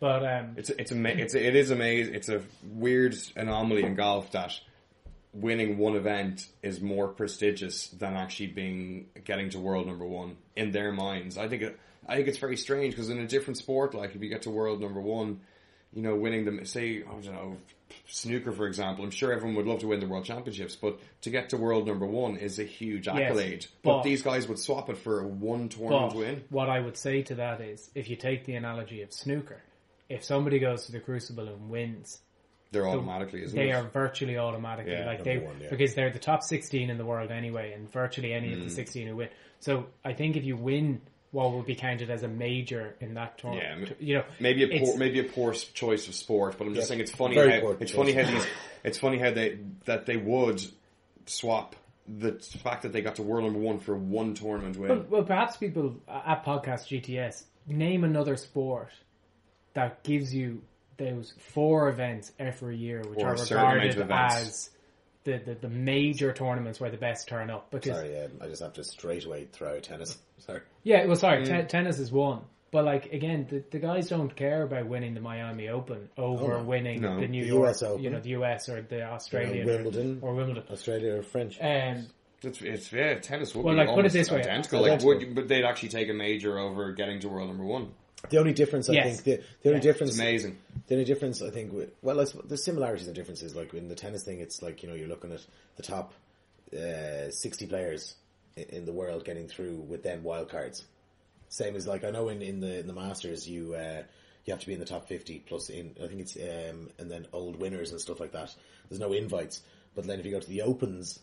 But 0.00 0.24
um, 0.24 0.54
It's 0.56 0.70
it's 0.70 0.92
ama- 0.92 1.08
it's 1.10 1.34
it 1.34 1.54
is 1.56 1.70
amazing. 1.70 2.14
It's 2.14 2.28
a 2.28 2.42
weird 2.74 3.16
anomaly 3.36 3.84
in 3.84 3.94
golf 3.94 4.32
that 4.32 4.52
winning 5.32 5.78
one 5.78 5.96
event 5.96 6.46
is 6.62 6.80
more 6.80 7.08
prestigious 7.08 7.88
than 7.88 8.14
actually 8.14 8.48
being 8.48 9.06
getting 9.24 9.50
to 9.50 9.58
world 9.58 9.86
number 9.86 10.04
one 10.06 10.36
in 10.56 10.70
their 10.70 10.92
minds. 10.92 11.36
I 11.38 11.48
think 11.48 11.62
it, 11.62 11.78
I 12.08 12.16
think 12.16 12.28
it's 12.28 12.38
very 12.38 12.56
strange 12.56 12.94
because 12.94 13.08
in 13.10 13.18
a 13.18 13.26
different 13.26 13.56
sport, 13.58 13.94
like 13.94 14.14
if 14.14 14.22
you 14.22 14.28
get 14.28 14.42
to 14.42 14.50
world 14.50 14.80
number 14.80 15.00
one, 15.00 15.40
you 15.92 16.02
know, 16.02 16.14
winning 16.16 16.44
them, 16.44 16.64
say 16.66 17.02
I 17.02 17.10
don't 17.10 17.24
know, 17.26 17.56
snooker 18.08 18.52
for 18.52 18.66
example. 18.66 19.04
I'm 19.04 19.10
sure 19.10 19.32
everyone 19.32 19.56
would 19.56 19.66
love 19.66 19.80
to 19.80 19.86
win 19.86 20.00
the 20.00 20.06
world 20.08 20.24
championships, 20.24 20.74
but 20.76 20.98
to 21.22 21.30
get 21.30 21.50
to 21.50 21.56
world 21.56 21.86
number 21.86 22.06
one 22.06 22.36
is 22.36 22.58
a 22.58 22.64
huge 22.64 23.06
accolade. 23.08 23.66
but, 23.82 23.98
but- 23.98 24.02
these 24.02 24.22
guys 24.22 24.48
would 24.48 24.58
swap 24.58 24.90
it 24.90 24.98
for 24.98 25.20
a 25.20 25.26
one 25.26 25.68
tournament 25.68 26.10
But 26.12 26.18
win. 26.18 26.44
what 26.50 26.68
I 26.68 26.80
would 26.80 26.96
say 26.96 27.22
to 27.22 27.36
that 27.36 27.60
is, 27.60 27.90
if 27.94 28.08
you 28.10 28.16
take 28.16 28.44
the 28.44 28.54
analogy 28.56 29.02
of 29.02 29.12
snooker, 29.12 29.62
if 30.08 30.24
somebody 30.24 30.58
goes 30.58 30.86
to 30.86 30.92
the 30.92 31.00
Crucible 31.00 31.48
and 31.48 31.70
wins, 31.70 32.20
They're 32.72 32.86
automatically, 32.88 33.42
isn't 33.44 33.56
they 33.56 33.70
it? 33.70 33.74
are 33.74 33.84
virtually 33.84 34.36
automatically 34.36 34.92
Yeah, 34.92 35.06
like 35.06 35.22
they, 35.22 35.38
one, 35.38 35.56
yeah. 35.60 35.70
because 35.70 35.94
they're 35.94 36.10
the 36.10 36.18
top 36.18 36.42
sixteen 36.42 36.90
in 36.90 36.98
the 36.98 37.04
world 37.06 37.30
anyway, 37.30 37.72
and 37.72 37.90
virtually 37.90 38.32
any 38.34 38.48
Mm. 38.50 38.54
of 38.58 38.64
the 38.64 38.70
sixteen 38.70 39.06
who 39.06 39.16
win. 39.16 39.28
So 39.60 39.86
I 40.04 40.12
think 40.12 40.36
if 40.36 40.44
you 40.44 40.56
win 40.56 41.00
what 41.34 41.50
will 41.50 41.62
be 41.64 41.74
counted 41.74 42.10
as 42.10 42.22
a 42.22 42.28
major 42.28 42.94
in 43.00 43.14
that 43.14 43.36
tournament, 43.38 43.88
Yeah, 43.88 43.94
you 43.98 44.14
know, 44.18 44.24
Maybe 44.38 44.62
a 44.62 44.78
poor, 44.78 44.96
maybe 44.96 45.18
a 45.18 45.24
poor 45.24 45.52
choice 45.52 46.06
of 46.06 46.14
sport, 46.14 46.56
but 46.56 46.66
I'm 46.68 46.74
just 46.74 46.86
Yeah. 46.86 46.88
saying 46.90 47.00
it's 47.00 47.10
funny 47.10 47.34
how 47.36 47.70
it's 47.80 47.90
funny 47.90 48.12
how 48.12 48.30
these 48.30 48.46
it's 48.84 48.98
funny 48.98 49.18
how 49.18 49.32
they 49.32 49.58
that 49.84 50.06
they 50.06 50.16
would 50.16 50.62
swap 51.26 51.74
the 52.06 52.32
fact 52.62 52.82
that 52.82 52.92
they 52.92 53.02
got 53.02 53.16
to 53.16 53.22
world 53.22 53.44
number 53.44 53.58
one 53.58 53.80
for 53.80 53.96
one 53.96 54.34
tournament 54.34 54.76
win. 54.76 54.88
Well, 54.90 55.06
well, 55.08 55.22
perhaps 55.24 55.56
people 55.56 55.96
at 56.06 56.44
Podcast 56.44 56.86
GTS 56.86 57.44
name 57.66 58.04
another 58.04 58.36
sport 58.36 58.90
that 59.72 60.04
gives 60.04 60.32
you 60.32 60.62
those 60.98 61.34
four 61.38 61.88
events 61.88 62.30
every 62.38 62.76
year, 62.76 63.02
which 63.02 63.18
Or 63.18 63.30
are 63.30 63.34
a 63.34 63.38
certain 63.38 63.64
amount 63.64 63.96
regarded 63.96 64.12
as 64.12 64.70
the, 65.24 65.38
the, 65.38 65.54
the 65.54 65.68
major 65.68 66.32
tournaments 66.32 66.78
where 66.78 66.90
the 66.90 66.96
best 66.98 67.26
turn 67.26 67.50
up. 67.50 67.70
Because 67.70 67.96
Sorry, 67.96 68.20
um, 68.20 68.32
I 68.40 68.46
just 68.46 68.62
have 68.62 68.74
to 68.74 68.84
straight 68.84 69.24
away 69.24 69.48
throw 69.50 69.80
tennis. 69.80 70.18
Sorry. 70.46 70.60
yeah, 70.82 71.06
well, 71.06 71.16
sorry, 71.16 71.42
Mm. 71.44 71.62
te- 71.62 71.66
tennis 71.68 71.98
is 71.98 72.10
one. 72.12 72.42
But 72.70 72.84
like 72.84 73.12
again, 73.12 73.46
the, 73.48 73.62
the 73.70 73.78
guys 73.78 74.08
don't 74.08 74.34
care 74.34 74.62
about 74.62 74.86
winning 74.88 75.14
the 75.14 75.20
Miami 75.20 75.68
Open 75.68 76.08
over 76.18 76.54
Oh, 76.58 76.64
winning 76.64 77.00
No. 77.02 77.20
the 77.20 77.28
New 77.28 77.42
The 77.42 77.48
York, 77.48 77.68
US 77.70 77.82
Open. 77.84 78.02
you 78.02 78.10
know, 78.10 78.18
the 78.20 78.30
US 78.30 78.68
or 78.68 78.82
the 78.82 79.02
Australian 79.04 79.66
Yeah, 79.66 79.74
Wimbledon. 79.76 80.18
or, 80.22 80.30
or 80.30 80.34
Wimbledon. 80.34 80.64
Australia 80.70 81.14
or 81.18 81.22
French. 81.22 81.56
Um, 81.60 82.08
it's, 82.42 82.60
it's 82.60 82.92
yeah, 82.92 83.14
tennis 83.20 83.54
would 83.54 83.64
Well, 83.64 83.74
be 83.74 83.78
like, 83.78 83.86
put 83.86 83.92
it 83.92 83.96
almost 83.98 84.12
this 84.14 84.30
way. 84.30 84.40
identical. 84.40 84.80
Like, 84.82 84.90
Identical. 84.92 85.18
would, 85.28 85.34
but 85.36 85.48
they'd 85.48 85.64
actually 85.64 85.90
take 85.90 86.08
a 86.10 86.12
major 86.12 86.58
over 86.58 86.92
getting 86.92 87.20
to 87.20 87.28
world 87.28 87.48
number 87.48 87.64
one. 87.64 87.92
The 88.28 88.38
only 88.38 88.52
difference, 88.54 88.88
I 88.90 88.94
Yes. 88.94 89.20
think, 89.20 89.24
the, 89.40 89.44
the 89.62 89.68
only 89.68 89.78
Yeah. 89.78 89.92
difference, 89.92 90.10
It's 90.12 90.18
amazing. 90.20 90.58
the 90.88 90.94
only 90.94 91.04
difference, 91.04 91.42
I 91.42 91.50
think, 91.50 91.72
well, 92.02 92.20
I 92.20 92.24
the 92.44 92.56
similarities 92.58 93.06
and 93.06 93.14
differences, 93.14 93.54
like 93.54 93.72
in 93.72 93.88
the 93.88 93.94
tennis 93.94 94.24
thing, 94.24 94.40
it's 94.40 94.62
like 94.62 94.82
you 94.82 94.88
know 94.88 94.94
you're 94.96 95.08
looking 95.08 95.30
at 95.32 95.46
the 95.76 95.82
top 95.82 96.12
uh, 96.76 97.30
sixty 97.30 97.66
players 97.66 98.16
in, 98.56 98.64
in 98.64 98.84
the 98.84 98.92
world 98.92 99.24
getting 99.24 99.48
through 99.48 99.76
with 99.88 100.02
them 100.02 100.22
wild 100.22 100.48
cards. 100.48 100.84
Same 101.48 101.76
as 101.76 101.86
like 101.86 102.04
I 102.04 102.10
know 102.10 102.28
in, 102.28 102.42
in 102.42 102.60
the 102.60 102.78
in 102.80 102.86
the 102.86 102.92
Masters 102.94 103.48
you 103.48 103.74
uh, 103.74 104.02
you 104.44 104.52
have 104.52 104.60
to 104.60 104.66
be 104.66 104.72
in 104.74 104.80
the 104.80 104.86
top 104.86 105.08
fifty 105.08 105.38
plus 105.38 105.68
in 105.70 105.94
I 106.02 106.06
think 106.08 106.20
it's 106.20 106.36
um, 106.36 106.90
and 106.98 107.10
then 107.10 107.26
old 107.32 107.56
winners 107.60 107.90
and 107.92 108.00
stuff 108.00 108.18
like 108.20 108.32
that. 108.32 108.54
There's 108.88 109.00
no 109.00 109.12
invites, 109.12 109.62
but 109.94 110.06
then 110.06 110.18
if 110.18 110.26
you 110.26 110.32
go 110.32 110.40
to 110.40 110.48
the 110.48 110.62
Opens, 110.62 111.18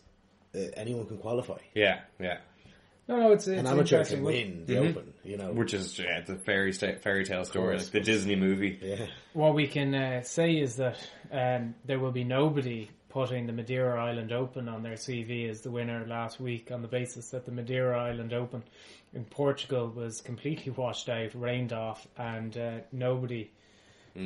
uh, 0.54 0.58
anyone 0.74 1.06
can 1.06 1.18
qualify. 1.18 1.58
Yeah, 1.74 2.00
yeah. 2.20 2.38
No, 3.08 3.16
no, 3.18 3.32
it's, 3.32 3.48
it's 3.48 3.58
An 3.58 3.66
amateur 3.66 3.96
interesting. 3.96 4.18
can 4.18 4.24
win 4.24 4.64
the 4.66 4.74
Mhm. 4.74 4.90
Open, 4.90 5.12
you 5.24 5.36
know. 5.36 5.52
Which 5.52 5.74
is 5.74 5.98
yeah, 5.98 6.20
the 6.20 6.36
fairy 6.36 6.72
sta- 6.72 6.98
fairy 7.00 7.24
tale 7.24 7.44
story, 7.44 7.70
course. 7.74 7.82
like 7.84 7.92
the 7.92 8.00
Disney 8.00 8.36
movie. 8.36 8.78
yeah, 8.80 9.06
What 9.32 9.54
we 9.54 9.66
can 9.66 9.92
uh, 9.94 10.22
say 10.22 10.52
is 10.52 10.76
that 10.76 10.96
um, 11.32 11.74
there 11.84 11.98
will 11.98 12.12
be 12.12 12.22
nobody 12.22 12.88
putting 13.12 13.46
the 13.46 13.52
Madeira 13.52 14.02
Island 14.02 14.32
Open 14.32 14.68
on 14.68 14.82
their 14.82 14.94
CV 14.94 15.48
as 15.48 15.60
the 15.60 15.70
winner 15.70 16.06
last 16.06 16.40
week 16.40 16.70
on 16.72 16.80
the 16.80 16.88
basis 16.88 17.28
that 17.30 17.44
the 17.44 17.52
Madeira 17.52 17.98
Island 17.98 18.32
Open 18.32 18.62
in 19.12 19.24
Portugal 19.26 19.88
was 19.94 20.22
completely 20.22 20.72
washed 20.76 21.10
out, 21.10 21.34
rained 21.34 21.74
off, 21.74 22.06
and 22.16 22.56
uh, 22.56 22.78
nobody 22.90 23.50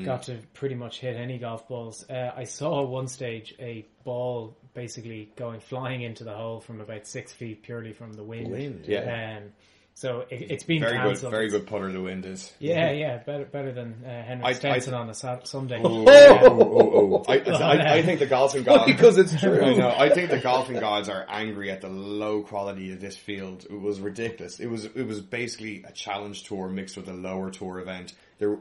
got 0.04 0.24
to 0.24 0.36
pretty 0.52 0.74
much 0.74 1.00
hit 1.00 1.16
any 1.16 1.38
golf 1.38 1.68
balls. 1.68 2.08
Uh, 2.10 2.32
I 2.36 2.44
saw 2.44 2.82
at 2.82 2.88
one 2.88 3.06
stage 3.06 3.54
a 3.60 3.86
ball 4.04 4.56
basically 4.74 5.32
going 5.36 5.60
flying 5.60 6.02
into 6.02 6.24
the 6.24 6.34
hole 6.34 6.60
from 6.60 6.80
about 6.80 7.06
six 7.06 7.32
feet 7.32 7.62
purely 7.62 7.92
from 7.92 8.12
the 8.12 8.24
wind. 8.24 8.50
wind, 8.50 8.84
yeah. 8.86 9.38
Um, 9.38 9.52
so 9.98 10.20
it, 10.30 10.50
it's 10.50 10.62
been 10.64 10.80
Very 10.80 10.92
good, 10.98 11.02
cancelled. 11.02 11.32
very 11.32 11.48
good 11.48 11.66
putter 11.66 11.90
the 11.90 12.00
wind 12.02 12.26
is. 12.26 12.52
Yeah, 12.58 12.92
yeah, 12.92 13.16
better 13.24 13.46
better 13.46 13.72
than 13.72 14.04
uh, 14.04 14.08
Henrik 14.22 14.44
I- 14.46 14.50
I- 14.50 14.52
Stenson 14.52 14.92
on 14.94 15.08
a 15.10 15.14
sa- 15.14 15.42
Sunday. 15.44 15.80
Oh, 15.82 16.02
Yeah. 16.02 16.38
oh, 16.42 16.60
oh, 16.60 17.24
oh. 17.26 17.32
I, 17.32 17.38
I, 17.38 17.94
I 17.94 18.02
think 18.06 18.20
the 18.20 18.26
golfing 18.26 18.62
gods. 18.62 18.84
because 18.86 19.16
it's 19.18 19.34
true. 19.40 19.60
I 19.60 19.74
know. 19.74 19.88
I 19.88 20.10
think 20.10 20.30
the 20.30 20.38
golfing 20.38 20.78
gods 20.78 21.08
are 21.08 21.24
angry 21.28 21.70
at 21.70 21.80
the 21.80 21.88
low 21.88 22.42
quality 22.42 22.92
of 22.92 23.00
this 23.00 23.16
field. 23.16 23.64
It 23.68 23.80
was 23.80 23.98
ridiculous. 23.98 24.60
It 24.60 24.66
was 24.68 24.84
it 24.84 25.06
was 25.06 25.20
basically 25.20 25.82
a 25.88 25.92
challenge 25.92 26.44
tour 26.44 26.68
mixed 26.68 26.96
with 26.96 27.08
a 27.08 27.14
lower 27.14 27.50
tour 27.50 27.80
event. 27.80 28.12
There, 28.38 28.58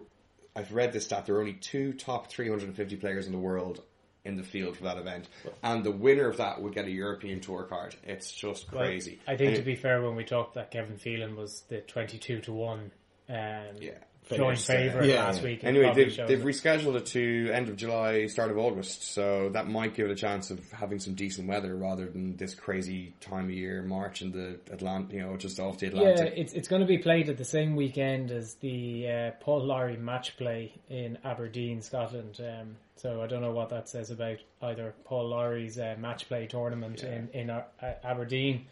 I've 0.56 0.72
read 0.72 0.94
this 0.94 1.04
stat. 1.04 1.26
There 1.26 1.36
are 1.36 1.42
only 1.42 1.54
two 1.54 1.92
top 1.92 2.30
350 2.32 2.96
players 2.96 3.26
in 3.28 3.34
the 3.34 3.38
world 3.40 3.84
in 4.26 4.36
the 4.36 4.44
field 4.44 4.76
for 4.76 4.84
that 4.84 4.98
event, 4.98 5.28
and 5.64 5.84
the 5.84 5.92
winner 5.92 6.28
of 6.28 6.38
that 6.38 6.62
would 6.62 6.74
get 6.74 6.86
a 6.86 6.92
European 6.92 7.40
tour 7.40 7.64
card. 7.64 7.96
It's 8.04 8.32
just 8.32 8.72
Well, 8.72 8.84
crazy. 8.84 9.20
I 9.28 9.38
think 9.38 9.50
And 9.50 9.58
to 9.58 9.64
be 9.64 9.76
fair, 9.76 10.02
when 10.02 10.16
we 10.16 10.24
talked 10.24 10.56
that 10.56 10.72
Kevin 10.72 10.98
Phelan 10.98 11.36
was 11.36 11.62
the 11.70 11.82
twenty-two 11.82 12.42
to 12.42 12.54
one 12.54 12.92
um, 13.30 13.78
yeah. 13.80 13.92
Joint 14.30 14.58
Famous, 14.58 14.66
favourite 14.66 15.08
yeah, 15.10 15.26
last 15.26 15.38
yeah. 15.40 15.44
week. 15.44 15.64
Anyway, 15.64 15.94
they've, 15.94 16.16
they've 16.28 16.40
rescheduled 16.40 16.96
it 16.96 17.06
to 17.08 17.50
end 17.54 17.70
of 17.70 17.76
July, 17.78 18.26
start 18.28 18.50
of 18.52 18.58
August, 18.58 19.04
so 19.14 19.50
that 19.50 19.68
might 19.68 19.94
give 19.94 20.08
it 20.10 20.12
a 20.12 20.16
chance 20.16 20.50
of 20.50 20.72
having 20.72 21.00
some 21.00 21.14
decent 21.14 21.48
weather 21.48 21.76
rather 21.76 22.06
than 22.08 22.36
this 22.38 22.56
crazy 22.56 23.14
time 23.22 23.46
of 23.46 23.52
year, 23.52 23.84
March 23.84 24.22
in 24.22 24.32
the 24.32 24.60
Atlantic, 24.72 25.14
you 25.14 25.22
know, 25.22 25.38
just 25.38 25.60
off 25.60 25.78
the 25.78 25.88
Atlantic. 25.88 26.34
yeah, 26.36 26.42
it's 26.42 26.54
it's 26.54 26.68
going 26.68 26.82
to 26.82 26.88
be 26.88 26.98
played 26.98 27.30
at 27.30 27.38
the 27.38 27.46
same 27.46 27.76
weekend 27.76 28.32
as 28.32 28.56
the 28.56 29.08
uh, 29.10 29.32
Paul 29.42 29.66
Lawrie 29.66 29.98
match 29.98 30.38
play 30.38 30.74
in 30.90 31.18
Aberdeen, 31.24 31.82
Scotland. 31.82 32.40
Um, 32.40 32.78
so 32.96 33.22
I 33.22 33.28
don't 33.28 33.42
know 33.42 33.52
what 33.52 33.70
that 33.70 33.90
says 33.90 34.10
about 34.10 34.38
either 34.62 34.96
Paul 35.04 35.30
Lawrie's 35.30 35.78
uh, 35.78 35.96
match 36.00 36.28
play 36.28 36.48
tournament 36.48 37.02
Yeah. 37.04 37.16
in 37.16 37.30
in 37.34 37.50
uh, 37.50 37.64
Aberdeen 38.04 38.66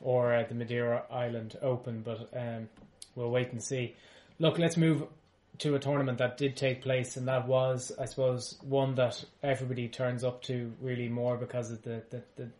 or 0.00 0.34
uh, 0.34 0.44
the 0.48 0.54
Madeira 0.54 1.04
Island 1.10 1.56
Open, 1.62 2.02
but 2.02 2.28
um, 2.36 2.68
we'll 3.14 3.30
wait 3.30 3.52
and 3.52 3.62
see. 3.62 3.96
Look, 4.38 4.58
let's 4.58 4.76
move 4.76 5.04
to 5.58 5.74
a 5.74 5.78
tournament 5.78 6.18
that 6.18 6.36
did 6.36 6.56
take 6.56 6.82
place, 6.82 7.16
and 7.16 7.26
that 7.28 7.48
was, 7.48 7.92
I 7.98 8.04
suppose, 8.04 8.56
one 8.62 8.94
that 8.94 9.24
everybody 9.42 9.88
turns 9.88 10.22
up 10.22 10.42
to 10.42 10.72
really 10.80 11.08
more 11.08 11.36
because 11.36 11.70
of 11.72 11.82
the 11.82 12.02
the, 12.10 12.22
the, 12.36 12.50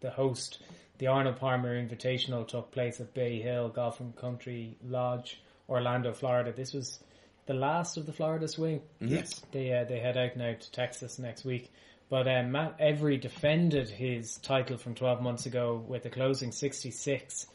the 0.00 0.10
host. 0.10 0.58
The 0.98 1.06
Arnold 1.06 1.36
Palmer 1.36 1.80
Invitational 1.80 2.46
took 2.46 2.72
place 2.72 3.00
at 3.00 3.14
Bay 3.14 3.40
Hill 3.40 3.68
Golf 3.68 4.00
and 4.00 4.16
Country 4.16 4.76
Lodge, 4.84 5.40
Orlando, 5.68 6.12
Florida. 6.12 6.52
This 6.52 6.72
was 6.72 6.98
the 7.46 7.54
last 7.54 7.96
of 7.96 8.06
the 8.06 8.12
Florida 8.12 8.48
swing. 8.48 8.82
Yes. 9.00 9.40
They 9.52 9.72
uh, 9.72 9.84
they 9.84 10.00
head 10.00 10.16
out 10.16 10.36
now 10.36 10.54
to 10.54 10.72
Texas 10.72 11.18
next 11.18 11.44
week. 11.44 11.70
But 12.10 12.26
um, 12.26 12.52
Matt 12.52 12.76
Every 12.78 13.16
defended 13.16 13.88
his 13.88 14.38
title 14.38 14.78
from 14.78 14.94
12 14.94 15.20
months 15.20 15.46
ago 15.46 15.84
with 15.86 16.06
a 16.06 16.10
closing 16.10 16.52
66 16.52 17.46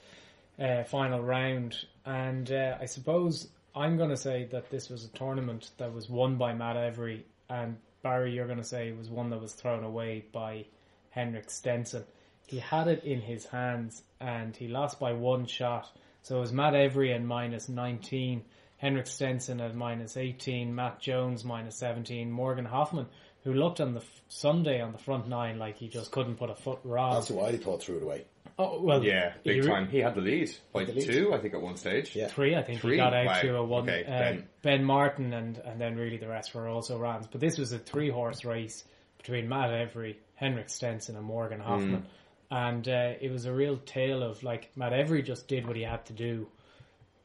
uh, 0.59 0.83
final 0.83 1.21
round. 1.21 1.75
And 2.05 2.51
uh, 2.51 2.77
I 2.79 2.85
suppose 2.85 3.47
I'm 3.75 3.97
going 3.97 4.09
to 4.09 4.17
say 4.17 4.47
that 4.51 4.69
this 4.69 4.89
was 4.89 5.05
a 5.05 5.09
tournament 5.09 5.71
that 5.77 5.93
was 5.93 6.09
won 6.09 6.37
by 6.37 6.53
Matt 6.53 6.77
Every. 6.77 7.25
And 7.49 7.77
Barry, 8.03 8.33
you're 8.33 8.45
going 8.45 8.59
to 8.59 8.63
say 8.63 8.91
was 8.91 9.09
one 9.09 9.29
that 9.31 9.41
was 9.41 9.53
thrown 9.53 9.83
away 9.83 10.25
by 10.31 10.65
Henrik 11.09 11.49
Stenson. 11.49 12.03
He 12.47 12.59
had 12.59 12.87
it 12.87 13.03
in 13.03 13.21
his 13.21 13.45
hands 13.45 14.03
and 14.19 14.55
he 14.55 14.67
lost 14.67 14.99
by 14.99 15.13
one 15.13 15.45
shot. 15.45 15.89
So 16.21 16.37
it 16.37 16.41
was 16.41 16.53
Matt 16.53 16.75
Every 16.75 17.11
and 17.11 17.27
minus 17.27 17.67
19. 17.67 18.43
Henrik 18.77 19.07
Stenson 19.07 19.61
at 19.61 19.75
minus 19.75 20.17
18, 20.17 20.75
Matt 20.75 20.99
Jones 20.99 21.45
minus 21.45 21.77
17, 21.77 22.29
Morgan 22.29 22.65
Hoffman, 22.65 23.07
who 23.45 23.53
looked 23.53 23.79
on 23.79 23.93
the 23.93 24.03
Sunday 24.27 24.81
on 24.81 24.91
the 24.91 24.97
front 24.97 25.29
nine 25.29 25.57
like 25.57 25.77
he 25.77 25.87
just 25.87 26.11
couldn't 26.11 26.35
put 26.35 26.49
a 26.49 26.55
foot 26.55 26.79
wrong. 26.83 27.13
That's 27.13 27.31
why 27.31 27.47
I 27.47 27.57
thought 27.57 27.81
threw 27.81 27.97
it 27.97 28.03
away. 28.03 28.25
Oh, 28.59 28.81
well, 28.81 29.03
Yeah, 29.03 29.33
big 29.43 29.55
he 29.55 29.61
re- 29.61 29.67
time. 29.67 29.87
He 29.87 29.97
had 29.99 30.13
the 30.15 30.21
lead 30.21 30.51
by 30.71 30.83
the 30.85 30.93
lead. 30.93 31.05
two, 31.09 31.33
I 31.33 31.39
think, 31.39 31.53
at 31.55 31.61
one 31.61 31.75
stage. 31.75 32.15
Yeah. 32.15 32.27
Three, 32.27 32.55
I 32.55 32.61
think 32.61 32.81
Three? 32.81 32.91
he 32.91 32.97
got 32.97 33.13
out 33.13 33.25
Wow. 33.25 33.41
to 33.41 33.55
a 33.57 33.63
one. 33.63 33.83
Okay, 33.89 34.03
uh, 34.05 34.09
Ben. 34.09 34.47
ben. 34.61 34.83
Martin 34.83 35.33
and 35.33 35.57
and 35.57 35.81
then 35.81 35.95
really 35.95 36.17
the 36.17 36.27
rest 36.27 36.53
were 36.53 36.67
also 36.67 36.97
runs. 36.99 37.25
But 37.27 37.41
this 37.41 37.57
was 37.57 37.71
a 37.73 37.79
three 37.79 38.09
horse 38.09 38.45
race 38.45 38.83
between 39.17 39.49
Matt 39.49 39.71
Every, 39.73 40.19
Henrik 40.35 40.69
Stenson, 40.69 41.15
and 41.15 41.25
Morgan 41.25 41.59
Mm. 41.59 41.63
Hoffman, 41.63 42.05
and 42.51 42.87
uh, 42.87 43.13
it 43.19 43.31
was 43.31 43.45
a 43.45 43.53
real 43.53 43.77
tale 43.77 44.21
of 44.21 44.43
like 44.43 44.69
Matt 44.75 44.93
Every 44.93 45.23
just 45.23 45.47
did 45.47 45.65
what 45.65 45.75
he 45.75 45.81
had 45.83 46.05
to 46.07 46.13
do, 46.13 46.47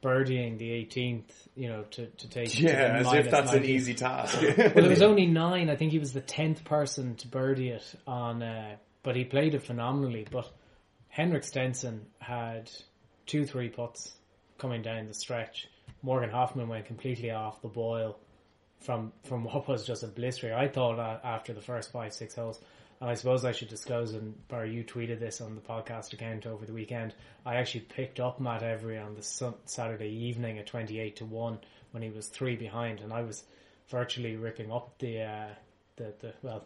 birdieing 0.03 0.57
the 0.57 0.71
18th, 0.71 1.29
you 1.55 1.67
know, 1.69 1.83
to 1.91 2.07
to 2.07 2.29
take 2.29 2.59
Yeah, 2.59 3.01
the 3.03 3.09
as 3.09 3.13
if 3.25 3.29
that's 3.31 3.53
an 3.53 3.65
easy 3.65 3.93
task. 3.93 4.41
Well, 4.57 4.85
it 4.85 4.89
was 4.89 5.01
only 5.11 5.25
nine. 5.27 5.69
I 5.69 5.75
think 5.75 5.91
he 5.91 5.99
was 5.99 6.13
the 6.13 6.21
tenth 6.21 6.63
person 6.63 7.15
to 7.17 7.27
birdie 7.27 7.69
it 7.69 7.95
on, 8.07 8.41
uh, 8.41 8.77
but 9.03 9.15
he 9.15 9.25
played 9.25 9.53
it 9.55 9.63
phenomenally. 9.63 10.25
But 10.31 10.49
Henrik 11.09 11.43
Stenson 11.43 12.05
had 12.19 12.71
two 13.25 13.45
three 13.45 13.69
putts 13.69 14.13
coming 14.57 14.81
down 14.81 15.07
the 15.07 15.13
stretch. 15.13 15.67
Morgan 16.01 16.29
Hoffman 16.29 16.67
went 16.67 16.85
completely 16.85 17.31
off 17.31 17.61
the 17.61 17.67
boil 17.67 18.17
from 18.79 19.11
from 19.23 19.43
what 19.45 19.67
was 19.67 19.85
just 19.85 20.03
a 20.03 20.07
blister. 20.07 20.55
I 20.55 20.67
thought 20.67 20.99
uh, 20.99 21.19
after 21.23 21.53
the 21.53 21.61
first 21.61 21.91
five 21.91 22.13
six 22.13 22.35
holes, 22.35 22.59
and 23.01 23.09
I 23.09 23.15
suppose 23.15 23.43
I 23.43 23.51
should 23.51 23.69
disclose. 23.69 24.13
And 24.13 24.35
Barry, 24.47 24.73
you 24.73 24.83
tweeted 24.83 25.19
this 25.19 25.41
on 25.41 25.55
the 25.55 25.61
podcast 25.61 26.13
account 26.13 26.45
over 26.45 26.65
the 26.65 26.73
weekend. 26.73 27.13
I 27.45 27.55
actually 27.55 27.81
picked 27.81 28.19
up 28.19 28.39
Matt 28.39 28.63
Every 28.63 28.97
on 28.97 29.15
the 29.15 29.53
Saturday 29.65 30.09
evening 30.09 30.59
at 30.59 30.67
twenty 30.67 30.99
eight 30.99 31.17
to 31.17 31.25
one 31.25 31.59
when 31.91 32.03
he 32.03 32.09
was 32.09 32.27
three 32.27 32.55
behind, 32.55 32.99
and 33.01 33.11
I 33.11 33.21
was 33.21 33.43
virtually 33.89 34.35
ripping 34.35 34.71
up 34.71 34.97
the 34.99 35.23
uh, 35.23 35.47
the 35.95 36.13
the 36.19 36.33
well 36.43 36.65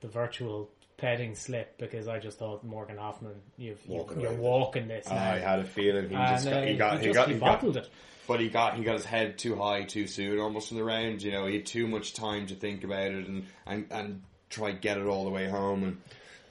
the 0.00 0.08
virtual 0.08 0.68
petting 0.96 1.34
slip 1.34 1.78
because 1.78 2.08
I 2.08 2.18
just 2.18 2.38
thought 2.38 2.64
Morgan 2.64 2.96
Hoffman, 2.98 3.34
you've, 3.56 3.80
you 3.86 3.94
Walking 3.96 4.20
you're 4.20 4.32
walking 4.34 4.88
this. 4.88 5.08
now. 5.08 5.14
I 5.16 5.38
had 5.38 5.58
a 5.60 5.64
feeling 5.64 6.08
he 6.08 6.14
and 6.14 6.28
just 6.28 6.46
uh, 6.46 6.50
got, 6.50 6.64
he 6.68 6.76
got, 6.76 6.98
he, 7.00 7.04
just, 7.06 7.14
got, 7.14 7.28
he 7.28 7.34
he 7.34 7.40
got, 7.40 7.46
bottled 7.60 7.76
it. 7.76 7.88
but 8.28 8.40
he 8.40 8.48
got, 8.48 8.76
he 8.76 8.84
got 8.84 8.94
his 8.94 9.04
head 9.04 9.38
too 9.38 9.56
high 9.56 9.82
too 9.84 10.06
soon, 10.06 10.38
almost 10.38 10.70
in 10.70 10.76
the 10.76 10.84
round. 10.84 11.22
You 11.22 11.32
know, 11.32 11.46
he 11.46 11.56
had 11.56 11.66
too 11.66 11.86
much 11.88 12.14
time 12.14 12.46
to 12.48 12.54
think 12.54 12.84
about 12.84 13.06
it 13.10 13.26
and 13.26 13.46
and 13.66 13.86
and 13.90 14.22
try 14.50 14.72
to 14.72 14.78
get 14.78 14.98
it 14.98 15.06
all 15.06 15.24
the 15.24 15.30
way 15.30 15.48
home. 15.48 15.82
And 15.82 15.92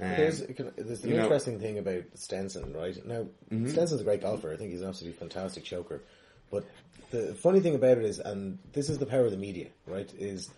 um, 0.01 0.17
There's, 0.17 0.39
there's 0.39 1.03
an 1.03 1.09
you 1.11 1.15
know- 1.17 1.23
interesting 1.23 1.59
thing 1.59 1.77
about 1.77 2.03
Stenson, 2.15 2.73
right? 2.73 2.97
Now, 3.05 3.27
Stenson's 3.49 4.01
a 4.01 4.03
great 4.03 4.21
golfer. 4.21 4.51
I 4.51 4.57
think 4.57 4.71
he's 4.71 4.81
an 4.81 4.87
absolutely 4.89 5.19
fantastic 5.19 5.63
choker. 5.63 6.01
But 6.49 6.65
the 7.11 7.35
funny 7.35 7.59
thing 7.61 7.75
about 7.75 7.99
it 7.99 8.03
is, 8.05 8.19
and 8.19 8.57
this 8.73 8.89
is 8.89 8.97
the 8.97 9.05
power 9.05 9.25
of 9.25 9.31
the 9.31 9.37
media, 9.37 9.67
right, 9.85 10.11
is 10.17 10.49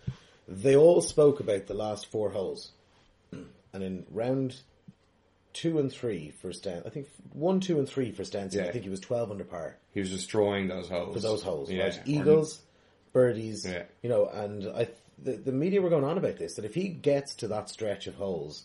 they 0.48 0.74
all 0.74 1.00
spoke 1.02 1.40
about 1.40 1.66
the 1.66 1.74
last 1.74 2.06
four 2.10 2.30
holes. 2.30 2.72
And 3.74 3.82
in 3.82 4.06
round 4.10 4.56
two 5.52 5.78
and 5.78 5.92
three 5.92 6.30
for 6.40 6.52
Stenson, 6.52 6.84
I 6.86 6.90
think 6.90 7.08
one, 7.32 7.60
two, 7.60 7.78
and 7.78 7.88
three 7.88 8.10
for 8.12 8.24
Stenson, 8.24 8.64
I 8.66 8.70
think 8.70 8.84
he 8.84 8.90
was 8.90 9.00
12 9.00 9.30
under 9.32 9.44
par 9.44 9.76
he 9.92 10.00
was 10.00 10.10
destroying 10.10 10.66
those 10.68 10.88
holes 10.88 11.14
for 11.14 11.20
those 11.20 11.42
holes, 11.42 11.70
Yeah, 11.70 11.84
right? 11.84 11.98
or- 11.98 12.02
Eagles, 12.06 12.60
birdies, 13.12 13.64
Yeah. 13.64 13.84
you 14.02 14.08
know, 14.08 14.26
and 14.26 14.66
I, 14.76 14.88
the, 15.22 15.32
the 15.32 15.52
media 15.52 15.80
were 15.82 15.88
going 15.90 16.02
on 16.04 16.18
about 16.18 16.36
this, 16.36 16.54
that 16.54 16.64
if 16.64 16.74
he 16.74 16.88
gets 16.88 17.34
to 17.36 17.48
that 17.48 17.68
stretch 17.68 18.06
of 18.08 18.14
holes, 18.16 18.64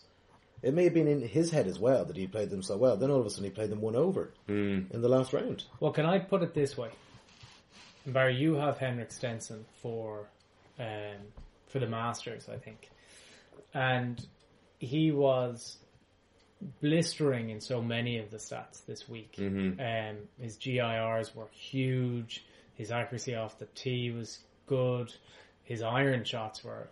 it 0.62 0.74
may 0.74 0.84
have 0.84 0.94
been 0.94 1.06
in 1.06 1.22
his 1.22 1.50
head 1.52 1.66
as 1.68 1.78
well 1.78 2.04
that 2.04 2.16
he 2.16 2.26
played 2.26 2.50
them 2.50 2.62
so 2.62 2.76
well. 2.76 2.96
Then 2.96 3.10
all 3.12 3.20
of 3.20 3.26
a 3.26 3.30
sudden 3.30 3.44
he 3.44 3.50
played 3.50 3.70
them 3.70 3.80
one 3.80 3.94
over 3.96 4.32
Hmm. 4.46 4.80
in 4.90 5.02
the 5.02 5.08
last 5.08 5.32
round. 5.32 5.64
Well, 5.78 5.92
can 5.92 6.04
I 6.06 6.18
put 6.18 6.42
it 6.42 6.52
this 6.54 6.76
way? 6.76 6.90
Barry, 8.06 8.34
you 8.34 8.54
have 8.54 8.78
Henrik 8.78 9.12
Stenson 9.12 9.64
for 9.82 10.28
um, 10.80 11.16
for 11.68 11.78
the 11.78 11.86
Masters, 11.86 12.48
I 12.48 12.56
think, 12.56 12.90
and 13.74 14.26
he 14.80 15.12
was 15.12 15.76
blistering 16.80 17.50
in 17.50 17.60
so 17.60 17.80
many 17.80 18.18
of 18.18 18.30
the 18.30 18.36
stats 18.36 18.84
this 18.86 19.08
week. 19.08 19.36
Mm-hmm. 19.38 19.80
Um, 19.80 20.16
his 20.40 20.56
GIRs 20.56 21.34
were 21.34 21.48
huge. 21.52 22.44
His 22.74 22.90
accuracy 22.90 23.34
off 23.34 23.58
the 23.58 23.66
tee 23.74 24.10
was 24.10 24.38
good. 24.66 25.12
His 25.64 25.82
iron 25.82 26.24
shots 26.24 26.64
were 26.64 26.88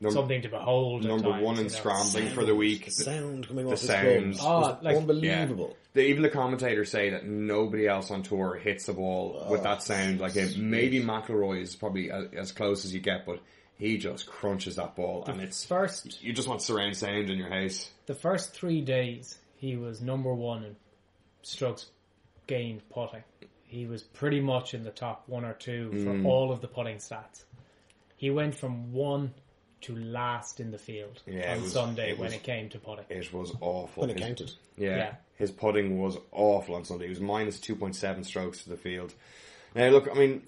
Num- 0.00 0.12
something 0.12 0.42
to 0.42 0.48
behold. 0.48 1.04
at 1.04 1.08
number 1.08 1.30
times, 1.30 1.42
one 1.42 1.54
in 1.56 1.64
you 1.64 1.70
know. 1.70 1.76
scrambling 1.76 2.28
for 2.28 2.44
the 2.44 2.54
week. 2.54 2.84
The 2.86 2.90
sound 2.90 3.48
coming 3.48 3.66
the 3.66 3.72
off 3.72 3.80
his 3.80 3.88
sound. 3.88 4.36
Oh, 4.40 4.60
was 4.60 4.82
like- 4.82 4.96
unbelievable. 4.96 5.76
The, 5.94 6.06
even 6.06 6.22
the 6.22 6.28
commentators 6.28 6.90
say 6.90 7.10
that 7.10 7.24
nobody 7.24 7.86
else 7.86 8.10
on 8.10 8.22
tour 8.22 8.56
hits 8.56 8.86
the 8.86 8.92
ball 8.94 9.46
with 9.48 9.60
oh, 9.60 9.62
that 9.62 9.82
sound 9.82 10.18
like 10.20 10.32
him. 10.32 10.70
Maybe 10.70 11.00
McIlroy 11.00 11.62
is 11.62 11.76
probably 11.76 12.10
as, 12.10 12.26
as 12.36 12.52
close 12.52 12.84
as 12.84 12.92
you 12.92 12.98
get, 13.00 13.24
but 13.24 13.40
he 13.78 13.98
just 13.98 14.26
crunches 14.26 14.76
that 14.76 14.94
ball, 14.96 15.24
and 15.26 15.40
it's 15.40 15.64
First, 15.64 16.22
you 16.22 16.32
just 16.32 16.48
want 16.48 16.62
surround 16.62 16.96
sound 16.96 17.30
in 17.30 17.38
your 17.38 17.48
house. 17.50 17.90
the 18.06 18.14
first 18.14 18.52
three 18.52 18.80
days, 18.80 19.38
he 19.56 19.76
was 19.76 20.00
number 20.00 20.32
one 20.34 20.64
in 20.64 20.76
strokes 21.42 21.86
gained 22.46 22.88
putting. 22.90 23.22
He 23.66 23.86
was 23.86 24.02
pretty 24.02 24.40
much 24.40 24.74
in 24.74 24.84
the 24.84 24.90
top 24.90 25.24
one 25.28 25.44
or 25.44 25.54
two 25.54 25.90
for 26.04 26.10
Mm. 26.12 26.26
all 26.26 26.52
of 26.52 26.60
the 26.60 26.68
putting 26.68 26.98
stats. 26.98 27.44
He 28.16 28.30
went 28.30 28.54
from 28.54 28.92
one 28.92 29.34
to 29.82 29.96
last 29.96 30.60
in 30.60 30.70
the 30.70 30.78
field 30.78 31.20
Yeah, 31.26 31.54
on 31.56 31.62
was- 31.62 31.72
Sunday 31.72 32.10
it 32.12 32.18
when 32.18 32.26
was- 32.26 32.34
it 32.34 32.42
came 32.42 32.68
to 32.70 32.78
putting. 32.78 33.04
It 33.10 33.32
was 33.32 33.52
awful. 33.60 34.02
When 34.02 34.10
it 34.10 34.18
His- 34.18 34.26
counted. 34.26 34.52
Yeah, 34.78 34.96
Yeah. 34.96 35.14
his 35.36 35.50
putting 35.50 36.00
was 36.00 36.16
awful 36.32 36.74
on 36.76 36.84
Sunday. 36.84 37.06
He 37.06 37.10
was 37.10 37.20
minus 37.20 37.58
two 37.60 37.74
point 37.76 37.96
seven 37.96 38.22
strokes 38.24 38.62
to 38.64 38.70
the 38.70 38.76
field. 38.76 39.12
Now, 39.74 39.88
look, 39.88 40.08
I 40.08 40.14
mean, 40.14 40.42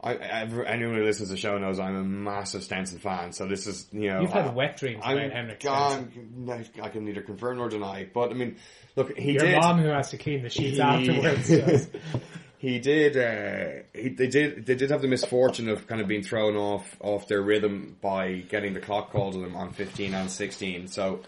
I, 0.00 0.14
anyone 0.14 0.94
who 0.96 1.04
listens 1.04 1.28
to 1.28 1.34
the 1.34 1.40
show 1.40 1.58
knows 1.58 1.80
I'm 1.80 1.96
a 1.96 2.04
massive 2.04 2.62
Stenson 2.62 3.00
fan. 3.00 3.32
So 3.32 3.48
this 3.48 3.66
is, 3.66 3.86
you 3.90 4.08
know, 4.10 4.20
You've 4.20 4.32
had 4.32 4.46
I- 4.46 4.52
wet 4.52 4.76
dreams 4.76 5.02
I'm 5.04 5.18
about 5.18 5.32
Henrik 5.32 5.60
Stenson. 5.60 6.44
gone. 6.46 6.64
I 6.80 6.88
can 6.88 7.04
neither 7.04 7.20
confirm 7.22 7.56
nor 7.56 7.68
deny. 7.68 8.08
But 8.12 8.30
I 8.30 8.34
mean, 8.34 8.56
look, 8.94 9.16
he 9.18 9.32
Your 9.32 9.40
did. 9.40 9.56
mom 9.60 9.78
who 9.80 9.88
has 9.88 10.10
to 10.10 10.18
clean 10.18 10.42
the 10.44 10.50
sheets 10.50 10.76
He- 10.76 10.80
afterwards. 10.82 11.88
he 12.58 12.78
did. 12.78 13.16
Uh, 13.16 13.82
he, 13.92 14.10
they 14.10 14.28
did. 14.28 14.66
They 14.66 14.76
did 14.76 14.90
have 14.90 15.02
the 15.02 15.08
misfortune 15.08 15.68
of 15.68 15.88
kind 15.88 16.00
of 16.00 16.06
being 16.06 16.22
thrown 16.22 16.54
off 16.54 16.96
off 17.00 17.26
their 17.26 17.42
rhythm 17.42 17.96
by 18.00 18.34
getting 18.48 18.74
the 18.74 18.80
clock 18.80 19.10
called 19.10 19.32
to 19.34 19.40
them 19.40 19.56
on 19.56 19.72
fifteen 19.72 20.14
and 20.14 20.30
sixteen. 20.30 20.86
So 20.86 21.22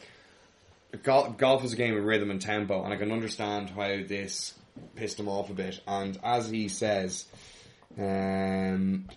golf, 1.02 1.36
golf 1.38 1.64
is 1.64 1.72
a 1.72 1.76
game 1.76 1.96
of 1.96 2.04
rhythm 2.04 2.30
and 2.30 2.40
tempo, 2.40 2.84
and 2.84 2.92
I 2.94 2.96
can 2.96 3.10
understand 3.10 3.70
how 3.70 3.88
this 4.06 4.54
pissed 4.94 5.18
him 5.18 5.28
off 5.28 5.50
a 5.50 5.54
bit. 5.54 5.80
And 5.88 6.16
as 6.22 6.48
he 6.48 6.68
says, 6.68 7.26
um, 7.98 9.08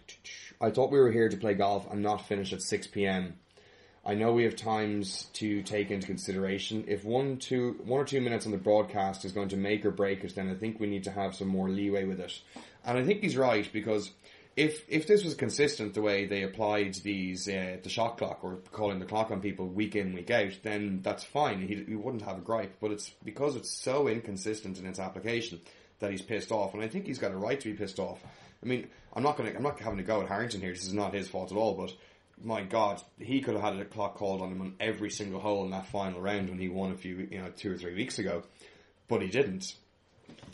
I 0.61 0.69
thought 0.71 0.91
we 0.91 0.99
were 0.99 1.11
here 1.11 1.29
to 1.29 1.37
play 1.37 1.53
golf 1.53 1.91
and 1.91 2.01
not 2.01 2.27
finish 2.27 2.53
at 2.53 2.61
six 2.61 2.87
p.m. 2.87 3.35
I 4.05 4.15
know 4.15 4.33
we 4.33 4.43
have 4.43 4.57
times 4.57 5.27
to 5.33 5.61
take 5.63 5.89
into 5.89 6.07
consideration. 6.07 6.83
If 6.89 7.05
one, 7.05 7.37
two, 7.37 7.79
one 7.85 8.01
or 8.01 8.05
two 8.05 8.19
minutes 8.19 8.45
on 8.45 8.51
the 8.51 8.57
broadcast 8.57 9.23
is 9.23 9.31
going 9.31 9.47
to 9.49 9.57
make 9.57 9.85
or 9.85 9.91
break 9.91 10.25
it, 10.25 10.35
then 10.35 10.49
I 10.49 10.55
think 10.55 10.77
we 10.77 10.87
need 10.87 11.05
to 11.05 11.11
have 11.11 11.35
some 11.35 11.47
more 11.47 11.69
leeway 11.69 12.03
with 12.03 12.19
it. 12.19 12.37
And 12.83 12.97
I 12.97 13.05
think 13.05 13.21
he's 13.21 13.37
right 13.37 13.65
because 13.71 14.11
if 14.57 14.83
if 14.89 15.07
this 15.07 15.23
was 15.23 15.35
consistent 15.35 15.93
the 15.93 16.01
way 16.01 16.25
they 16.25 16.43
applied 16.43 16.95
these 16.95 17.47
uh, 17.47 17.77
the 17.81 17.89
shot 17.89 18.17
clock 18.17 18.43
or 18.43 18.57
calling 18.73 18.99
the 18.99 19.05
clock 19.05 19.31
on 19.31 19.39
people 19.39 19.67
week 19.67 19.95
in 19.95 20.13
week 20.13 20.31
out, 20.31 20.51
then 20.63 20.99
that's 21.01 21.23
fine. 21.23 21.65
He, 21.65 21.75
he 21.87 21.95
wouldn't 21.95 22.23
have 22.23 22.37
a 22.37 22.41
gripe. 22.41 22.75
But 22.81 22.91
it's 22.91 23.09
because 23.23 23.55
it's 23.55 23.71
so 23.71 24.09
inconsistent 24.09 24.79
in 24.79 24.85
its 24.85 24.99
application 24.99 25.61
that 25.99 26.11
he's 26.11 26.21
pissed 26.21 26.51
off, 26.51 26.73
and 26.73 26.83
I 26.83 26.89
think 26.89 27.07
he's 27.07 27.19
got 27.19 27.31
a 27.31 27.37
right 27.37 27.59
to 27.61 27.71
be 27.71 27.77
pissed 27.77 27.99
off. 27.99 28.19
I 28.63 28.67
mean, 28.67 28.87
I'm 29.13 29.23
not 29.23 29.37
going 29.37 29.55
I'm 29.55 29.63
not 29.63 29.79
having 29.79 29.97
to 29.97 30.03
go 30.03 30.21
at 30.21 30.27
Harrington 30.27 30.61
here. 30.61 30.71
This 30.73 30.85
is 30.87 30.93
not 30.93 31.13
his 31.13 31.27
fault 31.27 31.51
at 31.51 31.57
all, 31.57 31.73
but 31.75 31.93
my 32.43 32.63
God, 32.63 33.01
he 33.19 33.41
could 33.41 33.53
have 33.55 33.63
had 33.63 33.79
a 33.79 33.85
clock 33.85 34.15
called 34.15 34.41
on 34.41 34.51
him 34.51 34.61
on 34.61 34.75
every 34.79 35.09
single 35.09 35.39
hole 35.39 35.65
in 35.65 35.71
that 35.71 35.87
final 35.87 36.19
round 36.21 36.49
when 36.49 36.59
he 36.59 36.67
won 36.69 36.91
a 36.91 36.95
few, 36.97 37.27
you 37.29 37.39
know, 37.39 37.49
two 37.55 37.73
or 37.73 37.77
three 37.77 37.93
weeks 37.93 38.19
ago, 38.19 38.43
but 39.07 39.21
he 39.21 39.27
didn't. 39.27 39.75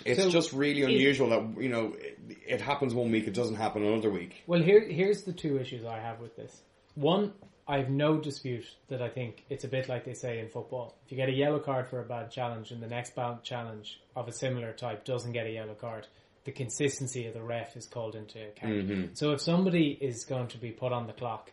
It's 0.05 0.21
So, 0.21 0.29
just 0.29 0.51
really 0.53 0.81
it- 0.81 0.85
unusual 0.89 1.29
that 1.29 1.61
you 1.61 1.69
know 1.69 1.93
it, 1.99 2.17
it 2.47 2.61
happens 2.61 2.93
one 2.93 3.11
week, 3.11 3.27
it 3.27 3.33
doesn't 3.33 3.55
happen 3.55 3.83
another 3.85 4.09
week. 4.09 4.43
Well, 4.47 4.61
here 4.61 4.81
here's 4.81 5.23
the 5.23 5.33
two 5.33 5.57
issues 5.59 5.85
I 5.85 5.99
have 5.99 6.19
with 6.19 6.35
this. 6.35 6.61
One, 6.95 7.33
I 7.67 7.77
have 7.77 7.89
no 7.89 8.17
dispute 8.17 8.65
that 8.87 9.01
I 9.01 9.09
think 9.09 9.45
it's 9.49 9.63
a 9.63 9.67
bit 9.67 9.87
like 9.87 10.03
they 10.03 10.15
say 10.15 10.39
in 10.39 10.49
football. 10.49 10.95
If 11.05 11.11
you 11.11 11.17
get 11.17 11.29
a 11.29 11.33
yellow 11.33 11.59
card 11.59 11.87
for 11.87 12.01
a 12.01 12.03
bad 12.05 12.31
challenge 12.31 12.71
and 12.71 12.81
the 12.81 12.87
next 12.87 13.15
bad 13.15 13.43
challenge 13.43 14.01
of 14.15 14.27
a 14.27 14.31
similar 14.31 14.73
type 14.73 15.05
doesn't 15.05 15.33
get 15.33 15.45
a 15.45 15.51
yellow 15.51 15.75
card, 15.75 16.07
the 16.49 16.55
consistency 16.55 17.27
of 17.27 17.35
the 17.35 17.43
ref 17.43 17.77
is 17.77 17.85
called 17.85 18.15
into 18.15 18.39
account. 18.39 18.73
Mm-hmm. 18.73 19.13
So 19.13 19.33
if 19.33 19.41
somebody 19.41 19.95
is 20.01 20.25
going 20.25 20.47
to 20.47 20.57
be 20.57 20.71
put 20.71 20.91
on 20.91 21.05
the 21.05 21.13
clock 21.13 21.51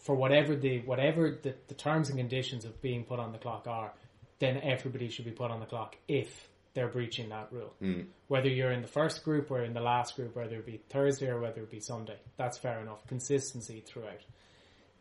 for 0.00 0.16
whatever 0.16 0.56
the 0.56 0.80
whatever 0.80 1.38
the, 1.40 1.54
the 1.68 1.74
terms 1.74 2.08
and 2.08 2.18
conditions 2.18 2.64
of 2.64 2.82
being 2.82 3.04
put 3.04 3.20
on 3.20 3.30
the 3.30 3.38
clock 3.38 3.68
are, 3.68 3.92
then 4.40 4.58
everybody 4.60 5.08
should 5.08 5.24
be 5.24 5.30
put 5.30 5.52
on 5.52 5.60
the 5.60 5.66
clock 5.66 5.96
if 6.08 6.48
they're 6.74 6.88
breaching 6.88 7.28
that 7.28 7.46
rule. 7.52 7.72
Mm. 7.80 8.06
Whether 8.26 8.48
you're 8.48 8.72
in 8.72 8.82
the 8.82 8.88
first 8.88 9.22
group 9.22 9.52
or 9.52 9.62
in 9.62 9.72
the 9.72 9.80
last 9.80 10.16
group, 10.16 10.34
whether 10.34 10.56
it 10.56 10.66
be 10.66 10.80
Thursday 10.90 11.28
or 11.28 11.38
whether 11.38 11.60
it 11.60 11.70
be 11.70 11.78
Sunday, 11.78 12.18
that's 12.36 12.58
fair 12.58 12.80
enough. 12.80 13.06
Consistency 13.06 13.84
throughout. 13.86 14.22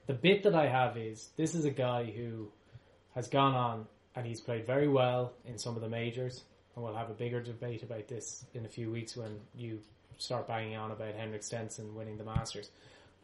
The 0.05 0.13
bit 0.13 0.43
that 0.43 0.53
I 0.53 0.67
have 0.67 0.95
is 0.95 1.29
this 1.37 1.55
is 1.55 1.65
a 1.65 1.71
guy 1.71 2.03
who 2.03 2.51
has 3.15 3.27
gone 3.27 3.55
on 3.55 3.87
and 4.15 4.27
he's 4.27 4.41
played 4.41 4.67
very 4.67 4.87
well 4.87 5.33
in 5.45 5.57
some 5.57 5.75
of 5.75 5.81
the 5.81 5.89
majors, 5.89 6.43
and 6.75 6.83
we'll 6.83 6.95
have 6.95 7.09
a 7.09 7.13
bigger 7.13 7.41
debate 7.41 7.83
about 7.83 8.07
this 8.07 8.45
in 8.53 8.65
a 8.65 8.69
few 8.69 8.91
weeks 8.91 9.15
when 9.15 9.39
you 9.55 9.79
start 10.17 10.47
banging 10.47 10.75
on 10.75 10.91
about 10.91 11.15
Henrik 11.15 11.43
Stenson 11.43 11.95
winning 11.95 12.17
the 12.17 12.23
Masters. 12.23 12.69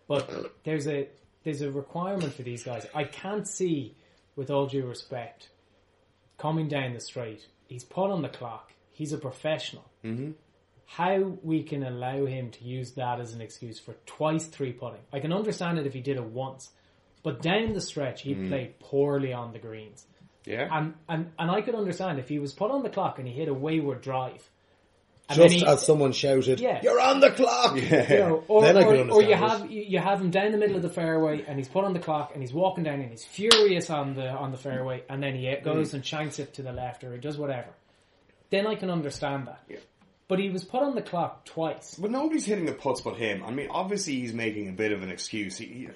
But 0.07 0.53
there's 0.63 0.87
a 0.87 1.07
there's 1.43 1.61
a 1.61 1.71
requirement 1.71 2.33
for 2.33 2.43
these 2.43 2.63
guys. 2.63 2.85
I 2.93 3.05
can't 3.05 3.47
see, 3.47 3.95
with 4.35 4.49
all 4.49 4.65
due 4.65 4.85
respect, 4.85 5.49
coming 6.37 6.67
down 6.67 6.93
the 6.93 6.99
straight. 6.99 7.47
He's 7.67 7.83
put 7.83 8.11
on 8.11 8.21
the 8.21 8.29
clock. 8.29 8.73
He's 8.91 9.13
a 9.13 9.17
professional. 9.17 9.85
Mm-hmm. 10.03 10.31
How 10.85 11.37
we 11.43 11.63
can 11.63 11.83
allow 11.83 12.25
him 12.25 12.49
to 12.51 12.63
use 12.63 12.91
that 12.91 13.19
as 13.19 13.33
an 13.33 13.41
excuse 13.41 13.77
for 13.77 13.95
twice 14.05 14.45
three 14.45 14.71
putting? 14.71 15.01
I 15.11 15.19
can 15.19 15.33
understand 15.33 15.79
it 15.79 15.85
if 15.85 15.93
he 15.93 15.99
did 15.99 16.17
it 16.17 16.23
once, 16.23 16.71
but 17.23 17.41
down 17.41 17.73
the 17.73 17.81
stretch 17.81 18.21
he 18.21 18.35
played 18.35 18.79
poorly 18.79 19.33
on 19.33 19.51
the 19.51 19.59
greens. 19.59 20.05
Yeah, 20.47 20.69
And, 20.71 20.93
and 21.09 21.31
and 21.37 21.51
I 21.51 21.61
could 21.61 21.75
understand 21.75 22.19
if 22.19 22.29
he 22.29 22.39
was 22.39 22.53
put 22.53 22.71
on 22.71 22.81
the 22.81 22.89
clock 22.89 23.19
and 23.19 23.27
he 23.27 23.33
hit 23.33 23.49
a 23.49 23.53
wayward 23.53 24.01
drive. 24.01 24.49
And 25.29 25.41
Just 25.41 25.55
he- 25.55 25.65
as 25.65 25.85
someone 25.85 26.13
shouted, 26.13 26.61
Yeah. 26.61 26.79
"You're 26.81 27.01
on 27.01 27.19
the 27.19 27.31
clock!" 27.31 27.75
you 27.75 27.89
know, 27.89 28.43
or, 28.47 28.61
Then 28.61 28.77
I 28.77 28.83
could 28.83 28.93
or, 28.93 28.97
can 28.97 29.09
or 29.09 29.21
you 29.21 29.33
understand 29.33 29.61
have 29.63 29.71
you 29.71 29.81
you 29.81 29.99
have 29.99 30.21
him 30.21 30.31
down 30.31 30.53
the 30.53 30.57
middle 30.57 30.77
of 30.77 30.83
the 30.83 30.89
fairway 30.89 31.43
and 31.45 31.57
he's 31.57 31.67
put 31.67 31.83
on 31.83 31.91
the 31.91 31.99
clock 31.99 32.31
and 32.33 32.41
he's 32.41 32.53
walking 32.53 32.85
down 32.85 33.01
and 33.01 33.09
he's 33.09 33.25
furious 33.25 33.89
on 33.89 34.13
the 34.13 34.29
on 34.29 34.51
the 34.51 34.57
fairway 34.57 35.03
and 35.09 35.21
then 35.21 35.35
he 35.35 35.53
goes 35.61 35.91
mm. 35.91 35.95
and 35.95 36.05
shanks 36.05 36.39
it 36.39 36.53
to 36.53 36.61
the 36.61 36.71
left 36.71 37.03
or 37.03 37.11
he 37.11 37.19
does 37.19 37.37
whatever. 37.37 37.67
Then 38.49 38.65
I 38.65 38.75
can 38.75 38.89
understand 38.89 39.47
that. 39.47 39.61
Yeah. 39.67 39.77
But 40.29 40.39
he 40.39 40.49
was 40.49 40.65
put 40.65 40.81
on 40.83 40.93
the 40.93 41.01
clock 41.01 41.45
twice. 41.45 41.95
But 41.95 42.11
nobody's 42.11 42.45
hitting 42.45 42.65
the 42.65 42.73
putts 42.73 42.99
but 42.99 43.15
him. 43.15 43.43
I 43.45 43.51
mean, 43.51 43.69
obviously 43.71 44.15
he's 44.15 44.33
making 44.33 44.67
a 44.67 44.73
bit 44.73 44.91
of 44.91 45.01
an 45.01 45.09
excuse. 45.09 45.57
He, 45.57 45.87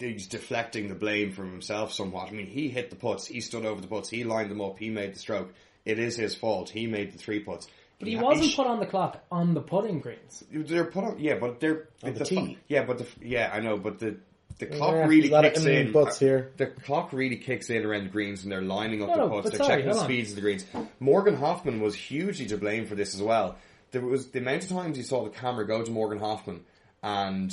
he, 0.00 0.06
he's 0.12 0.26
deflecting 0.26 0.88
the 0.88 0.96
blame 0.96 1.30
from 1.30 1.52
himself 1.52 1.92
somewhat. 1.92 2.28
I 2.28 2.32
mean, 2.32 2.46
he 2.46 2.68
hit 2.68 2.90
the 2.90 2.96
putts. 2.96 3.26
He 3.26 3.40
stood 3.40 3.64
over 3.64 3.80
the 3.80 3.86
putts. 3.86 4.08
He 4.08 4.24
lined 4.24 4.50
them 4.50 4.60
up. 4.60 4.78
He 4.80 4.90
made 4.90 5.14
the 5.14 5.18
stroke. 5.20 5.52
It 5.84 6.00
is 6.00 6.16
his 6.16 6.34
fault. 6.34 6.68
He 6.68 6.88
made 6.88 7.12
the 7.12 7.18
three 7.18 7.38
putts. 7.40 7.68
But 8.00 8.08
he 8.08 8.16
ha- 8.16 8.24
wasn't 8.24 8.50
sh- 8.50 8.56
put 8.56 8.66
on 8.66 8.80
the 8.80 8.86
clock 8.86 9.24
on 9.30 9.54
the 9.54 9.60
putting 9.60 10.00
greens. 10.00 10.42
They're 10.50 10.84
put 10.84 11.04
on. 11.04 11.20
Yeah, 11.20 11.38
but 11.38 11.60
they're 11.60 11.88
On 12.02 12.12
the 12.12 12.24
fu- 12.24 12.34
tee. 12.34 12.58
Yeah, 12.68 12.84
but 12.84 12.98
the 12.98 13.06
yeah, 13.22 13.50
I 13.54 13.60
know, 13.60 13.76
but 13.78 14.00
the 14.00 14.16
the 14.58 14.66
clock 14.66 14.94
Yeah, 14.94 15.06
really 15.06 15.28
a 15.28 15.32
lot 15.32 15.44
of 15.44 15.52
kicks 15.54 15.64
in. 15.64 15.92
butts 15.92 16.18
here. 16.18 16.50
The 16.56 16.66
clock 16.66 17.12
really 17.12 17.36
kicks 17.36 17.70
in 17.70 17.84
around 17.86 18.04
the 18.04 18.10
greens, 18.10 18.42
and 18.42 18.50
they're 18.50 18.62
lining 18.62 19.00
up 19.02 19.08
No, 19.10 19.14
the 19.14 19.20
no, 19.22 19.28
putts. 19.28 19.42
but 19.44 19.52
They're 19.52 19.58
sorry, 19.66 19.70
checking 19.82 19.86
the 19.86 19.92
hold 19.92 20.02
on. 20.02 20.08
speeds 20.08 20.30
of 20.30 20.34
the 20.36 20.40
greens. 20.42 20.66
Morgan 20.98 21.36
Hoffman 21.36 21.80
was 21.80 21.94
hugely 21.94 22.46
to 22.46 22.56
blame 22.58 22.84
for 22.86 22.96
this 22.96 23.14
as 23.14 23.22
well. 23.22 23.56
There 23.96 24.04
was 24.04 24.28
the 24.28 24.40
amount 24.40 24.62
of 24.64 24.68
times 24.68 24.98
you 24.98 25.04
saw 25.04 25.24
the 25.24 25.30
camera 25.30 25.66
go 25.66 25.82
to 25.82 25.90
Morgan 25.90 26.18
Hoffman, 26.18 26.64
and 27.02 27.50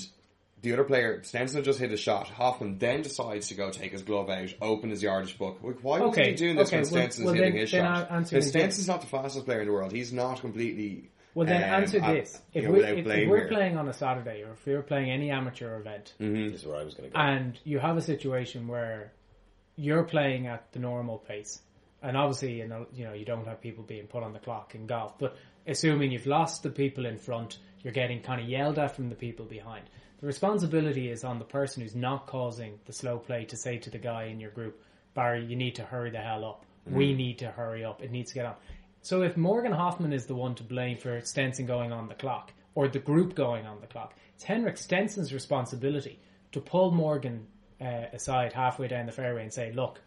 the 0.61 0.73
other 0.73 0.83
player 0.83 1.23
Stenson 1.23 1.63
just 1.63 1.79
hit 1.79 1.91
a 1.93 1.97
shot. 1.97 2.27
Hoffman 2.27 2.79
then 2.79 3.01
decides 3.01 3.47
to 3.47 3.53
go 3.55 3.69
take 3.71 3.93
his 3.93 4.01
glove 4.01 4.29
out, 4.29 4.53
open 4.61 4.89
his 4.89 5.01
yardage 5.01 5.37
book. 5.37 5.59
Like, 5.63 5.77
why 5.81 6.01
wasn't 6.01 6.25
he 6.27 6.33
doing 6.33 6.57
this 6.57 6.67
okay, 6.67 6.77
when 6.77 6.83
well- 6.83 6.91
Stenson's 6.91 7.25
well, 7.25 7.33
hitting 7.33 7.53
then- 7.53 7.61
his 7.61 7.71
then 7.71 7.85
shot? 7.85 8.11
I'll 8.11 8.17
answer 8.17 8.35
Now, 8.35 8.39
this. 8.41 8.49
Stenson's 8.49 8.87
not 8.89 8.99
the 9.01 9.07
fastest 9.07 9.45
player 9.45 9.61
in 9.61 9.67
the 9.67 9.73
world. 9.73 9.93
He's 9.93 10.11
not 10.11 10.41
completely. 10.41 11.09
Well, 11.33 11.47
then 11.47 11.63
um, 11.63 11.81
answer 11.81 12.01
at- 12.01 12.13
this: 12.13 12.41
if, 12.53 12.65
know, 12.65 12.71
we, 12.71 12.83
if, 12.83 12.97
if 12.99 13.05
we're 13.29 13.37
here. 13.37 13.47
playing 13.47 13.77
on 13.77 13.87
a 13.87 13.93
Saturday 13.93 14.43
or 14.43 14.51
if 14.51 14.65
we're 14.65 14.81
playing 14.83 15.11
any 15.11 15.31
amateur 15.31 15.79
event, 15.79 16.13
This 16.19 16.55
is 16.61 16.65
where 16.65 16.75
I 16.75 16.83
was 16.83 16.93
going 16.93 17.09
to 17.09 17.15
go. 17.15 17.21
and 17.21 17.57
you 17.63 17.79
have 17.79 17.95
a 17.95 18.01
situation 18.01 18.67
where 18.67 19.13
you're 19.77 20.03
playing 20.03 20.47
at 20.47 20.71
the 20.73 20.79
normal 20.79 21.19
pace, 21.19 21.61
and 22.01 22.17
obviously 22.17 22.59
you 22.59 22.67
know 22.67 22.85
you 22.93 23.05
know 23.05 23.13
you 23.13 23.23
don't 23.25 23.47
have 23.47 23.61
people 23.61 23.83
being 23.83 24.07
put 24.07 24.23
on 24.23 24.33
the 24.33 24.39
clock 24.39 24.75
in 24.75 24.85
golf, 24.87 25.17
but 25.17 25.35
assuming 25.68 26.11
you've 26.11 26.28
lost 26.28 26.64
the 26.64 26.70
people 26.70 27.05
in 27.05 27.18
front, 27.18 27.59
you're 27.82 27.93
getting 27.93 28.22
kind 28.22 28.41
of 28.41 28.47
yelled 28.47 28.80
at 28.80 28.95
from 28.95 29.09
the 29.09 29.16
people 29.16 29.45
behind. 29.45 29.86
The 30.20 30.28
responsibility 30.28 31.09
is 31.09 31.24
on 31.24 31.39
the 31.39 31.45
person 31.45 31.84
who's 31.84 31.95
not 31.95 32.28
causing 32.28 32.80
the 32.86 32.93
slow 32.93 33.18
play 33.18 33.45
to 33.45 33.57
say 33.57 33.78
to 33.80 33.89
the 33.89 33.97
guy 33.97 34.26
in 34.26 34.39
your 34.39 34.51
group, 34.51 34.82
Barry, 35.14 35.45
you 35.45 35.55
need 35.55 35.76
to 35.76 35.84
hurry 35.84 36.11
the 36.11 36.20
hell 36.20 36.45
up. 36.45 36.66
We 36.86 37.14
need 37.14 37.39
to 37.39 37.47
hurry 37.47 37.84
up. 37.86 38.01
It 38.01 38.11
needs 38.11 38.32
to 38.32 38.36
get 38.36 38.45
on. 38.45 38.55
So 39.01 39.22
if 39.22 39.38
Morgan 39.38 39.72
Hoffman 39.72 40.14
is 40.14 40.26
the 40.26 40.36
one 40.36 40.55
to 40.55 40.64
blame 40.64 40.97
for 40.97 41.20
Stenson 41.22 41.66
going 41.66 41.91
on 41.91 42.07
the 42.07 42.16
clock, 42.16 42.51
or 42.76 42.88
the 42.88 42.99
group 42.99 43.36
going 43.36 43.66
on 43.66 43.80
the 43.82 43.88
clock, 43.88 44.16
it's 44.34 44.43
Henrik 44.43 44.78
Stenson's 44.78 45.34
responsibility 45.34 46.20
to 46.51 46.61
pull 46.61 46.91
Morgan 46.91 47.45
uh, 47.82 48.05
aside 48.14 48.53
halfway 48.53 48.88
down 48.88 49.05
the 49.05 49.11
fairway 49.11 49.43
and 49.43 49.53
say, 49.53 49.72
look, 49.74 49.99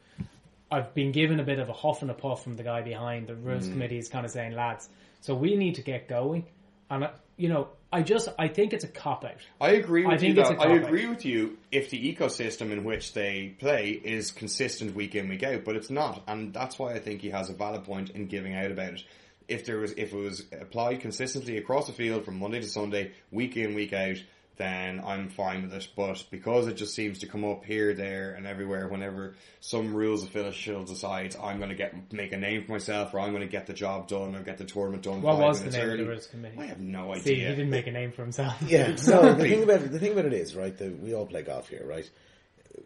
I've 0.71 0.95
been 0.95 1.12
given 1.12 1.39
a 1.41 1.45
bit 1.45 1.59
of 1.59 1.69
a 1.69 1.73
huff 1.73 2.03
and 2.03 2.11
a 2.11 2.14
puff 2.14 2.43
from 2.43 2.57
the 2.57 2.62
guy 2.62 2.83
behind. 2.83 3.29
The 3.29 3.37
rules 3.37 3.67
mm. 3.67 3.73
committee 3.73 3.99
is 3.99 4.09
kind 4.09 4.25
of 4.25 4.33
saying, 4.33 4.53
lads, 4.53 4.89
so 5.21 5.35
we 5.35 5.57
need 5.57 5.77
to 5.77 5.83
get 5.83 6.09
going. 6.09 6.47
And 6.91 7.05
I, 7.05 7.11
you 7.37 7.49
know, 7.49 7.69
I 7.93 8.03
just 8.03 8.29
I 8.39 8.49
think 8.49 8.73
it's 8.73 8.85
a 8.85 8.89
cop 8.89 9.25
out. 9.25 9.39
I 9.61 9.71
agree 9.71 10.05
with 10.05 10.23
I 10.23 10.27
you. 10.27 10.39
it's 10.39 10.49
Though. 10.49 10.57
a 10.57 10.69
I 10.69 10.75
agree 10.75 11.07
with 11.07 11.25
you 11.25 11.59
if 11.71 11.91
the 11.91 12.14
ecosystem 12.14 12.73
in 12.73 12.85
which 12.85 13.12
they 13.12 13.55
play 13.59 13.91
is 13.91 14.31
consistent 14.31 14.95
week 14.95 15.14
in 15.14 15.29
week 15.29 15.43
out, 15.43 15.64
but 15.64 15.77
it's 15.77 15.91
not, 15.91 16.23
and 16.27 16.53
that's 16.53 16.79
why 16.79 16.93
I 16.93 16.99
think 16.99 17.21
he 17.21 17.31
has 17.31 17.49
a 17.49 17.53
valid 17.53 17.85
point 17.85 18.11
in 18.11 18.27
giving 18.27 18.55
out 18.55 18.71
about 18.71 18.95
it. 18.95 19.05
If 19.49 19.64
there 19.64 19.79
was, 19.79 19.93
if 19.93 20.12
it 20.12 20.17
was 20.17 20.45
applied 20.53 21.01
consistently 21.01 21.57
across 21.57 21.87
the 21.87 21.93
field 21.93 22.25
from 22.25 22.39
Monday 22.39 22.61
to 22.61 22.67
Sunday, 22.67 23.12
week 23.31 23.57
in 23.57 23.75
week 23.75 23.93
out, 23.93 24.17
then 24.57 25.03
I'm 25.05 25.29
fine 25.29 25.63
with 25.63 25.75
it. 25.75 25.89
But 25.97 26.25
because 26.31 26.67
it 26.67 26.75
just 26.75 26.95
seems 26.95 27.19
to 27.19 27.27
come 27.27 27.45
up 27.45 27.65
here, 27.65 27.95
there, 27.95 28.33
and 28.35 28.47
everywhere, 28.47 28.89
whenever 28.89 29.35
some 29.61 29.95
rules 29.95 30.25
official 30.25 30.85
decides 30.85 31.37
I'm 31.37 31.59
going 31.59 31.69
to 31.71 31.75
get 31.75 32.13
make 32.13 32.33
a 32.33 32.37
name 32.37 32.65
for 32.65 32.73
myself, 32.73 33.13
or 33.15 33.21
I'm 33.21 33.31
going 33.31 33.43
to 33.43 33.49
get 33.49 33.67
the 33.67 33.75
job 33.75 34.09
done, 34.09 34.35
or 34.35 34.43
get 34.43 34.59
the 34.59 34.65
tournament 34.65 35.03
done. 35.03 35.23
What 35.23 35.39
was 35.39 35.63
the 35.63 35.71
name 35.71 35.83
early, 35.83 35.93
of 36.01 36.07
the 36.07 36.11
rules 36.13 36.27
committee? 36.27 36.59
I 36.59 36.67
have 36.67 36.81
no 36.81 37.13
idea. 37.13 37.23
See, 37.23 37.35
he 37.37 37.41
didn't 37.43 37.71
make 37.71 37.87
a 37.87 37.93
name 37.93 38.13
for 38.13 38.23
himself. 38.23 38.55
Yeah. 38.67 38.97
So 39.07 39.35
the 39.35 39.45
thing 39.45 39.63
about 39.63 39.83
it, 39.83 39.93
the 39.93 39.99
thing 39.99 40.13
about 40.13 40.25
it 40.27 40.33
is 40.33 40.57
right 40.57 40.77
that 40.79 41.01
we 41.01 41.15
all 41.15 41.27
play 41.27 41.43
golf 41.43 41.69
here, 41.69 41.85
right? 41.87 42.09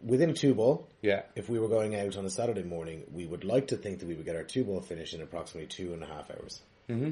Within 0.03 0.33
two 0.33 0.53
ball, 0.53 0.87
Yeah. 1.01 1.23
if 1.35 1.49
we 1.49 1.59
were 1.59 1.67
going 1.67 1.95
out 1.95 2.15
on 2.15 2.25
a 2.25 2.29
Saturday 2.29 2.63
morning, 2.63 3.03
we 3.11 3.25
would 3.25 3.43
like 3.43 3.67
to 3.67 3.77
think 3.77 3.99
that 3.99 4.07
we 4.07 4.13
would 4.15 4.25
get 4.25 4.35
our 4.35 4.43
two 4.43 4.63
ball 4.63 4.81
finish 4.81 5.13
in 5.13 5.21
approximately 5.21 5.67
two 5.67 5.93
and 5.93 6.03
a 6.03 6.05
half 6.05 6.29
hours. 6.31 6.61
Mm-hmm. 6.89 7.11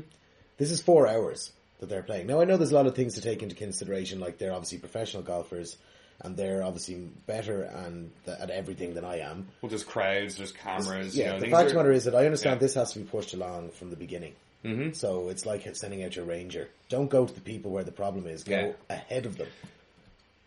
This 0.58 0.72
is 0.72 0.82
four 0.82 1.08
hours 1.08 1.52
that 1.80 1.90
they're 1.90 2.04
playing. 2.04 2.28
Now 2.28 2.42
I 2.42 2.46
know 2.46 2.58
there's 2.58 2.72
a 2.72 2.76
lot 2.76 2.88
of 2.88 2.96
things 2.96 3.16
to 3.16 3.22
take 3.22 3.42
into 3.44 3.56
consideration, 3.56 4.20
like 4.20 4.38
they're 4.38 4.54
obviously 4.54 4.78
professional 4.80 5.24
golfers, 5.24 5.78
and 6.22 6.36
they're 6.36 6.64
obviously 6.64 6.96
better 7.28 7.62
and 7.64 8.12
at 8.28 8.50
everything 8.50 8.94
than 8.94 9.06
I 9.06 9.20
am. 9.20 9.48
Well, 9.62 9.70
there's 9.70 9.84
crowds, 9.86 10.36
there's 10.36 10.52
cameras. 10.52 11.16
Yeah, 11.16 11.26
you 11.28 11.32
know, 11.34 11.40
the 11.40 11.50
fact 11.52 11.68
of 11.68 11.70
the 11.72 11.76
matter 11.78 11.92
is 11.94 12.04
that 12.06 12.16
I 12.16 12.26
understand 12.26 12.56
Yeah. 12.58 12.60
this 12.68 12.74
has 12.76 12.92
to 12.94 13.00
be 13.00 13.06
pushed 13.06 13.34
along 13.34 13.70
from 13.72 13.90
the 13.90 13.96
beginning. 13.96 14.34
Mm-hmm. 14.66 14.92
So 14.92 15.30
it's 15.30 15.46
like 15.46 15.66
sending 15.76 16.04
out 16.04 16.18
your 16.18 16.26
ranger. 16.26 16.68
Don't 16.90 17.10
go 17.10 17.26
to 17.26 17.34
the 17.34 17.40
people 17.40 17.72
where 17.72 17.86
the 17.86 17.94
problem 17.94 18.28
is. 18.28 18.44
Go 18.44 18.52
Yeah. 18.60 18.72
ahead 18.90 19.26
of 19.26 19.38
them. 19.38 19.48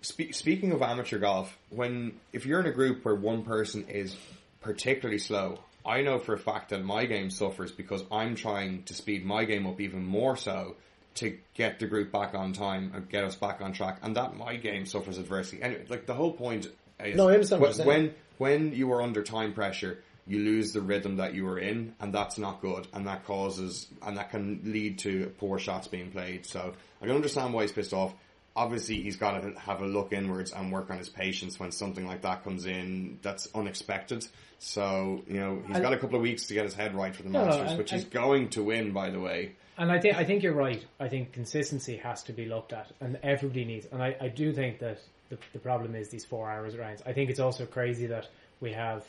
Spe- 0.03 0.33
speaking 0.33 0.73
of 0.73 0.83
amateur 0.83 1.19
golf, 1.19 1.57
when 1.71 2.13
if 2.33 2.45
you're 2.45 2.61
in 2.61 2.67
a 2.67 2.73
group 2.73 3.05
where 3.05 3.15
one 3.15 3.43
person 3.43 3.87
is 3.89 4.15
particularly 4.61 5.19
slow, 5.19 5.61
I 5.87 6.03
know 6.03 6.19
for 6.19 6.35
a 6.35 6.39
fact 6.39 6.71
that 6.71 6.85
my 6.85 7.07
game 7.07 7.31
suffers 7.31 7.73
because 7.73 8.05
I'm 8.11 8.35
trying 8.35 8.83
to 8.85 8.95
speed 8.95 9.25
my 9.25 9.45
game 9.45 9.67
up 9.67 9.81
even 9.81 10.05
more 10.05 10.37
so 10.37 10.77
to 11.17 11.37
get 11.55 11.79
the 11.79 11.87
group 11.87 12.11
back 12.13 12.35
on 12.35 12.53
time 12.53 12.93
and 12.95 13.09
get 13.09 13.25
us 13.25 13.37
back 13.37 13.61
on 13.61 13.73
track, 13.73 13.99
and 14.03 14.17
that 14.17 14.37
my 14.37 14.57
game 14.57 14.87
suffers 14.87 15.19
adversity. 15.19 15.63
Anyway, 15.63 15.85
like 15.89 16.07
the 16.07 16.15
whole 16.15 16.33
point 16.33 16.69
is 17.05 17.17
No, 17.17 17.29
I 17.29 17.35
understand 17.35 17.63
when, 17.63 17.87
when 17.87 18.15
when 18.39 18.73
you 18.73 18.93
are 18.93 19.03
under 19.03 19.23
time 19.23 19.53
pressure, 19.53 20.03
you 20.27 20.39
lose 20.39 20.73
the 20.73 20.81
rhythm 20.81 21.17
that 21.17 21.35
you 21.35 21.45
were 21.45 21.59
in, 21.59 21.95
and 22.01 22.13
that's 22.15 22.39
not 22.39 22.61
good, 22.61 22.87
and 22.93 23.07
that 23.07 23.25
causes 23.25 23.89
and 24.03 24.17
that 24.17 24.31
can 24.31 24.61
lead 24.65 24.99
to 25.01 25.33
poor 25.39 25.59
shots 25.59 25.89
being 25.89 26.11
played. 26.11 26.47
So 26.47 26.73
I 27.01 27.07
can 27.07 27.15
understand 27.15 27.53
why 27.53 27.63
he's 27.63 27.73
pissed 27.73 27.93
off. 27.93 28.15
Obviously, 28.55 29.01
he's 29.03 29.17
got 29.17 29.41
to 29.41 29.59
have 29.61 29.81
a 29.81 29.87
look 29.87 30.13
inwards 30.13 30.53
and 30.53 30.71
work 30.71 30.91
on 30.91 30.99
his 30.99 31.09
patience 31.09 31.59
when 31.59 31.73
something 31.73 32.07
like 32.07 32.21
that 32.23 32.45
comes 32.45 32.67
in 32.67 33.19
that's 33.23 33.49
unexpected. 33.55 34.27
So 34.59 35.23
you 35.27 35.41
know 35.41 35.63
he's 35.67 35.77
I- 35.77 35.81
got 35.81 35.93
a 35.93 35.99
couple 35.99 36.17
of 36.17 36.23
weeks 36.23 36.47
to 36.49 36.55
get 36.55 36.65
his 36.65 36.75
head 36.75 36.95
right 36.95 37.15
for 37.15 37.23
the 37.23 37.31
No, 37.31 37.41
no, 37.45 37.47
Masters, 37.47 37.73
I- 37.73 37.77
which 37.77 37.91
he's 37.91 38.05
going 38.05 38.51
to 38.51 38.63
win, 38.63 38.93
by 38.93 39.11
the 39.11 39.21
way. 39.21 39.53
And 39.79 39.91
I 39.91 39.99
think 39.99 40.17
I 40.17 40.25
think 40.25 40.43
you're 40.43 40.55
right. 40.55 40.85
I 41.01 41.09
think 41.09 41.33
consistency 41.33 41.97
has 41.99 42.23
to 42.25 42.33
be 42.33 42.45
looked 42.45 42.73
at, 42.73 42.93
and 43.01 43.19
everybody 43.23 43.65
needs. 43.65 43.87
And 43.91 44.03
I, 44.03 44.17
I 44.21 44.29
do 44.29 44.53
think 44.53 44.79
that 44.81 44.99
the, 45.31 45.39
the 45.53 45.59
problem 45.59 45.95
is 45.95 46.09
these 46.11 46.25
four 46.25 46.51
hours 46.51 46.77
rounds. 46.77 47.03
I 47.07 47.13
think 47.13 47.31
it's 47.31 47.41
also 47.41 47.65
crazy 47.65 48.07
that 48.07 48.29
we 48.61 48.73
have 48.73 49.05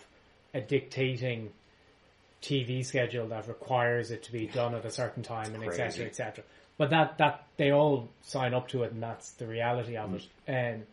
a 0.53 0.61
dictating 0.61 1.51
TV 2.41 2.85
schedule 2.85 3.27
that 3.27 3.47
requires 3.47 4.11
it 4.11 4.23
to 4.23 4.31
be 4.31 4.47
done 4.47 4.73
at 4.73 4.85
a 4.85 4.91
certain 4.91 5.23
time, 5.23 5.53
and 5.53 5.63
etc. 5.63 6.05
etc. 6.05 6.43
But 6.77 6.91
that 6.91 7.17
that 7.17 7.45
they 7.57 7.71
all 7.71 8.09
sign 8.21 8.53
up 8.53 8.69
to 8.69 8.83
it, 8.83 8.93
and 8.93 9.03
that's 9.03 9.31
the 9.31 9.47
reality 9.47 9.97
of 9.97 10.09
hmm. 10.09 10.15
it. 10.15 10.27
And 10.47 10.85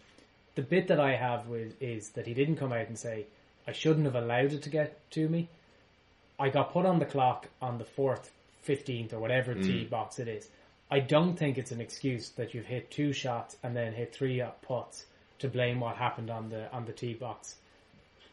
the 0.56 0.62
bit 0.62 0.88
that 0.88 1.00
I 1.00 1.14
have 1.14 1.46
with 1.46 1.80
is 1.80 2.10
that 2.10 2.26
he 2.26 2.34
didn't 2.34 2.56
come 2.56 2.72
out 2.72 2.88
and 2.88 2.98
say 2.98 3.26
I 3.66 3.72
shouldn't 3.72 4.06
have 4.06 4.16
allowed 4.16 4.52
it 4.52 4.62
to 4.62 4.68
get 4.68 4.98
to 5.12 5.28
me. 5.28 5.48
I 6.38 6.48
got 6.48 6.72
put 6.72 6.86
on 6.86 6.98
the 6.98 7.04
clock 7.04 7.48
on 7.60 7.78
the 7.78 7.84
fourth, 7.84 8.30
fifteenth, 8.70 9.12
or 9.12 9.20
whatever 9.20 9.54
tee 9.54 9.84
mm. 9.84 9.90
box 9.90 10.18
it 10.18 10.28
is. 10.28 10.48
I 10.90 11.00
don't 11.00 11.36
think 11.36 11.58
it's 11.58 11.72
an 11.72 11.80
excuse 11.80 12.30
that 12.30 12.54
you've 12.54 12.66
hit 12.66 12.90
two 12.90 13.12
shots 13.12 13.56
and 13.62 13.76
then 13.76 13.92
hit 13.92 14.14
three 14.14 14.40
up 14.40 14.62
putts 14.62 15.06
to 15.40 15.48
blame 15.48 15.80
what 15.80 15.96
happened 15.96 16.30
on 16.30 16.50
the 16.50 16.62
on 16.72 16.84
the 16.84 16.92
tee 16.92 17.14
box 17.14 17.56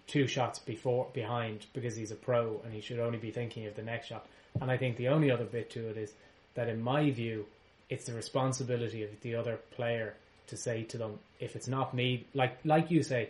two 0.07 0.25
shots 0.25 0.59
before 0.59 1.07
behind 1.13 1.65
because 1.73 1.95
he's 1.95 2.11
a 2.11 2.15
pro 2.15 2.61
and 2.63 2.73
he 2.73 2.81
should 2.81 2.99
only 2.99 3.17
be 3.17 3.31
thinking 3.31 3.65
of 3.65 3.75
the 3.75 3.83
next 3.83 4.07
shot. 4.07 4.25
And 4.61 4.71
I 4.71 4.77
think 4.77 4.95
the 4.95 5.09
only 5.09 5.29
other 5.29 5.43
bit 5.43 5.69
to 5.71 5.89
it 5.89 5.97
is 5.97 6.13
that 6.55 6.69
in 6.69 6.81
my 6.81 7.11
view, 7.11 7.45
it's 7.89 8.05
the 8.05 8.13
responsibility 8.13 9.03
of 9.03 9.09
the 9.21 9.35
other 9.35 9.59
player 9.71 10.15
to 10.47 10.57
say 10.57 10.83
to 10.83 10.97
them, 10.97 11.19
if 11.39 11.55
it's 11.55 11.67
not 11.67 11.93
me, 11.93 12.25
like 12.33 12.57
like 12.63 12.89
you 12.89 13.03
say, 13.03 13.29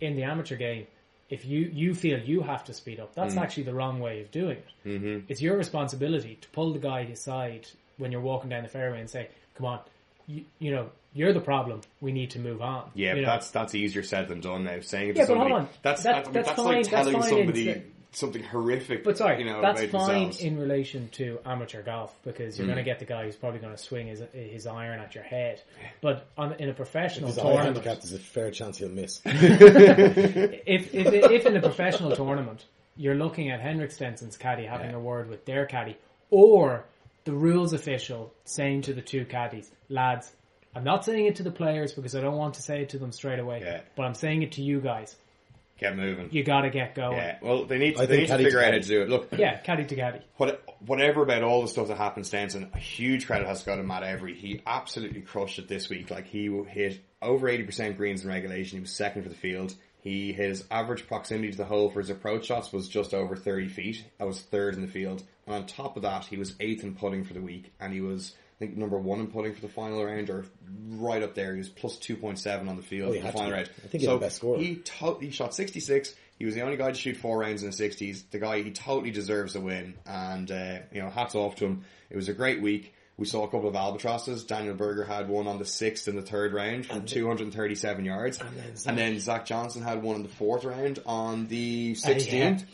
in 0.00 0.16
the 0.16 0.24
amateur 0.24 0.56
game, 0.56 0.86
if 1.30 1.44
you, 1.44 1.70
you 1.72 1.94
feel 1.94 2.18
you 2.20 2.42
have 2.42 2.64
to 2.64 2.74
speed 2.74 3.00
up, 3.00 3.14
that's 3.14 3.36
actually 3.36 3.62
the 3.64 3.74
wrong 3.74 4.00
way 4.00 4.20
of 4.20 4.30
doing 4.30 4.58
it. 4.58 4.68
Mm-hmm. 4.86 5.26
It's 5.28 5.40
your 5.40 5.56
responsibility 5.56 6.38
to 6.40 6.48
pull 6.50 6.72
the 6.72 6.78
guy 6.78 7.00
aside 7.00 7.68
when 7.96 8.12
you're 8.12 8.20
walking 8.20 8.50
down 8.50 8.62
the 8.64 8.68
fairway 8.68 9.00
and 9.00 9.08
say, 9.08 9.28
"Come 9.54 9.66
on, 9.66 9.80
you, 10.26 10.44
you 10.58 10.70
know 10.72 10.90
you're 11.14 11.32
the 11.32 11.40
problem. 11.40 11.80
We 12.00 12.12
need 12.12 12.30
to 12.32 12.38
move 12.38 12.60
on." 12.60 12.90
Yeah, 12.94 13.14
You 13.14 13.22
know? 13.22 13.26
that's 13.26 13.50
that's 13.50 13.74
easier 13.74 14.02
said 14.02 14.28
than 14.28 14.40
done 14.40 14.64
now. 14.64 14.80
Saying 14.80 15.10
it 15.10 15.12
to 15.14 15.18
Yeah, 15.20 15.26
but 15.26 15.36
hold 15.38 15.50
somebody, 15.52 15.68
that's 15.82 16.02
That- 16.02 16.24
mean, 16.24 16.32
that's 16.34 16.48
that's 16.48 16.56
fine, 16.56 16.66
like 16.66 16.90
that's 16.90 16.90
telling 16.90 17.20
fine 17.20 17.30
somebody 17.30 17.82
something 18.12 18.42
horrific. 18.42 19.04
But 19.04 19.18
sorry, 19.18 19.38
you 19.38 19.44
know, 19.44 19.60
that's 19.60 19.82
about 19.82 20.06
fine 20.06 20.22
themselves. 20.24 20.40
in 20.40 20.58
relation 20.58 21.08
to 21.12 21.38
amateur 21.44 21.82
golf 21.82 22.16
because 22.24 22.58
you're 22.58 22.66
mm. 22.66 22.70
going 22.70 22.84
to 22.84 22.84
get 22.84 22.98
the 22.98 23.04
guy 23.04 23.24
who's 23.24 23.36
probably 23.36 23.60
going 23.60 23.74
to 23.74 23.82
swing 23.82 24.08
his 24.08 24.22
his 24.32 24.66
iron 24.66 25.00
at 25.00 25.14
your 25.14 25.24
head. 25.24 25.62
But 26.00 26.26
on, 26.36 26.54
in 26.54 26.68
a 26.68 26.74
professional 26.74 27.30
Because 27.30 27.38
I 27.38 27.42
tournament, 27.42 27.76
handicap, 27.76 28.02
there's 28.02 28.12
a 28.12 28.18
fair 28.18 28.50
chance 28.50 28.78
he'll 28.78 28.88
miss. 28.88 29.20
if, 29.24 30.94
if 30.94 31.06
if 31.30 31.46
in 31.46 31.56
a 31.56 31.60
professional 31.60 32.14
tournament 32.14 32.64
you're 32.96 33.14
looking 33.14 33.50
at 33.50 33.60
Henrik 33.60 33.90
Stenson's 33.90 34.36
caddy 34.36 34.66
having 34.66 34.90
Yeah. 34.90 34.96
a 34.96 35.00
word 35.00 35.28
with 35.28 35.44
their 35.46 35.66
caddy, 35.66 35.96
or 36.30 36.84
the 37.24 37.32
rules 37.32 37.72
official 37.72 38.32
saying 38.44 38.82
to 38.82 38.92
the 38.94 39.00
two 39.00 39.24
caddies, 39.24 39.70
lads, 39.88 40.30
I'm 40.74 40.84
not 40.84 41.04
saying 41.04 41.26
it 41.26 41.36
to 41.36 41.42
the 41.42 41.50
players 41.50 41.92
because 41.92 42.14
I 42.14 42.20
don't 42.20 42.36
want 42.36 42.54
to 42.54 42.62
say 42.62 42.82
it 42.82 42.90
to 42.90 42.98
them 42.98 43.12
straight 43.12 43.38
away, 43.38 43.60
Yeah. 43.62 43.80
but 43.96 44.04
I'm 44.04 44.14
saying 44.14 44.42
it 44.42 44.52
to 44.52 44.62
you 44.62 44.80
guys. 44.80 45.16
Get 45.82 45.96
moving. 45.96 46.28
You 46.30 46.44
got 46.44 46.62
to 46.62 46.70
get 46.70 46.94
going. 46.94 47.16
yeah, 47.16 47.38
well, 47.42 47.64
they 47.64 47.78
need 47.78 47.96
to, 47.96 48.02
I 48.02 48.06
they 48.06 48.18
need 48.18 48.28
to 48.28 48.36
figure 48.36 48.50
to 48.52 48.58
out 48.60 48.64
how 48.72 48.78
to 48.78 48.80
do 48.80 49.02
it. 49.02 49.08
Look, 49.08 49.28
Yeah, 49.32 49.58
caddy 49.58 49.84
to 49.84 49.94
caddy. 49.96 50.20
what, 50.36 50.62
whatever 50.86 51.22
about 51.22 51.42
all 51.42 51.62
the 51.62 51.68
stuff 51.68 51.88
that 51.88 51.96
happened, 51.96 52.26
Stenson, 52.26 52.70
a 52.72 52.78
huge 52.78 53.26
credit 53.26 53.46
has 53.46 53.60
to 53.60 53.66
go 53.66 53.76
to 53.76 53.82
Matt 53.82 54.02
Every. 54.02 54.34
He 54.34 54.62
absolutely 54.66 55.20
crushed 55.20 55.58
it 55.58 55.68
this 55.68 55.88
week. 55.88 56.10
Like 56.10 56.26
he 56.26 56.46
hit 56.68 57.00
over 57.20 57.48
80% 57.48 57.96
greens 57.96 58.22
in 58.24 58.28
regulation. 58.30 58.78
He 58.78 58.82
was 58.82 58.92
second 58.92 59.22
for 59.22 59.28
the 59.28 59.34
field. 59.34 59.74
He 60.02 60.32
his 60.32 60.64
average 60.70 61.06
proximity 61.06 61.52
to 61.52 61.56
the 61.56 61.64
hole 61.64 61.88
for 61.88 62.00
his 62.00 62.10
approach 62.10 62.46
shots 62.46 62.72
was 62.72 62.88
just 62.88 63.14
over 63.14 63.36
30 63.36 63.68
feet. 63.68 64.04
That 64.18 64.26
was 64.26 64.40
third 64.40 64.74
in 64.74 64.80
the 64.82 64.88
field. 64.88 65.22
And 65.46 65.54
on 65.54 65.66
top 65.66 65.96
of 65.96 66.02
that, 66.02 66.24
he 66.24 66.36
was 66.36 66.54
eighth 66.60 66.82
in 66.82 66.94
putting 66.94 67.24
for 67.24 67.34
the 67.34 67.40
week, 67.40 67.72
and 67.80 67.92
he 67.92 68.00
was 68.00 68.34
I 68.34 68.41
think 68.66 68.76
number 68.76 68.96
one 68.98 69.18
in 69.20 69.26
putting 69.26 69.54
for 69.54 69.60
the 69.60 69.68
final 69.68 70.04
round, 70.04 70.30
or 70.30 70.44
right 70.90 71.22
up 71.22 71.34
there. 71.34 71.52
He 71.52 71.58
was 71.58 71.68
plus 71.68 71.98
2.7 71.98 72.68
on 72.68 72.76
the 72.76 72.82
field 72.82 73.10
Oh, 73.10 73.12
he 73.12 73.20
the 73.20 73.32
final 73.32 73.48
be. 73.48 73.52
round. 73.54 73.70
I 73.76 73.80
think 73.88 73.92
he's 74.00 74.04
so 74.04 74.14
the 74.14 74.20
best 74.26 74.36
scorer. 74.36 74.58
He 74.58 74.76
to- 74.76 75.18
he 75.20 75.30
shot 75.30 75.54
66. 75.54 76.14
He 76.38 76.44
was 76.44 76.54
the 76.54 76.60
only 76.62 76.76
guy 76.76 76.88
to 76.92 76.94
shoot 76.96 77.16
four 77.16 77.38
rounds 77.38 77.62
in 77.62 77.70
the 77.70 77.76
60s. 77.76 78.24
The 78.30 78.38
guy, 78.38 78.62
he 78.62 78.70
totally 78.70 79.10
deserves 79.10 79.52
the 79.54 79.60
win. 79.60 79.94
And, 80.06 80.50
uh, 80.50 80.78
you 80.92 81.02
know, 81.02 81.10
hats 81.10 81.34
off 81.34 81.56
to 81.56 81.66
him. 81.66 81.84
It 82.10 82.16
was 82.16 82.28
a 82.28 82.32
great 82.32 82.60
week. 82.62 82.94
We 83.16 83.26
saw 83.26 83.44
a 83.44 83.48
couple 83.48 83.68
of 83.68 83.76
albatrosses. 83.76 84.44
Daniel 84.44 84.74
Berger 84.74 85.04
had 85.04 85.28
one 85.28 85.46
on 85.46 85.58
the 85.58 85.64
sixth 85.66 86.08
in 86.08 86.16
the 86.16 86.22
third 86.22 86.52
round 86.52 86.86
from 86.86 87.04
237 87.04 88.04
yards. 88.04 88.40
And 88.86 88.96
then, 88.98 89.18
Zach 89.20 89.44
Johnson 89.46 89.82
had 89.82 90.02
one 90.02 90.16
in 90.16 90.22
the 90.22 90.28
fourth 90.28 90.64
round 90.64 91.00
on 91.04 91.46
the 91.48 91.92
16th. 91.94 92.64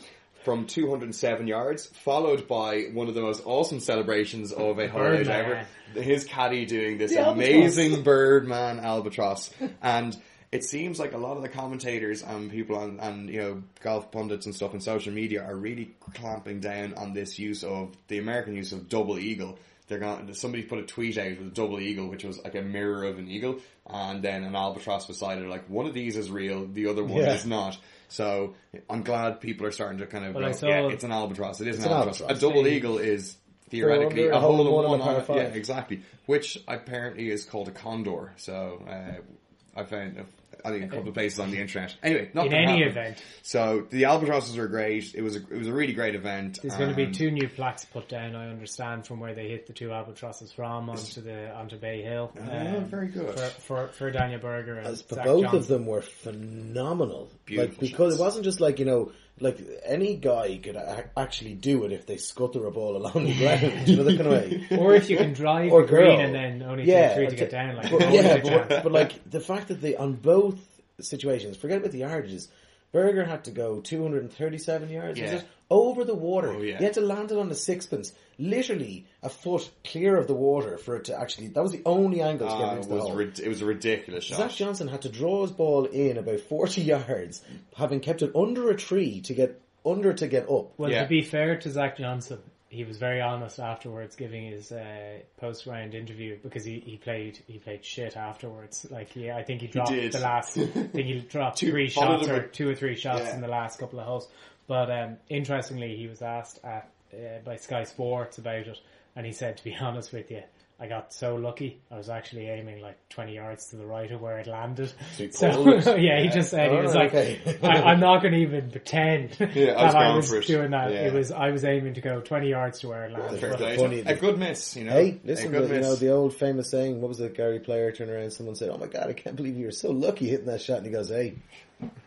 From 0.49 0.65
207 0.65 1.45
yards, 1.45 1.85
followed 1.85 2.47
by 2.47 2.85
one 2.91 3.07
of 3.07 3.13
the 3.13 3.21
most 3.21 3.43
awesome 3.45 3.79
celebrations 3.79 4.51
of 4.51 4.79
a 4.79 4.85
oh, 4.85 4.87
holiday 4.87 5.23
Birdman. 5.23 5.65
ever. 5.93 6.01
His 6.01 6.23
caddy 6.23 6.65
doing 6.65 6.97
this 6.97 7.11
The 7.11 7.29
amazing 7.29 8.01
Birdman 8.01 8.79
albatross. 8.79 9.51
And 9.83 10.17
it 10.51 10.63
seems 10.63 10.97
like 10.99 11.13
a 11.13 11.19
lot 11.19 11.37
of 11.37 11.43
the 11.43 11.49
commentators 11.49 12.23
and 12.23 12.49
people 12.49 12.77
on, 12.77 12.99
and, 12.99 13.29
you 13.29 13.39
know, 13.39 13.63
golf 13.83 14.11
pundits 14.11 14.47
and 14.47 14.55
stuff 14.55 14.73
on 14.73 14.81
social 14.81 15.13
media 15.13 15.43
are 15.43 15.55
really 15.55 15.91
clamping 16.15 16.61
down 16.61 16.95
on 16.95 17.13
this 17.13 17.37
use 17.37 17.63
of, 17.63 17.95
the 18.07 18.17
American 18.17 18.55
use 18.55 18.71
of 18.71 18.89
double 18.89 19.19
eagle. 19.19 19.59
They're 19.87 19.99
going, 19.99 20.33
somebody 20.33 20.63
put 20.63 20.79
a 20.79 20.83
tweet 20.83 21.19
out 21.19 21.29
with 21.37 21.47
a 21.47 21.51
double 21.51 21.79
eagle, 21.79 22.07
which 22.07 22.23
was 22.23 22.43
like 22.43 22.55
a 22.55 22.63
mirror 22.63 23.03
of 23.03 23.19
an 23.19 23.29
eagle, 23.29 23.59
and 23.85 24.23
then 24.23 24.43
an 24.43 24.55
albatross 24.55 25.05
beside 25.05 25.37
it. 25.37 25.47
Like, 25.47 25.69
one 25.69 25.85
of 25.85 25.93
these 25.93 26.17
is 26.17 26.31
real, 26.31 26.65
the 26.65 26.87
other 26.87 27.03
one 27.03 27.21
Yeah. 27.21 27.35
is 27.35 27.45
not. 27.45 27.77
So, 28.09 28.55
I'm 28.89 29.03
glad 29.03 29.39
people 29.39 29.65
are 29.65 29.71
starting 29.71 29.99
to 29.99 30.07
kind 30.07 30.25
of 30.25 30.35
Well, 30.35 30.43
go, 30.45 30.51
saw- 30.51 30.67
yeah, 30.67 30.87
it's 30.89 31.03
an 31.03 31.11
albatross. 31.11 31.61
It 31.61 31.67
is 31.67 31.77
an 31.79 31.85
an 31.85 31.91
albatross. 31.91 32.21
albatross. 32.21 32.37
A 32.37 32.41
double 32.41 32.63
The- 32.63 32.73
eagle 32.73 32.97
is 32.97 33.37
theoretically 33.69 34.25
a 34.27 34.35
a 34.35 34.39
hole 34.39 34.57
hole 34.57 34.61
in 34.61 34.67
in 34.67 34.73
one 34.73 34.83
one 34.89 35.01
on 35.01 35.15
a 35.15 35.19
on 35.31 35.37
Yeah, 35.37 35.43
exactly. 35.43 36.01
Which 36.25 36.57
apparently 36.67 37.29
is 37.29 37.45
called 37.45 37.67
a 37.67 37.71
condor. 37.71 38.33
So 38.37 38.83
uh, 38.89 39.79
I 39.79 39.83
found 39.83 40.17
I 40.65 40.69
think 40.71 40.85
a 40.85 40.87
couple 40.87 41.07
of 41.09 41.13
places 41.13 41.39
on 41.39 41.51
the 41.51 41.59
internet. 41.59 41.95
Anyway, 42.03 42.29
not 42.33 42.47
In 42.47 42.53
any 42.53 42.83
happen. 42.83 42.87
event. 42.89 43.23
So 43.43 43.87
the 43.89 44.05
albatrosses 44.05 44.57
were 44.57 44.67
great. 44.67 45.13
It 45.15 45.21
was 45.21 45.35
a, 45.35 45.39
it 45.39 45.57
was 45.57 45.67
a 45.67 45.73
really 45.73 45.93
great 45.93 46.15
event. 46.15 46.59
There's 46.61 46.75
going 46.75 46.89
to 46.89 46.95
be 46.95 47.05
um, 47.05 47.11
two 47.11 47.31
new 47.31 47.47
plaques 47.47 47.85
put 47.85 48.07
down. 48.09 48.35
I 48.35 48.49
understand 48.49 49.07
from 49.07 49.19
where 49.19 49.33
they 49.33 49.47
hit 49.47 49.67
the 49.67 49.73
two 49.73 49.91
albatrosses 49.91 50.51
from 50.51 50.89
onto 50.89 51.21
the 51.21 51.53
onto 51.55 51.77
Bay 51.77 52.01
Hill. 52.01 52.31
Oh, 52.37 52.83
very 52.89 53.07
um, 53.07 53.11
good. 53.11 53.39
for 53.39 53.61
for, 53.61 53.87
for 53.89 54.11
Daniel 54.11 54.39
Berger 54.39 54.77
and 54.77 54.87
As- 54.87 55.01
but 55.01 55.15
Zach 55.15 55.25
both 55.25 55.43
Johnson. 55.43 55.59
of 55.59 55.67
them 55.67 55.85
were 55.85 56.01
phenomenal. 56.01 57.29
Beautiful 57.45 57.71
like 57.71 57.79
because 57.79 58.13
shots. 58.13 58.19
it 58.19 58.23
wasn't 58.23 58.43
just 58.45 58.59
like 58.61 58.79
you 58.79 58.85
know, 58.85 59.11
like 59.41 59.59
any 59.85 60.15
guy 60.15 60.59
could 60.61 60.75
a- 60.75 61.09
actually 61.17 61.53
do 61.53 61.85
it 61.85 61.91
if 61.91 62.05
they 62.05 62.17
scutter 62.17 62.65
a 62.65 62.71
ball 62.71 62.97
along 62.97 63.25
the 63.25 63.37
ground. 63.37 63.87
you 63.87 63.95
know 63.97 64.03
that 64.03 64.17
kind 64.17 64.27
of 64.27 64.33
way. 64.33 64.67
Or 64.77 64.93
if 64.95 65.09
you 65.09 65.17
can 65.17 65.33
drive 65.33 65.71
Or 65.71 65.81
the 65.83 65.87
green 65.87 66.05
girl. 66.05 66.19
and 66.19 66.33
then 66.35 66.61
only 66.63 66.83
Yeah, 66.85 67.09
take 67.09 67.15
three 67.15 67.25
to 67.27 67.31
ta- 67.31 67.37
get 67.39 67.51
down. 67.51 67.75
Like 67.77 67.91
But, 67.91 68.11
yeah, 68.13 68.37
but, 68.67 68.83
but 68.83 68.91
like 68.91 69.29
the 69.29 69.39
fact 69.39 69.67
that 69.69 69.81
they 69.81 69.95
on 69.95 70.13
both 70.13 70.57
situations, 71.01 71.57
forget 71.57 71.77
about 71.77 71.91
the 71.91 72.01
yardages. 72.01 72.47
Berger 72.91 73.23
had 73.23 73.43
to 73.43 73.51
go 73.51 73.81
237 73.81 74.89
yards, 74.89 75.19
was 75.21 75.31
Yeah. 75.31 75.41
It? 75.69 75.73
Over 75.73 76.03
the 76.03 76.15
water. 76.15 76.51
Oh, 76.51 76.61
yeah. 76.61 76.77
He 76.77 76.83
had 76.83 76.93
to 76.93 77.01
land 77.01 77.31
it 77.31 77.37
on 77.37 77.49
the 77.49 77.55
sixpence, 77.55 78.13
literally 78.39 79.05
a 79.21 79.29
foot 79.29 79.69
clear 79.83 80.17
of 80.17 80.27
the 80.27 80.33
water 80.33 80.77
for 80.77 80.95
it 80.95 81.05
to 81.05 81.19
actually. 81.19 81.47
That 81.49 81.61
was 81.61 81.71
the 81.71 81.81
only 81.85 82.21
angle 82.21 82.47
to 82.47 82.53
get 82.53 82.63
Ah, 82.63 82.71
into 82.75 82.81
it 82.81 82.89
the 82.89 82.95
was 82.95 83.03
hole. 83.03 83.13
rid- 83.15 83.39
it 83.39 83.47
was 83.47 83.61
a 83.61 83.65
ridiculous 83.65 84.23
shot. 84.23 84.37
Zach. 84.37 84.51
Johnson 84.51 84.87
had 84.87 85.03
to 85.03 85.09
draw 85.09 85.41
his 85.43 85.51
ball 85.51 85.85
in 85.85 86.17
about 86.17 86.39
40 86.39 86.81
yards, 86.93 87.41
having 87.75 87.99
kept 87.99 88.21
it 88.21 88.35
under 88.35 88.69
a 88.69 88.75
tree 88.75 89.21
to 89.21 89.33
get 89.33 89.61
under 89.85 90.13
to 90.13 90.27
get 90.27 90.49
up. 90.49 90.73
Well, 90.77 90.91
Yeah. 90.91 91.03
to 91.03 91.07
be 91.09 91.21
fair 91.21 91.57
to 91.59 91.69
Zach 91.69 91.97
Johnson, 91.97 92.39
he 92.69 92.83
was 92.83 92.97
very 92.97 93.19
honest 93.21 93.59
afterwards, 93.59 94.15
giving 94.15 94.45
his 94.51 94.71
uh, 94.71 95.19
post 95.37 95.65
round 95.65 95.95
interview 95.95 96.37
because 96.43 96.63
he, 96.65 96.79
he 96.79 96.97
played 96.97 97.39
he 97.47 97.57
played 97.57 97.83
shit 97.83 98.15
afterwards. 98.17 98.85
Like 98.91 99.15
yeah, 99.15 99.35
I 99.37 99.43
think 99.43 99.61
he 99.61 99.67
dropped 99.67 99.91
did. 99.91 100.11
the 100.11 100.19
last. 100.19 100.57
I 100.57 100.65
think 100.67 100.93
he 101.07 101.19
dropped 101.21 101.57
Two- 101.59 101.71
three 101.71 101.89
shots 101.89 102.27
or 102.27 102.43
two 102.47 102.69
or 102.69 102.75
three 102.75 102.95
shots 102.95 103.21
Yeah. 103.23 103.35
in 103.35 103.41
the 103.41 103.47
last 103.47 103.79
couple 103.79 103.99
of 103.99 104.05
holes. 104.05 104.27
But 104.69 104.91
um, 104.91 105.17
interestingly, 105.29 105.97
he 105.97 106.07
was 106.07 106.21
asked 106.21 106.59
at, 106.63 106.91
uh, 107.11 107.39
by 107.43 107.55
Sky 107.55 107.85
Sports 107.85 108.37
about 108.37 108.67
it, 108.67 108.77
and 109.15 109.25
he 109.25 109.33
said, 109.33 109.57
"To 109.57 109.63
be 109.63 109.75
honest 109.81 110.13
with 110.13 110.29
you." 110.29 110.43
I 110.81 110.87
got 110.87 111.13
so 111.13 111.35
lucky. 111.35 111.81
I 111.91 111.97
was 111.97 112.07
actually 112.09 112.47
aiming 112.47 112.81
like 112.81 112.97
20 113.09 113.35
yards 113.35 113.67
to 113.71 113.75
the 113.75 113.85
right 113.85 114.09
of 114.11 114.21
where 114.21 114.39
it 114.39 114.47
landed. 114.47 114.89
he 115.17 115.29
So, 115.33 115.67
it. 115.71 115.85
yeah, 116.01 116.21
he 116.21 116.29
just 116.29 116.51
said, 116.51 116.71
he 116.71 116.77
Oh, 116.77 116.81
was 116.83 116.95
like, 116.95 117.13
okay. 117.13 117.41
I, 117.61 117.81
I'm 117.91 117.99
not 117.99 118.21
going 118.21 118.33
to 118.33 118.39
even 118.39 118.71
pretend 118.71 119.35
Yeah, 119.53 119.73
I 119.77 119.91
that 119.91 119.95
I 119.95 120.15
was 120.15 120.29
for 120.29 120.37
it. 120.37 120.45
doing 120.47 120.71
that. 120.71 120.91
Yeah. 120.93 121.07
It 121.07 121.13
was 121.13 121.31
I 121.33 121.49
was 121.49 121.65
aiming 121.65 121.95
to 121.95 122.01
go 122.01 122.21
20 122.21 122.49
yards 122.49 122.79
to 122.79 122.87
where 122.87 123.05
it 123.05 123.11
landed. 123.11 123.41
Fair 123.41 123.57
But- 123.57 123.75
funny- 123.77 123.99
A 124.05 124.15
good 124.15 124.37
miss, 124.39 124.75
you 124.77 124.85
know. 124.85 124.93
Hey, 124.93 125.19
listen, 125.25 125.51
good 125.51 125.67
the, 125.69 125.75
you 125.75 125.81
know 125.81 125.95
the 125.95 126.11
old 126.13 126.33
famous 126.33 126.71
saying. 126.71 127.01
What 127.01 127.09
was 127.09 127.19
it? 127.19 127.35
Gary 127.35 127.59
Player 127.59 127.91
turned 127.91 128.09
around. 128.11 128.31
Someone 128.31 128.55
said, 128.55 128.69
"Oh 128.69 128.77
my 128.77 128.87
god, 128.87 129.07
I 129.09 129.13
can't 129.13 129.35
believe 129.35 129.57
you 129.57 129.65
were 129.65 129.71
so 129.71 129.91
lucky 129.91 130.29
hitting 130.29 130.45
that 130.45 130.61
shot." 130.61 130.77
And 130.77 130.85
he 130.85 130.91
goes, 130.93 131.09
"Hey, 131.09 131.35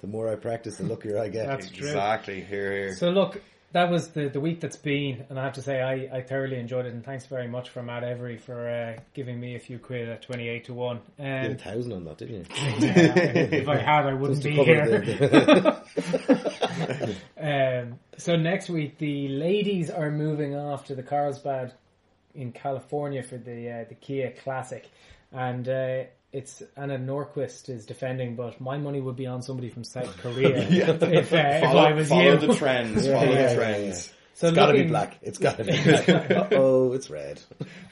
the 0.00 0.06
more 0.06 0.28
I 0.32 0.36
practice, 0.36 0.76
the 0.76 0.84
luckier 0.84 1.18
I 1.18 1.28
get." 1.28 1.46
That's 1.46 1.68
true. 1.70 1.88
exactly. 1.88 2.40
Here, 2.40 2.72
here. 2.72 2.94
So 2.94 3.10
look, 3.10 3.40
that 3.72 3.90
was 3.90 4.08
the, 4.08 4.28
the 4.28 4.40
week 4.40 4.60
that's 4.60 4.76
been, 4.76 5.24
and 5.28 5.38
I 5.38 5.44
have 5.44 5.54
to 5.54 5.62
say 5.62 5.80
I, 5.80 6.18
I 6.18 6.22
thoroughly 6.22 6.58
enjoyed 6.58 6.86
it, 6.86 6.92
and 6.92 7.04
thanks 7.04 7.26
very 7.26 7.48
much 7.48 7.70
for 7.70 7.82
Matt 7.82 8.04
Every 8.04 8.36
for 8.38 8.68
uh, 8.68 9.00
giving 9.14 9.38
me 9.40 9.54
a 9.56 9.58
few 9.58 9.78
quid 9.78 10.08
at 10.08 10.22
28 10.22 10.64
to 10.66 10.74
1. 10.74 11.00
You 11.18 11.24
had 11.24 11.46
a 11.46 11.50
Um, 11.52 11.56
thousand 11.58 11.92
on 11.92 12.04
that, 12.04 12.18
didn't 12.18 12.34
you? 12.34 12.44
if 13.58 13.68
I 13.68 13.76
had, 13.78 14.06
I 14.06 14.14
wouldn't 14.14 14.42
be 14.42 14.52
here. 14.52 15.82
Um, 17.40 17.98
so 18.18 18.36
next 18.36 18.70
week, 18.70 18.98
the 18.98 19.28
ladies 19.28 19.90
are 19.90 20.10
moving 20.10 20.54
off 20.54 20.86
to 20.86 20.94
the 20.94 21.02
Carlsbad 21.02 21.72
in 22.34 22.52
California 22.52 23.22
for 23.22 23.36
the 23.36 23.68
uh, 23.68 23.84
the 23.88 23.96
Kia 23.96 24.32
Classic, 24.44 24.88
and 25.32 25.68
uh, 25.68 26.04
it's 26.33 26.62
Anna 26.76 26.99
Nordqvist 26.99 27.68
is 27.68 27.85
defending, 27.87 28.37
but 28.37 28.61
my 28.61 28.78
money 28.78 29.01
would 29.01 29.16
be 29.16 29.26
on 29.26 29.43
somebody 29.43 29.68
from 29.68 29.85
South 29.85 30.16
Korea 30.22 30.57
if, 30.57 31.03
uh, 31.03 31.07
if 31.07 31.33
I 31.33 31.61
follow 31.61 31.95
was 31.95 32.09
follow 32.09 32.37
the 32.37 32.55
trends. 32.55 33.07
Follow 33.07 33.20
yeah, 33.20 33.26
the 33.26 33.33
yeah, 33.35 33.55
trends. 33.55 34.12
So 34.35 34.49
It's 34.49 34.57
got 34.57 34.66
to 34.66 34.72
be 34.72 34.85
black. 34.85 35.18
It's 35.22 35.39
got 35.39 35.59
to 35.59 35.64
be 35.64 35.72
black. 35.85 36.53
oh, 36.53 36.93
it's 36.95 37.11
red. 37.11 37.41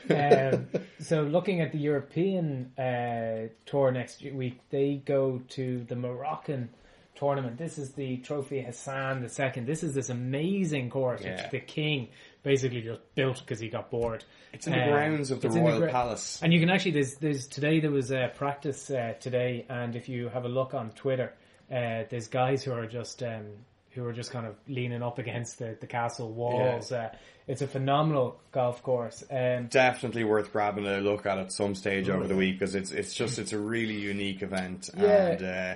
um, 0.09 0.67
so 0.99 1.23
looking 1.23 1.61
at 1.61 1.71
the 1.73 1.79
European 1.79 2.73
uh, 2.79 3.49
tour 3.67 3.91
next 3.93 4.23
week, 4.23 4.59
they 4.71 4.95
go 5.05 5.43
to 5.51 5.85
the 5.85 5.97
Moroccan 5.97 6.71
tournament. 7.15 7.59
This 7.59 7.77
is 7.77 7.93
the 7.93 8.17
Trophy 8.19 8.63
Hassan 8.63 9.23
II. 9.23 9.63
This 9.65 9.83
is 9.83 9.93
this 9.95 10.09
amazing 10.09 10.89
course 10.89 11.21
Yeah. 11.23 11.43
which 11.43 11.51
the 11.51 11.61
king 11.61 12.09
basically 12.43 12.83
just 12.83 13.01
built 13.15 13.41
because 13.41 13.61
he 13.61 13.69
got 13.69 13.91
bored. 13.91 14.25
It's 14.53 14.67
in 14.67 14.73
the 14.73 14.83
Um, 14.83 14.91
grounds 14.91 15.31
of 15.31 15.41
the 15.41 15.49
Royal 15.51 15.79
gra- 15.81 15.91
Palace. 15.91 16.41
And 16.43 16.53
you 16.53 16.61
can 16.61 16.71
actually 16.71 16.93
there's 16.93 17.15
there's 17.17 17.47
today 17.47 17.81
there 17.81 17.91
was 17.91 18.11
a 18.11 18.33
practice 18.37 18.91
uh, 18.91 19.15
today, 19.21 19.67
and 19.69 19.95
if 19.97 20.09
you 20.09 20.29
have 20.29 20.45
a 20.45 20.49
look 20.49 20.75
on 20.75 20.91
Twitter, 20.91 21.33
uh, 21.71 22.05
there's 22.11 22.29
guys 22.29 22.65
who 22.65 22.73
are 22.73 22.87
just 22.87 23.23
um, 23.23 23.47
who 23.93 24.05
are 24.07 24.13
just 24.13 24.31
kind 24.31 24.47
of 24.47 24.55
leaning 24.69 25.03
up 25.03 25.19
against 25.19 25.59
the, 25.59 25.77
the 25.81 25.87
castle 25.87 26.31
walls. 26.33 26.93
Uh, 26.93 27.11
it's 27.49 27.63
a 27.63 27.67
phenomenal 27.67 28.41
golf 28.53 28.83
course. 28.85 29.25
Um, 29.31 29.67
Definitely 29.67 30.23
worth 30.23 30.53
grabbing 30.53 30.87
a 30.87 30.99
look 31.01 31.27
at 31.27 31.39
at 31.39 31.51
some 31.53 31.75
stage 31.75 32.09
over 32.09 32.27
the 32.29 32.37
week 32.37 32.59
because 32.59 32.75
it's 32.77 32.93
it's 32.93 33.13
just 33.15 33.39
it's 33.41 33.53
a 33.53 33.59
really 33.59 33.95
unique 33.99 34.43
event 34.43 34.89
Yeah. 34.97 35.27
and 35.33 35.43
uh, 35.43 35.75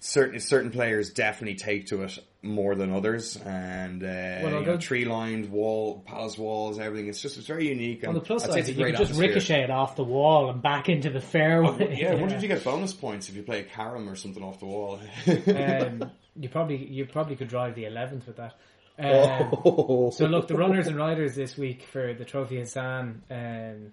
certain 0.00 0.40
certain 0.40 0.70
players 0.70 1.10
definitely 1.10 1.56
take 1.56 1.86
to 1.88 2.02
it 2.04 2.18
more 2.42 2.74
than 2.74 2.92
others 2.92 3.36
and 3.36 4.02
uh, 4.02 4.06
I'll 4.06 4.60
you 4.60 4.66
know, 4.66 4.76
tree 4.76 5.04
lined 5.04 5.48
wall 5.48 6.02
palace 6.04 6.36
walls 6.36 6.80
everything 6.80 7.06
it's 7.06 7.22
just 7.22 7.38
it's 7.38 7.46
very 7.46 7.68
unique 7.68 8.02
on 8.02 8.10
and 8.10 8.16
the 8.16 8.20
plus 8.20 8.44
side, 8.44 8.66
you 8.66 8.84
can 8.84 8.96
just 8.96 9.14
ricochet 9.14 9.62
it 9.62 9.70
off 9.70 9.94
the 9.94 10.02
wall 10.02 10.50
and 10.50 10.60
back 10.60 10.88
into 10.88 11.08
the 11.08 11.20
fairway. 11.20 11.96
yeah, 12.00 12.14
wonder 12.20 12.34
if 12.34 12.42
you 12.42 12.48
get 12.48 12.64
bonus 12.64 12.92
points 12.92 13.28
if 13.28 13.36
you 13.36 13.44
play 13.44 13.60
a 13.60 13.64
carom 13.64 14.08
or 14.08 14.16
something 14.16 14.42
off 14.42 14.58
the 14.58 14.66
wall. 14.66 15.00
um, 15.26 16.10
you 16.34 16.48
probably 16.48 16.84
you 16.84 17.06
probably 17.06 17.36
could 17.36 17.48
drive 17.48 17.76
the 17.76 17.84
eleventh 17.84 18.26
with 18.26 18.36
that. 18.36 18.54
Um, 18.98 19.52
Oh. 19.64 20.10
So 20.10 20.26
look, 20.26 20.48
the 20.48 20.56
runners 20.56 20.86
and 20.86 20.96
riders 20.96 21.34
this 21.34 21.56
week 21.56 21.82
for 21.84 22.12
the 22.14 22.24
Trophy 22.24 22.58
Hassan 22.58 23.22
um, 23.30 23.92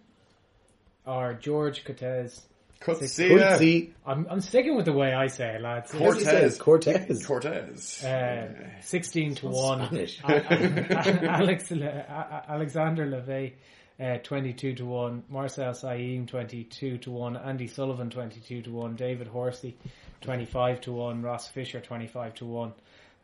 are 1.05 1.33
George 1.33 1.83
Cortez. 1.85 2.41
Could 2.82 2.97
Six- 2.99 3.13
see 3.13 3.27
Could 3.27 3.41
ya. 3.41 3.57
see 3.57 3.93
I'm, 4.05 4.25
I'm 4.30 4.39
sticking 4.41 4.75
with 4.77 4.86
the 4.86 4.93
way 4.93 5.13
I 5.13 5.27
say 5.27 5.55
it, 5.55 5.61
lads. 5.61 5.91
How's 5.91 6.17
he 6.19 6.23
say 6.23 6.43
it? 6.45 6.59
Cortez. 6.59 7.25
Cortez. 7.25 8.03
Uh, 8.03 8.53
16 8.82 9.36
to 9.36 9.47
1. 9.49 9.86
Spanish. 9.88 10.21
Alex, 10.23 11.71
Le- 11.71 11.86
A- 11.86 11.89
A- 11.89 12.51
Alexander 12.53 13.05
Levy, 13.05 13.55
uh, 13.99 14.17
22 14.23 14.75
to 14.75 14.86
1. 14.86 15.23
Marcel 15.30 15.73
Siem, 15.73 16.25
22 16.25 16.97
to 16.99 17.11
1. 17.11 17.36
Andy 17.38 17.67
Sullivan, 17.67 18.09
22 18.09 18.61
to 18.61 18.71
1. 18.71 18.95
David 18.95 19.27
Horsey, 19.27 19.75
25 20.21 20.82
to 20.82 20.91
1. 20.93 21.21
Ross 21.21 21.47
Fisher, 21.49 21.82
25 21.82 22.34
to 22.36 22.45
1. 22.45 22.71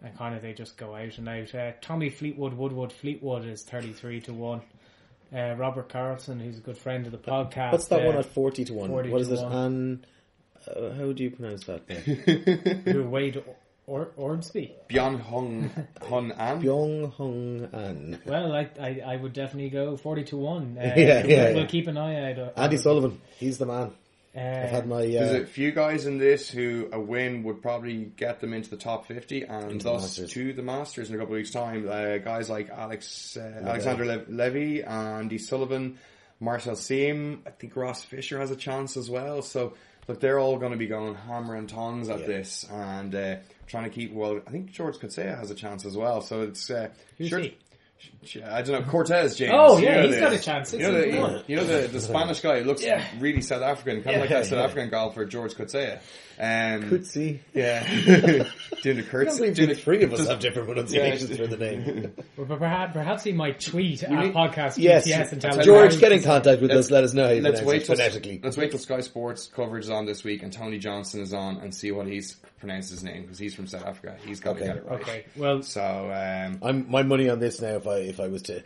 And 0.03 0.17
kind 0.17 0.35
of 0.35 0.41
they 0.41 0.51
just 0.53 0.75
go 0.77 0.95
out 0.95 1.17
and 1.17 1.29
out. 1.29 1.55
Uh, 1.55 1.71
Tommy 1.81 2.09
Fleetwood, 2.09 2.53
Woodwood 2.53 2.91
Fleetwood 2.91 3.45
is 3.45 3.63
33 3.63 4.19
to 4.21 4.33
1. 4.33 4.61
Uh, 5.35 5.55
Robert 5.55 5.89
Karlsson, 5.89 6.41
who's 6.41 6.57
a 6.57 6.61
good 6.61 6.77
friend 6.77 7.05
of 7.05 7.11
the 7.11 7.17
podcast. 7.17 7.71
What's 7.73 7.87
that 7.87 8.03
uh, 8.03 8.07
one 8.07 8.15
at 8.17 8.25
40 8.25 8.65
to 8.65 8.73
1? 8.73 8.89
40 8.89 9.09
what 9.09 9.21
is 9.21 9.27
to 9.29 9.33
it? 9.35 9.43
1. 9.43 9.51
An, 9.53 10.05
uh, 10.67 10.93
how 10.93 11.11
do 11.11 11.23
you 11.23 11.31
pronounce 11.31 11.65
that? 11.65 11.81
who 12.85 13.03
Wade 13.09 13.43
or- 13.87 14.11
Ormsby. 14.17 14.73
Byung 14.89 15.19
Hung 15.21 15.69
Hun 16.01 16.31
An. 16.31 16.61
Byung 16.61 17.13
Hung 17.13 17.69
An. 17.73 18.19
Well, 18.25 18.53
I, 18.53 18.69
I 18.79 19.01
I 19.05 19.15
would 19.15 19.33
definitely 19.33 19.69
go 19.69 19.95
forty 19.97 20.23
to 20.25 20.37
one. 20.37 20.77
Uh, 20.79 20.83
Yeah, 20.95 21.21
we'll, 21.21 21.29
yeah, 21.29 21.43
we'll 21.49 21.57
yeah. 21.57 21.65
keep 21.67 21.87
an 21.87 21.97
eye 21.97 22.31
out. 22.31 22.53
Andy. 22.57 22.77
Sullivan. 22.77 23.21
He's 23.37 23.57
the 23.57 23.65
man. 23.67 23.91
Uh, 24.35 24.39
I've 24.39 24.69
had 24.69 24.87
my. 24.87 25.05
There's 25.05 25.31
Uh, 25.33 25.43
a 25.43 25.45
few 25.45 25.71
guys 25.71 26.05
in 26.05 26.17
this 26.17 26.49
who 26.49 26.89
a 26.91 26.99
win 26.99 27.43
would 27.43 27.61
probably 27.61 28.11
get 28.17 28.41
them 28.41 28.53
into 28.53 28.69
the 28.69 28.75
top 28.77 29.05
50 29.07 29.43
and 29.43 29.71
Into 29.71 29.83
the 29.85 29.91
thus 29.93 30.01
Masters. 30.03 30.31
to 30.31 30.53
the 30.53 30.61
Masters 30.61 31.09
in 31.09 31.15
a 31.15 31.19
couple 31.19 31.35
of 31.35 31.37
weeks' 31.37 31.51
time. 31.51 31.87
Uh, 31.89 32.17
guys 32.17 32.49
like 32.49 32.69
Alex 32.69 33.37
uh, 33.37 33.61
Alexander 33.65 34.05
Le- 34.05 34.25
Levy, 34.27 34.83
Andy 34.83 35.37
Sullivan, 35.37 35.97
Marcel 36.39 36.75
Siem, 36.75 37.43
I 37.47 37.51
think 37.51 37.75
Ross 37.77 38.03
Fisher 38.03 38.39
has 38.39 38.51
a 38.51 38.57
chance 38.57 38.97
as 38.97 39.09
well. 39.09 39.41
So, 39.41 39.73
look, 40.07 40.19
they're 40.19 40.37
all 40.39 40.57
going 40.57 40.73
to 40.73 40.77
be 40.77 40.87
going 40.87 41.15
hammer 41.15 41.55
and 41.55 41.69
tongs 41.69 42.09
at 42.09 42.19
Yeah. 42.21 42.27
this 42.27 42.65
and 42.69 43.15
uh, 43.15 43.35
trying 43.67 43.85
to 43.85 43.89
keep, 43.89 44.11
well, 44.13 44.41
I 44.45 44.51
think 44.51 44.71
George 44.71 44.97
Coetzee 44.97 45.23
has 45.33 45.49
a 45.49 45.55
chance 45.55 45.85
as 45.85 45.95
well. 45.95 46.19
So 46.21 46.41
it's, 46.41 46.69
uh, 46.69 46.89
Who's 47.17 47.29
sure- 47.29 47.39
he? 47.39 47.57
I 48.51 48.61
don't 48.61 48.81
know, 48.85 48.91
Cortez, 48.91 49.35
James. 49.35 49.51
Oh, 49.55 49.77
You 49.77 49.85
yeah, 49.85 49.95
know 49.97 50.07
he's 50.07 50.15
the- 50.15 50.21
got 50.21 50.33
a 50.33 50.39
chance. 50.39 50.73
You 50.73 50.79
know, 50.79 50.91
the, 50.91 51.43
you 51.47 51.55
know 51.55 51.63
the, 51.65 51.87
the 51.87 52.01
Spanish 52.01 52.39
guy 52.41 52.59
who 52.59 52.65
looks 52.65 52.83
Yeah. 52.83 53.03
really 53.19 53.41
South 53.41 53.61
African, 53.61 54.03
kind 54.03 54.15
of 54.15 54.21
like 54.21 54.29
Yeah, 54.29 54.39
that 54.39 54.45
South 54.47 54.57
yeah. 54.59 54.63
African 54.65 54.89
golfer, 54.89 55.25
George 55.25 55.53
Coetzee. 55.53 55.99
Um, 56.39 56.89
could 56.89 57.07
yeah. 57.53 57.87
doing 58.03 58.07
the 58.07 58.43
I 58.43 58.93
can't 58.93 59.07
curtsy. 59.07 59.53
doing 59.53 59.69
the 59.69 59.75
the, 59.75 59.75
three 59.75 60.03
of 60.03 60.11
us 60.13 60.19
does- 60.19 60.27
have 60.29 60.39
different 60.39 60.67
pronunciations 60.67 61.37
for 61.37 61.47
the 61.47 61.57
name. 61.57 62.13
Well, 62.37 62.45
but 62.47 62.59
perhaps, 62.59 62.91
perhaps 62.93 63.23
he 63.23 63.31
might 63.31 63.61
tweet 63.61 64.03
at 64.03 64.11
need- 64.11 64.33
podcast 64.33 64.77
yes, 64.77 65.07
GTS 65.07 65.31
and 65.31 65.41
tell 65.41 65.61
George, 65.61 65.97
get 65.99 66.11
in 66.11 66.21
contact 66.21 66.61
with 66.61 66.71
Let's- 66.71 66.91
Let 66.91 67.03
us 67.05 67.13
know 67.13 67.25
how 67.27 67.31
you 67.31 67.41
Let's 67.41 67.61
pronounce 67.61 67.67
wait, 67.67 67.81
it 67.81 67.85
till, 67.85 67.95
phonetically. 67.95 68.41
let's 68.43 68.57
wait 68.57 68.71
till 68.71 68.79
Sky 68.79 68.99
Sports 68.99 69.47
coverage 69.47 69.85
is 69.85 69.89
on 69.89 70.05
this 70.05 70.23
week 70.25 70.43
and 70.43 70.51
Tony 70.51 70.77
Johnstone 70.77 71.21
is 71.21 71.33
on 71.33 71.57
and 71.57 71.73
see 71.73 71.91
what 71.91 72.07
he's 72.07 72.35
pronounced 72.59 72.89
his 72.91 73.03
name 73.03 73.21
because 73.21 73.39
he's 73.39 73.55
from 73.55 73.67
South 73.67 73.85
Africa. 73.85 74.17
He's 74.25 74.39
got 74.41 74.57
to 74.57 74.63
Okay. 74.63 74.67
get 74.67 74.77
it 74.77 74.85
right. 74.85 75.01
Okay, 75.01 75.25
well, 75.37 75.61
So, 75.61 75.81
um, 75.81 76.59
I'm 76.61 76.89
my 76.91 77.03
money 77.03 77.29
on 77.29 77.39
this 77.39 77.61
now. 77.61 77.75
If 77.75 77.87
I 77.87 77.97
if 77.99 78.19
I 78.19 78.27
was 78.27 78.41
to 78.43 78.61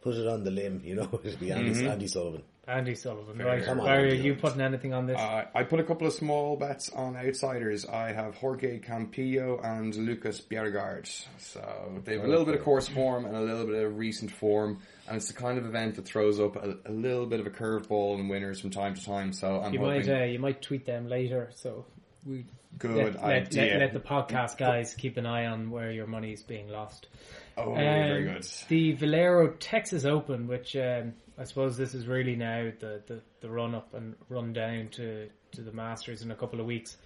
put 0.00 0.14
it 0.16 0.26
on 0.26 0.44
the 0.44 0.50
limb, 0.50 0.80
you 0.84 0.94
know, 0.94 1.20
it'd 1.24 1.38
be 1.38 1.52
Andy, 1.52 1.70
Mm-hmm. 1.72 1.88
Andy 1.88 2.06
Sullivan. 2.06 2.42
Andy 2.70 2.94
Sullivan, 2.94 3.36
Fair. 3.36 3.46
right? 3.46 3.64
Come 3.64 3.80
on, 3.80 3.86
Barry, 3.86 4.12
are 4.12 4.14
you 4.14 4.34
putting 4.34 4.60
anything 4.60 4.92
on 4.94 5.06
this? 5.06 5.18
Uh, 5.18 5.44
I 5.54 5.64
put 5.64 5.80
a 5.80 5.84
couple 5.84 6.06
of 6.06 6.12
small 6.12 6.56
bets 6.56 6.90
on 6.90 7.16
outsiders. 7.16 7.84
I 7.86 8.12
have 8.12 8.34
Jorge 8.36 8.78
Campillo 8.80 9.62
and 9.64 9.94
Lucas 9.96 10.40
Bjerregaard. 10.40 11.06
So 11.38 12.00
they 12.04 12.14
have 12.16 12.24
a 12.24 12.28
little 12.28 12.44
bit 12.44 12.54
of 12.54 12.62
course 12.62 12.88
form 12.88 13.24
and 13.24 13.34
a 13.36 13.40
little 13.40 13.66
bit 13.66 13.82
of 13.84 13.98
recent 13.98 14.30
form, 14.30 14.78
and 15.08 15.16
it's 15.16 15.28
the 15.28 15.34
kind 15.34 15.58
of 15.58 15.66
event 15.66 15.96
that 15.96 16.04
throws 16.06 16.38
up 16.40 16.56
a, 16.56 16.76
a 16.86 16.92
little 16.92 17.26
bit 17.26 17.40
of 17.40 17.46
a 17.46 17.50
curveball 17.50 18.18
and 18.18 18.30
winners 18.30 18.60
from 18.60 18.70
time 18.70 18.94
to 18.94 19.04
time. 19.04 19.32
So 19.32 19.60
I'm 19.60 19.72
you 19.72 19.80
hoping 19.80 20.06
might 20.06 20.20
uh, 20.22 20.24
you 20.24 20.38
might 20.38 20.62
tweet 20.62 20.86
them 20.86 21.08
later, 21.08 21.50
so 21.54 21.84
we 22.24 22.44
good 22.78 22.96
let, 22.96 23.14
let, 23.22 23.24
idea. 23.46 23.62
let, 23.72 23.80
let 23.80 23.92
the 23.94 24.00
podcast 24.00 24.56
guys 24.56 24.94
keep 24.94 25.16
an 25.16 25.26
eye 25.26 25.46
on 25.46 25.70
where 25.70 25.90
your 25.90 26.06
money 26.06 26.32
is 26.32 26.42
being 26.42 26.68
lost. 26.68 27.08
oh, 27.56 27.70
Um, 27.72 27.76
very 27.76 28.24
good. 28.24 28.46
The 28.68 28.92
Valero 28.92 29.48
Texas 29.58 30.04
Open, 30.04 30.46
which 30.46 30.76
um, 30.76 31.14
I 31.40 31.44
suppose 31.44 31.78
this 31.78 31.94
is 31.94 32.06
really 32.06 32.36
now 32.36 32.70
the, 32.80 33.00
the, 33.06 33.22
the 33.40 33.48
run 33.48 33.74
up 33.74 33.94
and 33.94 34.14
run 34.28 34.52
down 34.52 34.88
to, 34.92 35.30
to 35.52 35.62
the 35.62 35.72
Masters 35.72 36.20
in 36.20 36.30
a 36.30 36.34
couple 36.34 36.60
of 36.60 36.66
weeks. 36.66 36.98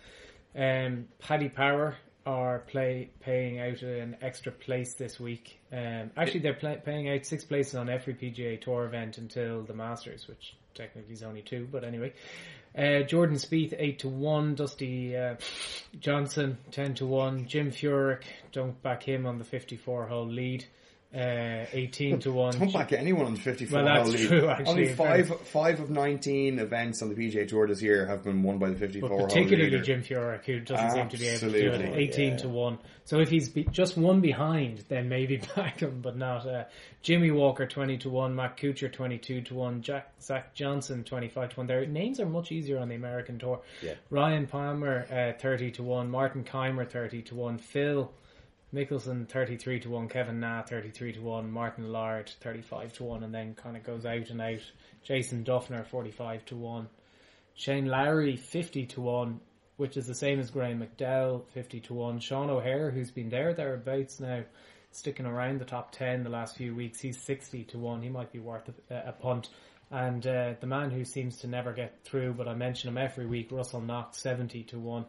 Um, 0.56 1.06
Paddy 1.20 1.48
Power 1.48 1.96
are 2.26 2.60
play 2.60 3.10
paying 3.20 3.60
out 3.60 3.82
an 3.82 4.16
extra 4.22 4.50
place 4.50 4.94
this 4.94 5.20
week. 5.20 5.60
Um, 5.72 6.10
actually, 6.16 6.40
they're 6.40 6.54
play, 6.54 6.80
paying 6.84 7.08
out 7.10 7.24
six 7.24 7.44
places 7.44 7.76
on 7.76 7.88
every 7.88 8.14
PGA 8.14 8.60
Tour 8.60 8.86
event 8.86 9.18
until 9.18 9.62
the 9.62 9.74
Masters, 9.74 10.26
which 10.26 10.56
technically 10.74 11.14
is 11.14 11.22
only 11.22 11.42
two, 11.42 11.68
but 11.70 11.84
anyway. 11.84 12.12
Uh, 12.76 13.02
Jordan 13.02 13.36
Spieth 13.36 13.72
eight 13.78 14.00
to 14.00 14.08
one, 14.08 14.56
Dusty 14.56 15.16
uh, 15.16 15.36
Johnson 16.00 16.58
ten 16.72 16.94
to 16.94 17.06
one, 17.06 17.46
Jim 17.46 17.70
Furyk 17.70 18.24
don't 18.50 18.82
back 18.82 19.04
him 19.04 19.26
on 19.26 19.38
the 19.38 19.44
fifty 19.44 19.76
four 19.76 20.06
hole 20.06 20.26
lead, 20.26 20.64
uh, 21.14 21.66
eighteen 21.72 22.18
to 22.20 22.32
one. 22.32 22.58
Don't 22.58 22.72
back 22.72 22.92
anyone 22.92 23.26
on 23.26 23.34
the 23.34 23.40
54 23.40 23.76
Well, 23.76 23.84
that's 23.84 24.08
hole 24.08 24.18
lead. 24.18 24.28
true, 24.28 24.48
actually, 24.48 24.66
Only 24.70 24.88
in 24.88 24.96
five 24.96 25.40
five 25.48 25.80
of 25.80 25.90
19 25.90 26.58
events 26.58 27.02
on 27.02 27.08
the 27.08 27.14
PGA 27.14 27.46
Tour 27.46 27.68
this 27.68 27.80
year 27.82 28.06
have 28.06 28.24
been 28.24 28.42
won 28.42 28.58
by 28.58 28.70
the 28.70 28.76
54 28.76 29.08
But 29.08 29.24
particularly 29.28 29.70
leader. 29.70 29.82
Jim 29.82 30.02
Furyk, 30.02 30.44
who 30.44 30.60
doesn't 30.60 30.90
seem 30.90 31.08
to 31.08 31.16
be 31.16 31.28
able 31.28 31.52
to 31.52 31.60
do 31.60 31.70
it. 31.72 31.94
18 31.96 32.30
yeah. 32.30 32.36
to 32.38 32.48
1. 32.48 32.78
So 33.06 33.20
if 33.20 33.28
he's 33.28 33.48
be- 33.50 33.64
just 33.70 33.96
one 33.96 34.20
behind, 34.20 34.84
then 34.88 35.08
maybe 35.08 35.36
back 35.56 35.80
him, 35.80 36.00
but 36.02 36.16
not. 36.16 36.46
Uh, 36.46 36.64
Jimmy 37.02 37.30
Walker 37.30 37.66
20 37.66 37.98
to 37.98 38.08
1, 38.08 38.34
Matt 38.34 38.56
Kuchar 38.56 38.90
22 38.92 39.42
to 39.42 39.54
1, 39.54 39.82
Jack, 39.82 40.10
Zach 40.20 40.54
Johnson 40.54 41.04
25 41.04 41.50
to 41.50 41.56
1. 41.56 41.66
Their 41.66 41.86
names 41.86 42.18
are 42.18 42.26
much 42.26 42.50
easier 42.50 42.78
on 42.78 42.88
the 42.88 42.94
American 42.94 43.38
Tour. 43.38 43.60
Yeah. 43.82 43.94
Ryan 44.10 44.46
Palmer 44.46 45.06
uh, 45.12 45.38
30 45.40 45.70
to 45.72 45.82
1, 45.82 46.10
Martin 46.10 46.44
Kaymer 46.44 46.88
30 46.88 47.22
to 47.22 47.34
1, 47.34 47.58
Phil 47.58 48.10
Mickelson 48.74 49.28
33 49.28 49.78
to 49.80 49.90
1, 49.90 50.08
Kevin 50.08 50.40
Na 50.40 50.60
33 50.62 51.12
to 51.12 51.20
1, 51.20 51.48
Martin 51.48 51.92
Laird 51.92 52.28
35 52.40 52.92
to 52.94 53.04
1, 53.04 53.22
and 53.22 53.32
then 53.32 53.54
kind 53.54 53.76
of 53.76 53.84
goes 53.84 54.04
out 54.04 54.30
and 54.30 54.40
out. 54.40 54.60
Jason 55.04 55.44
Dufner 55.44 55.86
45 55.86 56.44
to 56.46 56.56
1. 56.56 56.88
Shane 57.54 57.86
Lowry 57.86 58.34
50 58.34 58.86
to 58.86 59.00
1, 59.00 59.40
which 59.76 59.96
is 59.96 60.08
the 60.08 60.14
same 60.14 60.40
as 60.40 60.50
Graham 60.50 60.84
McDowell 60.84 61.46
50 61.50 61.80
to 61.82 61.94
1. 61.94 62.18
Sean 62.18 62.50
O'Hair, 62.50 62.90
who's 62.90 63.12
been 63.12 63.28
there 63.28 63.54
thereabouts 63.54 64.18
now, 64.18 64.42
sticking 64.90 65.26
around 65.26 65.60
the 65.60 65.64
top 65.64 65.92
10 65.92 66.24
the 66.24 66.30
last 66.30 66.56
few 66.56 66.74
weeks, 66.74 67.00
he's 67.00 67.20
60 67.20 67.62
to 67.64 67.78
1. 67.78 68.02
He 68.02 68.08
might 68.08 68.32
be 68.32 68.40
worth 68.40 68.68
a, 68.90 68.94
a 69.06 69.12
punt. 69.12 69.50
And 69.92 70.26
uh, 70.26 70.54
the 70.58 70.66
man 70.66 70.90
who 70.90 71.04
seems 71.04 71.38
to 71.38 71.46
never 71.46 71.72
get 71.72 72.00
through, 72.02 72.34
but 72.34 72.48
I 72.48 72.54
mention 72.54 72.88
him 72.88 72.98
every 72.98 73.26
week, 73.26 73.52
Russell 73.52 73.82
Knox 73.82 74.18
70 74.18 74.64
to 74.64 74.80
1. 74.80 75.04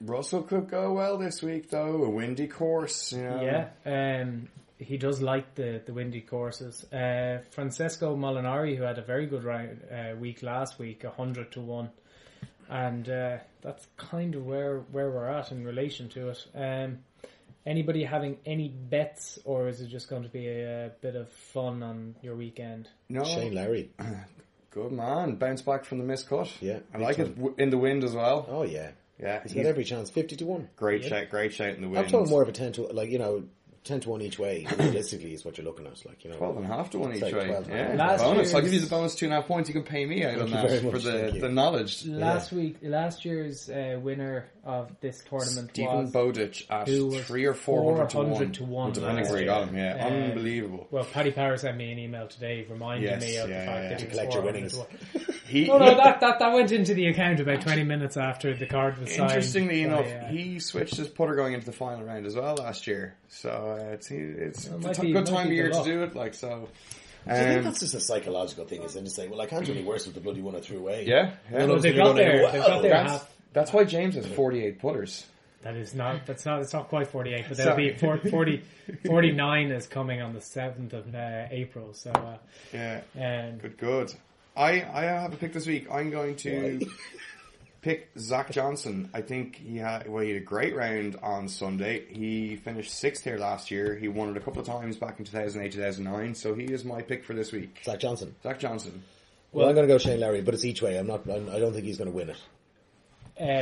Russell 0.00 0.42
could 0.42 0.68
go 0.68 0.92
well 0.92 1.18
this 1.18 1.42
week, 1.42 1.70
though. 1.70 2.04
A 2.04 2.10
windy 2.10 2.46
course, 2.46 3.12
you 3.12 3.22
know. 3.22 3.42
Yeah, 3.42 4.22
um, 4.22 4.48
he 4.78 4.96
does 4.98 5.22
like 5.22 5.54
the, 5.54 5.82
the 5.84 5.92
windy 5.92 6.20
courses. 6.20 6.84
Uh, 6.92 7.42
Francesco 7.50 8.16
Molinari, 8.16 8.76
who 8.76 8.82
had 8.82 8.98
a 8.98 9.02
very 9.02 9.26
good 9.26 9.44
round, 9.44 9.80
uh, 9.90 10.16
week 10.16 10.42
last 10.42 10.78
week, 10.78 11.04
hundred 11.04 11.52
to 11.52 11.60
one, 11.60 11.90
and 12.68 13.08
uh, 13.08 13.38
that's 13.62 13.86
kind 13.96 14.34
of 14.34 14.44
where 14.44 14.80
where 14.92 15.10
we're 15.10 15.28
at 15.28 15.50
in 15.52 15.64
relation 15.64 16.08
to 16.10 16.28
it. 16.28 16.46
Um, 16.54 16.98
anybody 17.64 18.04
having 18.04 18.38
any 18.44 18.68
bets, 18.68 19.38
or 19.44 19.68
is 19.68 19.80
it 19.80 19.88
just 19.88 20.08
going 20.08 20.22
to 20.22 20.28
be 20.28 20.46
a, 20.48 20.92
bit 21.00 21.16
of 21.16 21.30
fun 21.30 21.82
on 21.82 22.14
your 22.22 22.36
weekend? 22.36 22.88
No, 23.08 23.24
Shane 23.24 23.54
Lowry. 23.54 23.90
good 24.70 24.92
man. 24.92 25.36
Bounce 25.36 25.62
back 25.62 25.84
from 25.84 25.98
the 25.98 26.04
miscut. 26.04 26.50
Yeah, 26.60 26.80
I 26.94 26.98
like 26.98 27.16
time. 27.16 27.34
it 27.56 27.62
in 27.62 27.70
the 27.70 27.78
wind 27.78 28.04
as 28.04 28.14
well. 28.14 28.46
Oh 28.48 28.62
yeah, 28.62 28.90
Yeah, 29.20 29.42
he's 29.42 29.52
he's 29.52 29.62
got 29.62 29.68
every 29.68 29.84
chance. 29.84 30.10
Fifty 30.10 30.36
to 30.36 30.44
one. 30.46 30.68
great 30.76 31.02
Yeah. 31.02 31.08
shout, 31.08 31.30
great 31.30 31.52
shout 31.54 31.70
in 31.74 31.80
the 31.82 31.88
wind. 31.88 32.04
I'm 32.04 32.10
talking 32.10 32.30
more 32.30 32.42
of 32.42 32.48
a 32.48 32.52
ten 32.52 32.72
to 32.72 32.82
like 32.82 33.10
you 33.10 33.18
know 33.18 33.44
ten 33.84 34.00
to 34.00 34.08
one 34.10 34.20
each 34.20 34.36
way. 34.38 34.66
Realistically, 34.78 35.32
is 35.32 35.44
what 35.44 35.56
you're 35.56 35.64
looking 35.64 35.86
at. 35.86 36.04
Like 36.04 36.24
you 36.24 36.30
know, 36.30 36.36
Twelve 36.36 36.56
and 36.56 36.64
a 36.66 36.68
half 36.68 36.90
to 36.90 36.98
one 36.98 37.12
It's 37.12 37.22
each 37.22 37.32
way. 37.32 37.46
12 37.46 37.64
and 37.68 37.72
a 37.72 37.76
Yeah, 37.76 37.88
half. 37.90 37.98
Last 37.98 38.22
bonus. 38.24 38.54
I'll 38.54 38.60
give 38.60 38.72
you 38.74 38.80
the 38.80 38.88
bonus 38.88 39.14
two 39.14 39.26
and 39.26 39.32
a 39.32 39.36
half 39.36 39.46
points. 39.46 39.68
You 39.68 39.74
can 39.74 39.84
pay 39.84 40.04
me 40.04 40.24
out 40.24 40.38
Thank 40.38 40.42
on 40.42 40.50
that 40.50 40.80
for 40.82 40.98
the, 40.98 41.38
the 41.40 41.48
knowledge. 41.48 42.04
Last 42.04 42.50
week, 42.52 42.76
last 42.82 43.24
year's 43.24 43.70
uh, 43.70 43.98
winner 44.02 44.46
of 44.64 44.90
this 45.00 45.22
tournament 45.30 45.70
Steven 45.70 45.96
was 45.98 46.10
Bowditch 46.10 46.66
at 46.68 46.86
three 46.88 47.44
or 47.46 47.54
four 47.54 47.94
hundred 47.94 48.08
to 48.10 48.16
400 48.16 48.40
one. 48.42 48.52
to 48.52 48.64
one 48.64 48.92
depending 48.92 49.16
last 49.24 49.30
where 49.30 49.40
you 49.40 49.46
got 49.46 49.68
him. 49.68 49.76
Yeah, 49.76 50.04
Uh, 50.04 50.08
unbelievable. 50.08 50.88
Well, 50.90 51.04
Paddy 51.04 51.30
Power 51.30 51.56
sent 51.56 51.76
me 51.78 51.92
an 51.92 51.98
email 52.00 52.26
today 52.26 52.66
reminding 52.68 53.08
Yes, 53.08 53.22
me 53.22 53.36
of 53.36 53.48
yeah, 53.48 53.60
the 53.60 53.66
fact 53.66 53.82
yeah. 53.84 53.88
that 53.90 53.98
To 54.00 54.04
he 54.04 54.08
was 54.08 54.18
collect 54.18 54.34
your 54.34 54.42
400 54.42 54.74
winnings. 54.74 55.35
to 55.46 55.52
one. 55.52 55.62
He, 55.62 55.66
No, 55.66 55.78
no, 55.78 55.94
that, 55.96 56.20
that 56.20 56.38
that 56.38 56.52
went 56.52 56.72
into 56.72 56.94
the 56.94 57.06
account 57.08 57.40
about 57.40 57.62
twenty 57.62 57.84
minutes 57.84 58.16
after 58.16 58.54
the 58.54 58.66
card 58.66 58.98
was 58.98 59.10
signed. 59.14 59.30
Interestingly 59.30 59.84
by, 59.86 59.92
enough, 60.02 60.06
uh, 60.06 60.26
he 60.28 60.58
switched 60.58 60.96
his 60.96 61.08
putter 61.08 61.34
going 61.34 61.52
into 61.54 61.66
the 61.66 61.72
final 61.72 62.04
round 62.04 62.26
as 62.26 62.34
well 62.36 62.54
last 62.56 62.86
year. 62.86 63.14
So 63.28 63.50
uh, 63.50 63.92
it's 63.94 64.10
it's 64.10 64.68
Well, 64.68 64.78
a 64.78 64.80
might 64.82 65.00
be- 65.00 65.12
good 65.12 65.26
time 65.26 65.46
of 65.48 65.52
year 65.52 65.70
to 65.70 65.82
do 65.84 66.02
it. 66.02 66.14
Like 66.14 66.34
so. 66.34 66.68
I 67.28 67.34
think 67.34 67.58
Um, 67.58 67.64
that's 67.64 67.80
just 67.80 67.94
a 67.94 68.00
psychological 68.00 68.66
thing. 68.66 68.82
Is 68.84 68.94
then 68.94 69.02
to 69.02 69.10
say, 69.10 69.26
well, 69.26 69.40
I 69.40 69.46
can't 69.46 69.64
do 69.66 69.72
any 69.72 69.82
worse 69.82 70.06
with 70.06 70.14
the 70.14 70.20
bloody 70.20 70.42
one 70.42 70.54
I 70.54 70.60
threw 70.60 70.78
away. 70.78 71.06
yeah, 71.08 71.32
yeah. 71.50 71.58
No, 71.58 71.66
no, 71.66 71.78
they've 71.80 71.92
you're 71.96 72.04
got 72.04 72.14
going, 72.14 72.16
their, 72.28 72.42
"Wow." 72.44 72.50
they've 72.52 72.62
got 72.66 72.82
their 72.82 72.90
that's, 72.92 73.10
half. 73.12 73.34
that's 73.52 73.72
why 73.72 73.82
James 73.82 74.14
has 74.14 74.26
48 74.26 74.78
putters. 74.78 75.26
That 75.62 75.74
is 75.74 75.92
not. 75.92 76.24
That's 76.26 76.46
not. 76.46 76.60
It's 76.62 76.72
not 76.72 76.86
quite 76.88 77.08
forty-eight, 77.08 77.46
but 77.48 77.56
there'll 77.56 77.76
be 77.76 77.92
four- 77.94 78.18
40, 78.30 78.62
49 79.04 79.70
is 79.72 79.88
coming 79.88 80.22
on 80.22 80.32
the 80.34 80.40
seventh 80.40 80.92
of 80.92 81.12
uh, 81.12 81.46
April. 81.50 81.92
So, 81.94 82.10
uh, 82.12 82.36
Yeah, 82.72 83.00
um, 83.16 83.58
good, 83.58 83.76
good. 83.76 84.14
I 84.56 84.86
I 84.92 85.02
have 85.04 85.32
a 85.32 85.36
pick 85.36 85.52
this 85.52 85.66
week. 85.66 85.86
I'm 85.90 86.10
going 86.10 86.36
to 86.36 86.86
pick 87.82 88.08
Zach 88.18 88.50
Johnson. 88.50 89.10
I 89.14 89.20
think 89.20 89.56
he 89.56 89.76
had 89.78 90.08
well, 90.08 90.22
he 90.22 90.30
had 90.30 90.42
a 90.42 90.44
great 90.44 90.74
round 90.74 91.16
on 91.22 91.48
Sunday. 91.48 92.04
He 92.12 92.56
finished 92.56 92.92
sixth 92.94 93.24
here 93.24 93.38
last 93.38 93.70
year. 93.70 93.94
He 93.96 94.08
won 94.08 94.30
it 94.30 94.36
a 94.36 94.40
couple 94.40 94.60
of 94.60 94.66
times 94.66 94.96
back 94.96 95.18
in 95.18 95.24
2008, 95.24 95.72
2009. 95.72 96.34
So 96.34 96.54
he 96.54 96.64
is 96.64 96.84
my 96.84 97.02
pick 97.02 97.24
for 97.24 97.34
this 97.34 97.52
week. 97.52 97.78
Zach 97.84 98.00
Johnson. 98.00 98.34
Zach 98.42 98.58
Johnson. 98.58 99.02
Well, 99.52 99.68
I'm 99.68 99.74
going 99.74 99.86
to 99.86 99.92
go 99.94 99.98
Shane 99.98 100.20
Lowry, 100.20 100.42
but 100.42 100.54
it's 100.54 100.64
each 100.64 100.82
way. 100.82 100.98
I'm 100.98 101.06
not. 101.06 101.28
I'm, 101.30 101.48
I 101.50 101.58
don't 101.58 101.72
think 101.72 101.84
he's 101.84 101.98
going 101.98 102.10
to 102.10 102.16
win 102.16 102.30
it. 102.30 102.36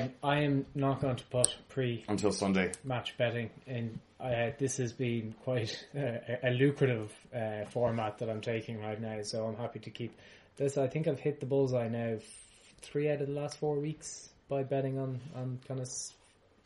um, 0.05 0.11
I 0.23 0.41
am 0.41 0.67
not 0.75 1.01
going 1.01 1.17
to 1.17 1.25
put 1.25 1.57
pre 1.69 2.05
until 2.09 2.33
Sunday. 2.33 2.73
match 2.85 3.17
betting 3.19 3.51
and 3.67 3.99
uh, 4.21 4.51
this 4.59 4.77
has 4.79 4.93
been 4.93 5.35
quite 5.45 5.85
uh, 5.97 6.01
a- 6.43 6.49
a 6.49 6.51
lucrative 6.51 7.13
uh, 7.35 7.65
format 7.71 8.19
that 8.19 8.31
I'm 8.31 8.41
taking 8.41 8.81
right 8.81 8.99
now 9.01 9.21
so 9.23 9.47
I'm 9.47 9.57
happy 9.57 9.81
to 9.81 9.91
keep 9.91 10.17
this 10.57 10.77
I 10.79 10.87
think 10.87 11.09
I've 11.09 11.21
hit 11.21 11.41
the 11.41 11.47
bullseye 11.47 11.89
now 11.89 12.17
three 12.83 13.11
out 13.11 13.21
of 13.21 13.29
the 13.29 13.33
last 13.33 13.59
four 13.59 13.77
weeks 13.79 14.29
by 14.49 14.63
betting 14.63 14.99
on, 14.99 15.21
on 15.35 15.59
kind 15.67 15.81
of 15.81 15.87
s- 15.87 16.13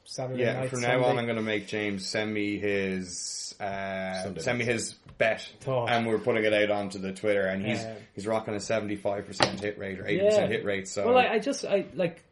Saturday 0.05 0.43
Yeah, 0.43 0.55
night 0.61 0.71
from 0.71 0.81
now 0.81 1.05
on, 1.05 1.19
I'm 1.19 1.25
going 1.27 1.37
to 1.37 1.43
make 1.43 1.67
James 1.69 2.07
send 2.07 2.33
me 2.33 2.59
his 2.59 3.55
uh, 3.61 4.35
send 4.39 4.59
me 4.59 4.65
his 4.65 4.95
bet, 5.19 5.49
Thought. 5.61 5.91
and 5.91 6.07
we're 6.07 6.19
putting 6.19 6.45
it 6.45 6.53
out 6.53 6.71
onto 6.71 6.99
the 6.99 7.13
Twitter, 7.13 7.47
and 7.47 7.65
he's 7.65 7.81
Uh, 7.81 7.95
he's 8.15 8.27
rocking 8.27 8.55
a 8.55 8.61
75 8.61 9.27
percent 9.27 9.61
hit 9.61 9.79
rate 9.79 9.99
or 10.01 10.07
80 10.07 10.17
Yeah. 10.17 10.25
percent 10.31 10.53
hit 10.53 10.65
rate. 10.65 10.89
So 10.89 11.07
well 11.07 11.19
I, 11.19 11.29
I 11.35 11.39
just 11.39 11.65
I 11.65 11.85
like 11.95 12.23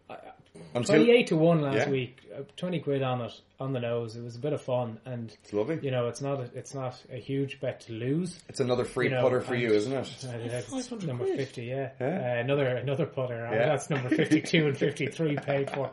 I, 0.75 0.79
until 0.79 0.97
28 0.97 1.27
to 1.29 1.37
1 1.37 1.61
last 1.63 1.77
Yeah. 1.77 1.91
week 1.91 2.19
uh, 2.37 2.43
20 2.57 2.81
quid 2.81 3.03
on 3.03 3.21
it 3.23 3.33
on 3.61 3.73
the 3.73 3.81
nose 3.81 4.17
it 4.17 4.23
was 4.23 4.37
a 4.37 4.39
bit 4.39 4.53
of 4.53 4.61
fun 4.61 4.99
and 5.05 5.35
it's 5.43 5.53
lovely. 5.53 5.79
you 5.83 5.91
know 5.91 6.09
it's 6.09 6.21
not 6.21 6.41
a, 6.41 6.51
it's 6.55 6.75
not 6.75 7.03
a 7.13 7.17
huge 7.17 7.61
bet 7.61 7.81
to 7.83 7.93
lose 7.93 8.39
It's 8.49 8.61
another 8.61 8.85
free 8.85 9.07
you 9.07 9.13
know, 9.13 9.23
putter 9.23 9.41
for 9.41 9.55
you, 9.55 9.73
isn't 9.73 9.93
it? 9.93 10.25
Uh, 10.25 10.49
that's 10.49 10.67
500 10.69 11.07
number 11.07 11.25
quid. 11.25 11.37
fifty, 11.39 11.65
yeah. 11.67 11.91
Yeah. 12.01 12.07
Uh, 12.37 12.41
another 12.41 12.67
another 12.67 13.07
putter. 13.07 13.47
Uh, 13.47 13.53
Yeah. 13.53 13.67
That's 13.67 13.89
number 13.91 14.09
fifty-two 14.11 14.67
and 14.67 14.77
fifty-three 14.77 15.37
paid 15.47 15.71
for. 15.71 15.91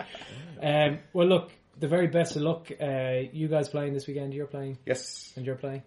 Um, 0.61 0.99
well, 1.13 1.27
look, 1.27 1.51
the 1.79 1.87
very 1.87 2.07
best 2.07 2.35
of 2.35 2.41
luck. 2.43 2.69
Uh, 2.81 3.21
you 3.31 3.47
guys 3.47 3.69
playing 3.69 3.93
this 3.93 4.07
weekend? 4.07 4.33
You're 4.33 4.47
playing, 4.47 4.77
Yes. 4.85 5.33
and 5.35 5.45
you're 5.45 5.55
playing. 5.55 5.83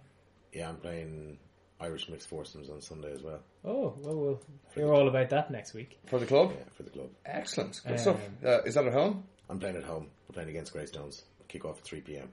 Yeah, 0.52 0.68
I'm 0.70 0.76
playing 0.76 1.38
Irish 1.80 2.08
mixed 2.08 2.28
foursomes 2.28 2.70
on 2.70 2.80
Sunday 2.80 3.12
as 3.12 3.22
well. 3.22 3.40
Oh, 3.64 3.94
well, 4.00 4.16
we'll 4.16 4.40
hear 4.74 4.92
all 4.94 5.08
about 5.08 5.28
that 5.30 5.50
next 5.50 5.74
week. 5.74 5.98
For 6.06 6.18
the 6.18 6.26
club? 6.26 6.52
Yeah, 6.56 6.64
for 6.74 6.82
the 6.84 6.90
club. 6.90 7.08
Excellent. 7.26 7.80
Good 7.84 7.92
Um, 7.92 7.98
stuff. 7.98 8.20
Uh, 8.44 8.62
is 8.62 8.74
that 8.74 8.86
at 8.86 8.92
home? 8.92 9.24
I'm 9.50 9.58
playing 9.58 9.76
at 9.76 9.84
home. 9.84 10.08
We're 10.28 10.34
playing 10.34 10.48
against 10.50 10.72
Greystones. 10.72 11.22
Kick 11.48 11.64
off 11.64 11.78
at 11.78 11.84
3 11.84 12.00
p.m. 12.00 12.28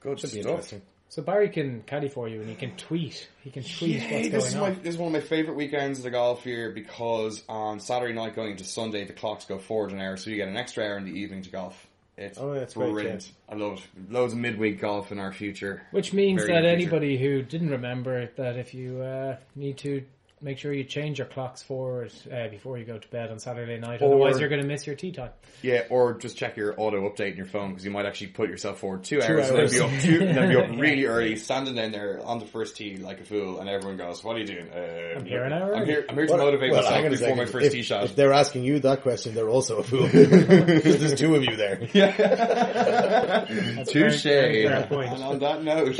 Good 0.00 0.20
Should 0.20 0.32
be 0.32 0.40
stuff. 0.42 0.50
interesting. 0.52 0.82
So 1.10 1.22
Barry 1.22 1.48
can 1.48 1.82
caddy 1.82 2.08
for 2.08 2.28
you, 2.28 2.40
and 2.40 2.48
he 2.50 2.54
can 2.54 2.76
tweet. 2.76 3.28
He 3.42 3.50
can 3.50 3.62
tweet 3.64 4.00
Yay, 4.02 4.28
what's 4.30 4.44
this 4.44 4.48
is 4.50 4.54
my 4.56 4.66
on. 4.68 4.74
this 4.82 4.94
is 4.94 4.98
one 4.98 5.06
of 5.14 5.20
my 5.22 5.26
favourite 5.26 5.56
weekends 5.56 5.98
of 5.98 6.04
the 6.04 6.10
golf 6.10 6.44
year 6.44 6.70
because 6.70 7.42
on 7.48 7.80
Saturday 7.80 8.12
night 8.12 8.36
going 8.36 8.50
into 8.52 8.64
Sunday 8.64 9.06
the 9.06 9.14
clocks 9.14 9.46
go 9.46 9.58
forward 9.58 9.90
an 9.92 10.00
hour, 10.00 10.18
so 10.18 10.28
you 10.28 10.36
get 10.36 10.48
an 10.48 10.56
extra 10.58 10.84
hour 10.84 10.98
in 10.98 11.04
the 11.06 11.12
evening 11.18 11.40
to 11.42 11.50
golf. 11.50 11.87
It's 12.18 12.38
Oh, 12.38 12.52
great, 12.52 12.74
brilliant. 12.74 13.32
I 13.48 13.54
love 13.54 13.86
it. 13.96 14.12
Loads 14.12 14.32
of 14.32 14.38
midweek 14.40 14.80
golf 14.80 15.12
in 15.12 15.18
our 15.18 15.32
future. 15.32 15.82
Which 15.92 16.12
means 16.12 16.42
Very 16.42 16.52
that 16.54 16.62
future. 16.62 16.74
anybody 16.74 17.16
who 17.18 17.42
didn't 17.42 17.70
remember 17.70 18.26
that 18.36 18.56
if 18.56 18.74
you 18.74 19.00
uh, 19.00 19.36
need 19.54 19.78
to 19.78 20.04
make 20.40 20.58
sure 20.58 20.72
you 20.72 20.84
change 20.84 21.18
your 21.18 21.26
clocks 21.26 21.62
forward 21.62 22.12
uh, 22.32 22.48
before 22.48 22.78
you 22.78 22.84
go 22.84 22.98
to 22.98 23.08
bed 23.08 23.30
on 23.30 23.38
Saturday 23.38 23.78
night, 23.78 24.00
Or- 24.02 24.06
otherwise 24.06 24.38
you're 24.38 24.48
going 24.48 24.62
to 24.62 24.66
miss 24.68 24.86
your 24.86 24.96
tea 24.96 25.12
time. 25.12 25.30
Yeah, 25.62 25.82
or 25.90 26.14
just 26.14 26.36
check 26.36 26.56
your 26.56 26.74
auto 26.76 27.08
update 27.08 27.32
in 27.32 27.36
your 27.36 27.46
phone 27.46 27.70
because 27.70 27.84
you 27.84 27.90
might 27.90 28.06
actually 28.06 28.28
put 28.28 28.48
yourself 28.48 28.78
forward 28.78 29.02
two, 29.04 29.20
Two 29.20 29.32
hours, 29.32 29.48
and 29.50 29.58
then 29.58 29.70
be 29.70 29.80
up, 29.80 29.90
two, 30.00 30.18
then 30.20 30.48
be 30.48 30.56
up 30.56 30.68
Yeah. 30.70 30.80
really 30.80 31.04
early, 31.06 31.36
standing 31.36 31.74
down 31.74 31.90
there 31.92 32.20
on 32.24 32.38
the 32.38 32.46
first 32.46 32.76
tee 32.76 32.96
like 32.98 33.20
a 33.20 33.24
fool, 33.24 33.58
and 33.60 33.68
everyone 33.68 33.96
goes, 33.96 34.22
"What 34.22 34.36
are 34.36 34.40
you 34.40 34.46
doing?" 34.46 34.68
Uh, 34.70 35.16
I'm 35.18 35.24
here 35.26 35.42
an 35.44 35.52
hour 35.52 35.74
I'm 35.74 35.86
here. 35.86 36.04
I'm 36.08 36.14
here 36.14 36.26
to 36.26 36.32
Well, 36.34 36.44
motivate 36.44 36.70
well, 36.70 36.82
myself 36.82 36.94
hang 36.94 37.06
on 37.06 37.14
a 37.14 37.18
before 37.18 37.36
my 37.36 37.44
first 37.46 37.66
if, 37.66 37.72
tee 37.72 37.82
shot. 37.82 38.04
If 38.04 38.14
they're 38.16 38.32
asking 38.32 38.62
you 38.64 38.78
that 38.80 39.02
question, 39.02 39.34
they're 39.34 39.48
also 39.48 39.78
a 39.78 39.82
fool. 39.82 40.08
Because 40.12 40.98
there's 41.00 41.14
two 41.18 41.34
of 41.34 41.44
you 41.44 41.56
there. 41.56 41.76
That's 41.92 43.90
Touche. 43.92 44.22
very- 44.22 44.62
very 44.62 44.68
fair 44.68 44.86
point. 44.86 45.12
And 45.12 45.22
on 45.22 45.38
that 45.40 45.62
note, 45.64 45.98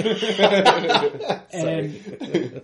Um, 1.54 2.62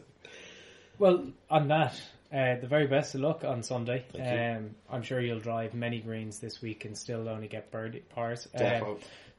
well, 0.99 1.25
on 1.55 1.69
that, 1.69 2.01
uh, 2.33 2.57
the 2.61 2.67
very 2.67 2.89
best 2.89 3.15
of 3.15 3.21
luck 3.21 3.45
on 3.45 3.63
Sunday. 3.63 4.05
Um, 4.59 4.71
I'm 4.91 5.03
sure 5.03 5.21
you'll 5.21 5.39
drive 5.39 5.73
many 5.73 6.01
greens 6.01 6.41
this 6.41 6.61
week 6.61 6.85
and 6.85 6.99
still 6.99 7.29
only 7.29 7.47
get 7.47 7.71
birdie 7.71 8.01
pars. 8.01 8.49
Um, 8.55 8.61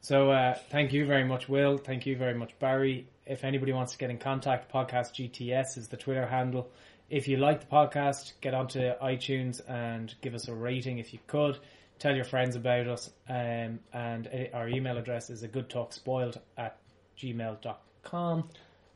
so 0.00 0.30
uh, 0.30 0.54
thank 0.70 0.94
you 0.94 1.04
very 1.04 1.24
much, 1.24 1.46
Will. 1.46 1.76
Thank 1.76 2.06
you 2.06 2.16
very 2.16 2.32
much, 2.32 2.58
Barry. 2.58 3.06
If 3.26 3.44
anybody 3.44 3.72
wants 3.72 3.92
to 3.92 3.98
get 3.98 4.08
in 4.08 4.16
contact, 4.16 4.72
podcast 4.72 5.12
GTS 5.12 5.76
is 5.76 5.88
the 5.88 5.98
Twitter 5.98 6.26
handle. 6.26 6.70
If 7.10 7.28
you 7.28 7.36
like 7.36 7.60
the 7.60 7.66
podcast, 7.66 8.32
get 8.40 8.54
onto 8.54 8.80
iTunes 8.80 9.60
and 9.68 10.14
give 10.22 10.34
us 10.34 10.48
a 10.48 10.54
rating 10.54 10.98
if 10.98 11.12
you 11.12 11.18
could. 11.26 11.58
Tell 11.98 12.16
your 12.16 12.24
friends 12.24 12.56
about 12.56 12.88
us. 12.88 13.10
Um, 13.28 13.80
and 13.92 14.26
uh, 14.26 14.56
our 14.56 14.68
email 14.68 14.96
address 14.96 15.28
is 15.28 15.42
a 15.42 15.48
good 15.48 15.68
talk 15.68 15.92
spoiled 15.92 16.40
at 16.56 16.78
gmail.com. 17.18 18.48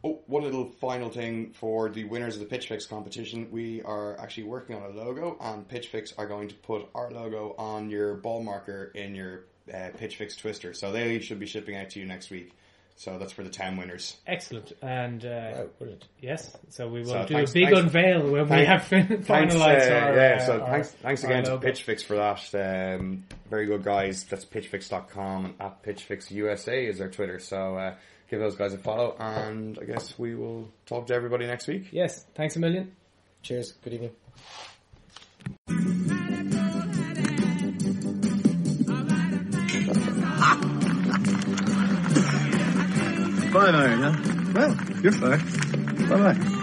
Oh, 0.03 0.21
one 0.27 0.45
little 0.45 0.71
final 0.81 1.11
thing 1.11 1.53
for 1.53 1.91
the 1.91 2.05
winners 2.05 2.35
of 2.35 2.41
the 2.41 2.47
Pitch 2.47 2.69
Fix 2.69 2.87
competition. 2.87 3.49
We 3.51 3.83
are 3.83 4.19
actually 4.19 4.45
working 4.45 4.75
on 4.77 4.83
a 4.83 4.89
logo, 4.89 5.37
and 5.41 5.69
Pitch 5.69 5.89
Fix 5.89 6.15
are 6.17 6.27
going 6.27 6.49
to 6.49 6.55
put 6.55 6.89
our 6.95 7.11
logo 7.11 7.55
on 7.59 7.91
your 7.91 8.15
ball 8.15 8.43
marker 8.43 8.91
in 8.95 9.15
your 9.15 9.45
uh, 9.73 9.91
Pitch 9.99 10.17
Fix 10.17 10.37
twister. 10.37 10.73
So 10.73 10.91
they 10.91 11.19
should 11.21 11.39
be 11.39 11.47
shipping 11.47 11.77
out 11.77 11.91
to 11.91 12.01
you 12.01 12.07
next 12.07 12.31
week. 12.31 12.53
So 12.97 13.19
that's 13.19 13.33
for 13.33 13.43
the 13.43 13.51
10 13.51 13.77
winners. 13.79 14.17
Excellent. 14.27 14.73
And 14.83 15.25
uh, 15.25 15.53
Wow, 15.55 15.67
brilliant. 15.79 16.05
yes, 16.21 16.55
so 16.69 16.87
we 16.89 17.01
will 17.01 17.07
So 17.09 17.27
do 17.27 17.35
thanks- 17.35 17.51
a 17.51 17.55
big 17.55 17.65
thanks- 17.67 17.81
unveil 17.81 18.31
when 18.31 18.49
we 18.49 18.65
have 18.65 18.83
finalized 18.83 19.91
uh, 19.91 19.95
our. 19.95 20.17
yeah, 20.17 20.39
uh, 20.41 20.47
so 20.47 20.61
our- 20.61 20.67
thanks, 20.67 20.91
thanks 21.03 21.25
again 21.25 21.45
to 21.45 21.51
logo. 21.53 21.67
Pitch 21.67 21.83
Fix 21.83 22.03
for 22.03 22.17
that. 22.17 22.55
Um, 23.01 23.25
very 23.49 23.67
good 23.67 23.85
guys. 23.85 24.25
That's 24.25 24.45
pitchfix.com 24.45 25.45
and 25.47 25.55
at 25.61 25.83
pitchfixusa 25.83 26.89
is 26.89 27.01
our 27.01 27.09
Twitter. 27.09 27.39
So 27.39 27.77
uh, 27.77 27.95
give 28.31 28.41
those 28.41 28.57
guys 28.57 28.73
a 28.73 28.79
follow, 28.79 29.17
and 29.19 29.79
I 29.81 29.85
guess 29.85 30.19
we 30.19 30.35
will 30.37 30.69
talk 30.87 31.09
to 31.09 31.15
everybody 31.15 31.47
next 31.47 31.67
week. 31.67 31.89
Yes, 31.91 32.25
thanks 32.35 32.57
a 32.57 32.61
million. 32.61 32.93
Cheers. 33.43 33.73
Good 33.83 33.95
evening. 33.95 34.11
Five 43.53 43.75
iron, 43.75 44.01
huh? 44.01 44.53
Well, 44.55 45.03
you're 45.03 45.13
fine. 45.13 46.09
Bye 46.09 46.33
bye. 46.33 46.57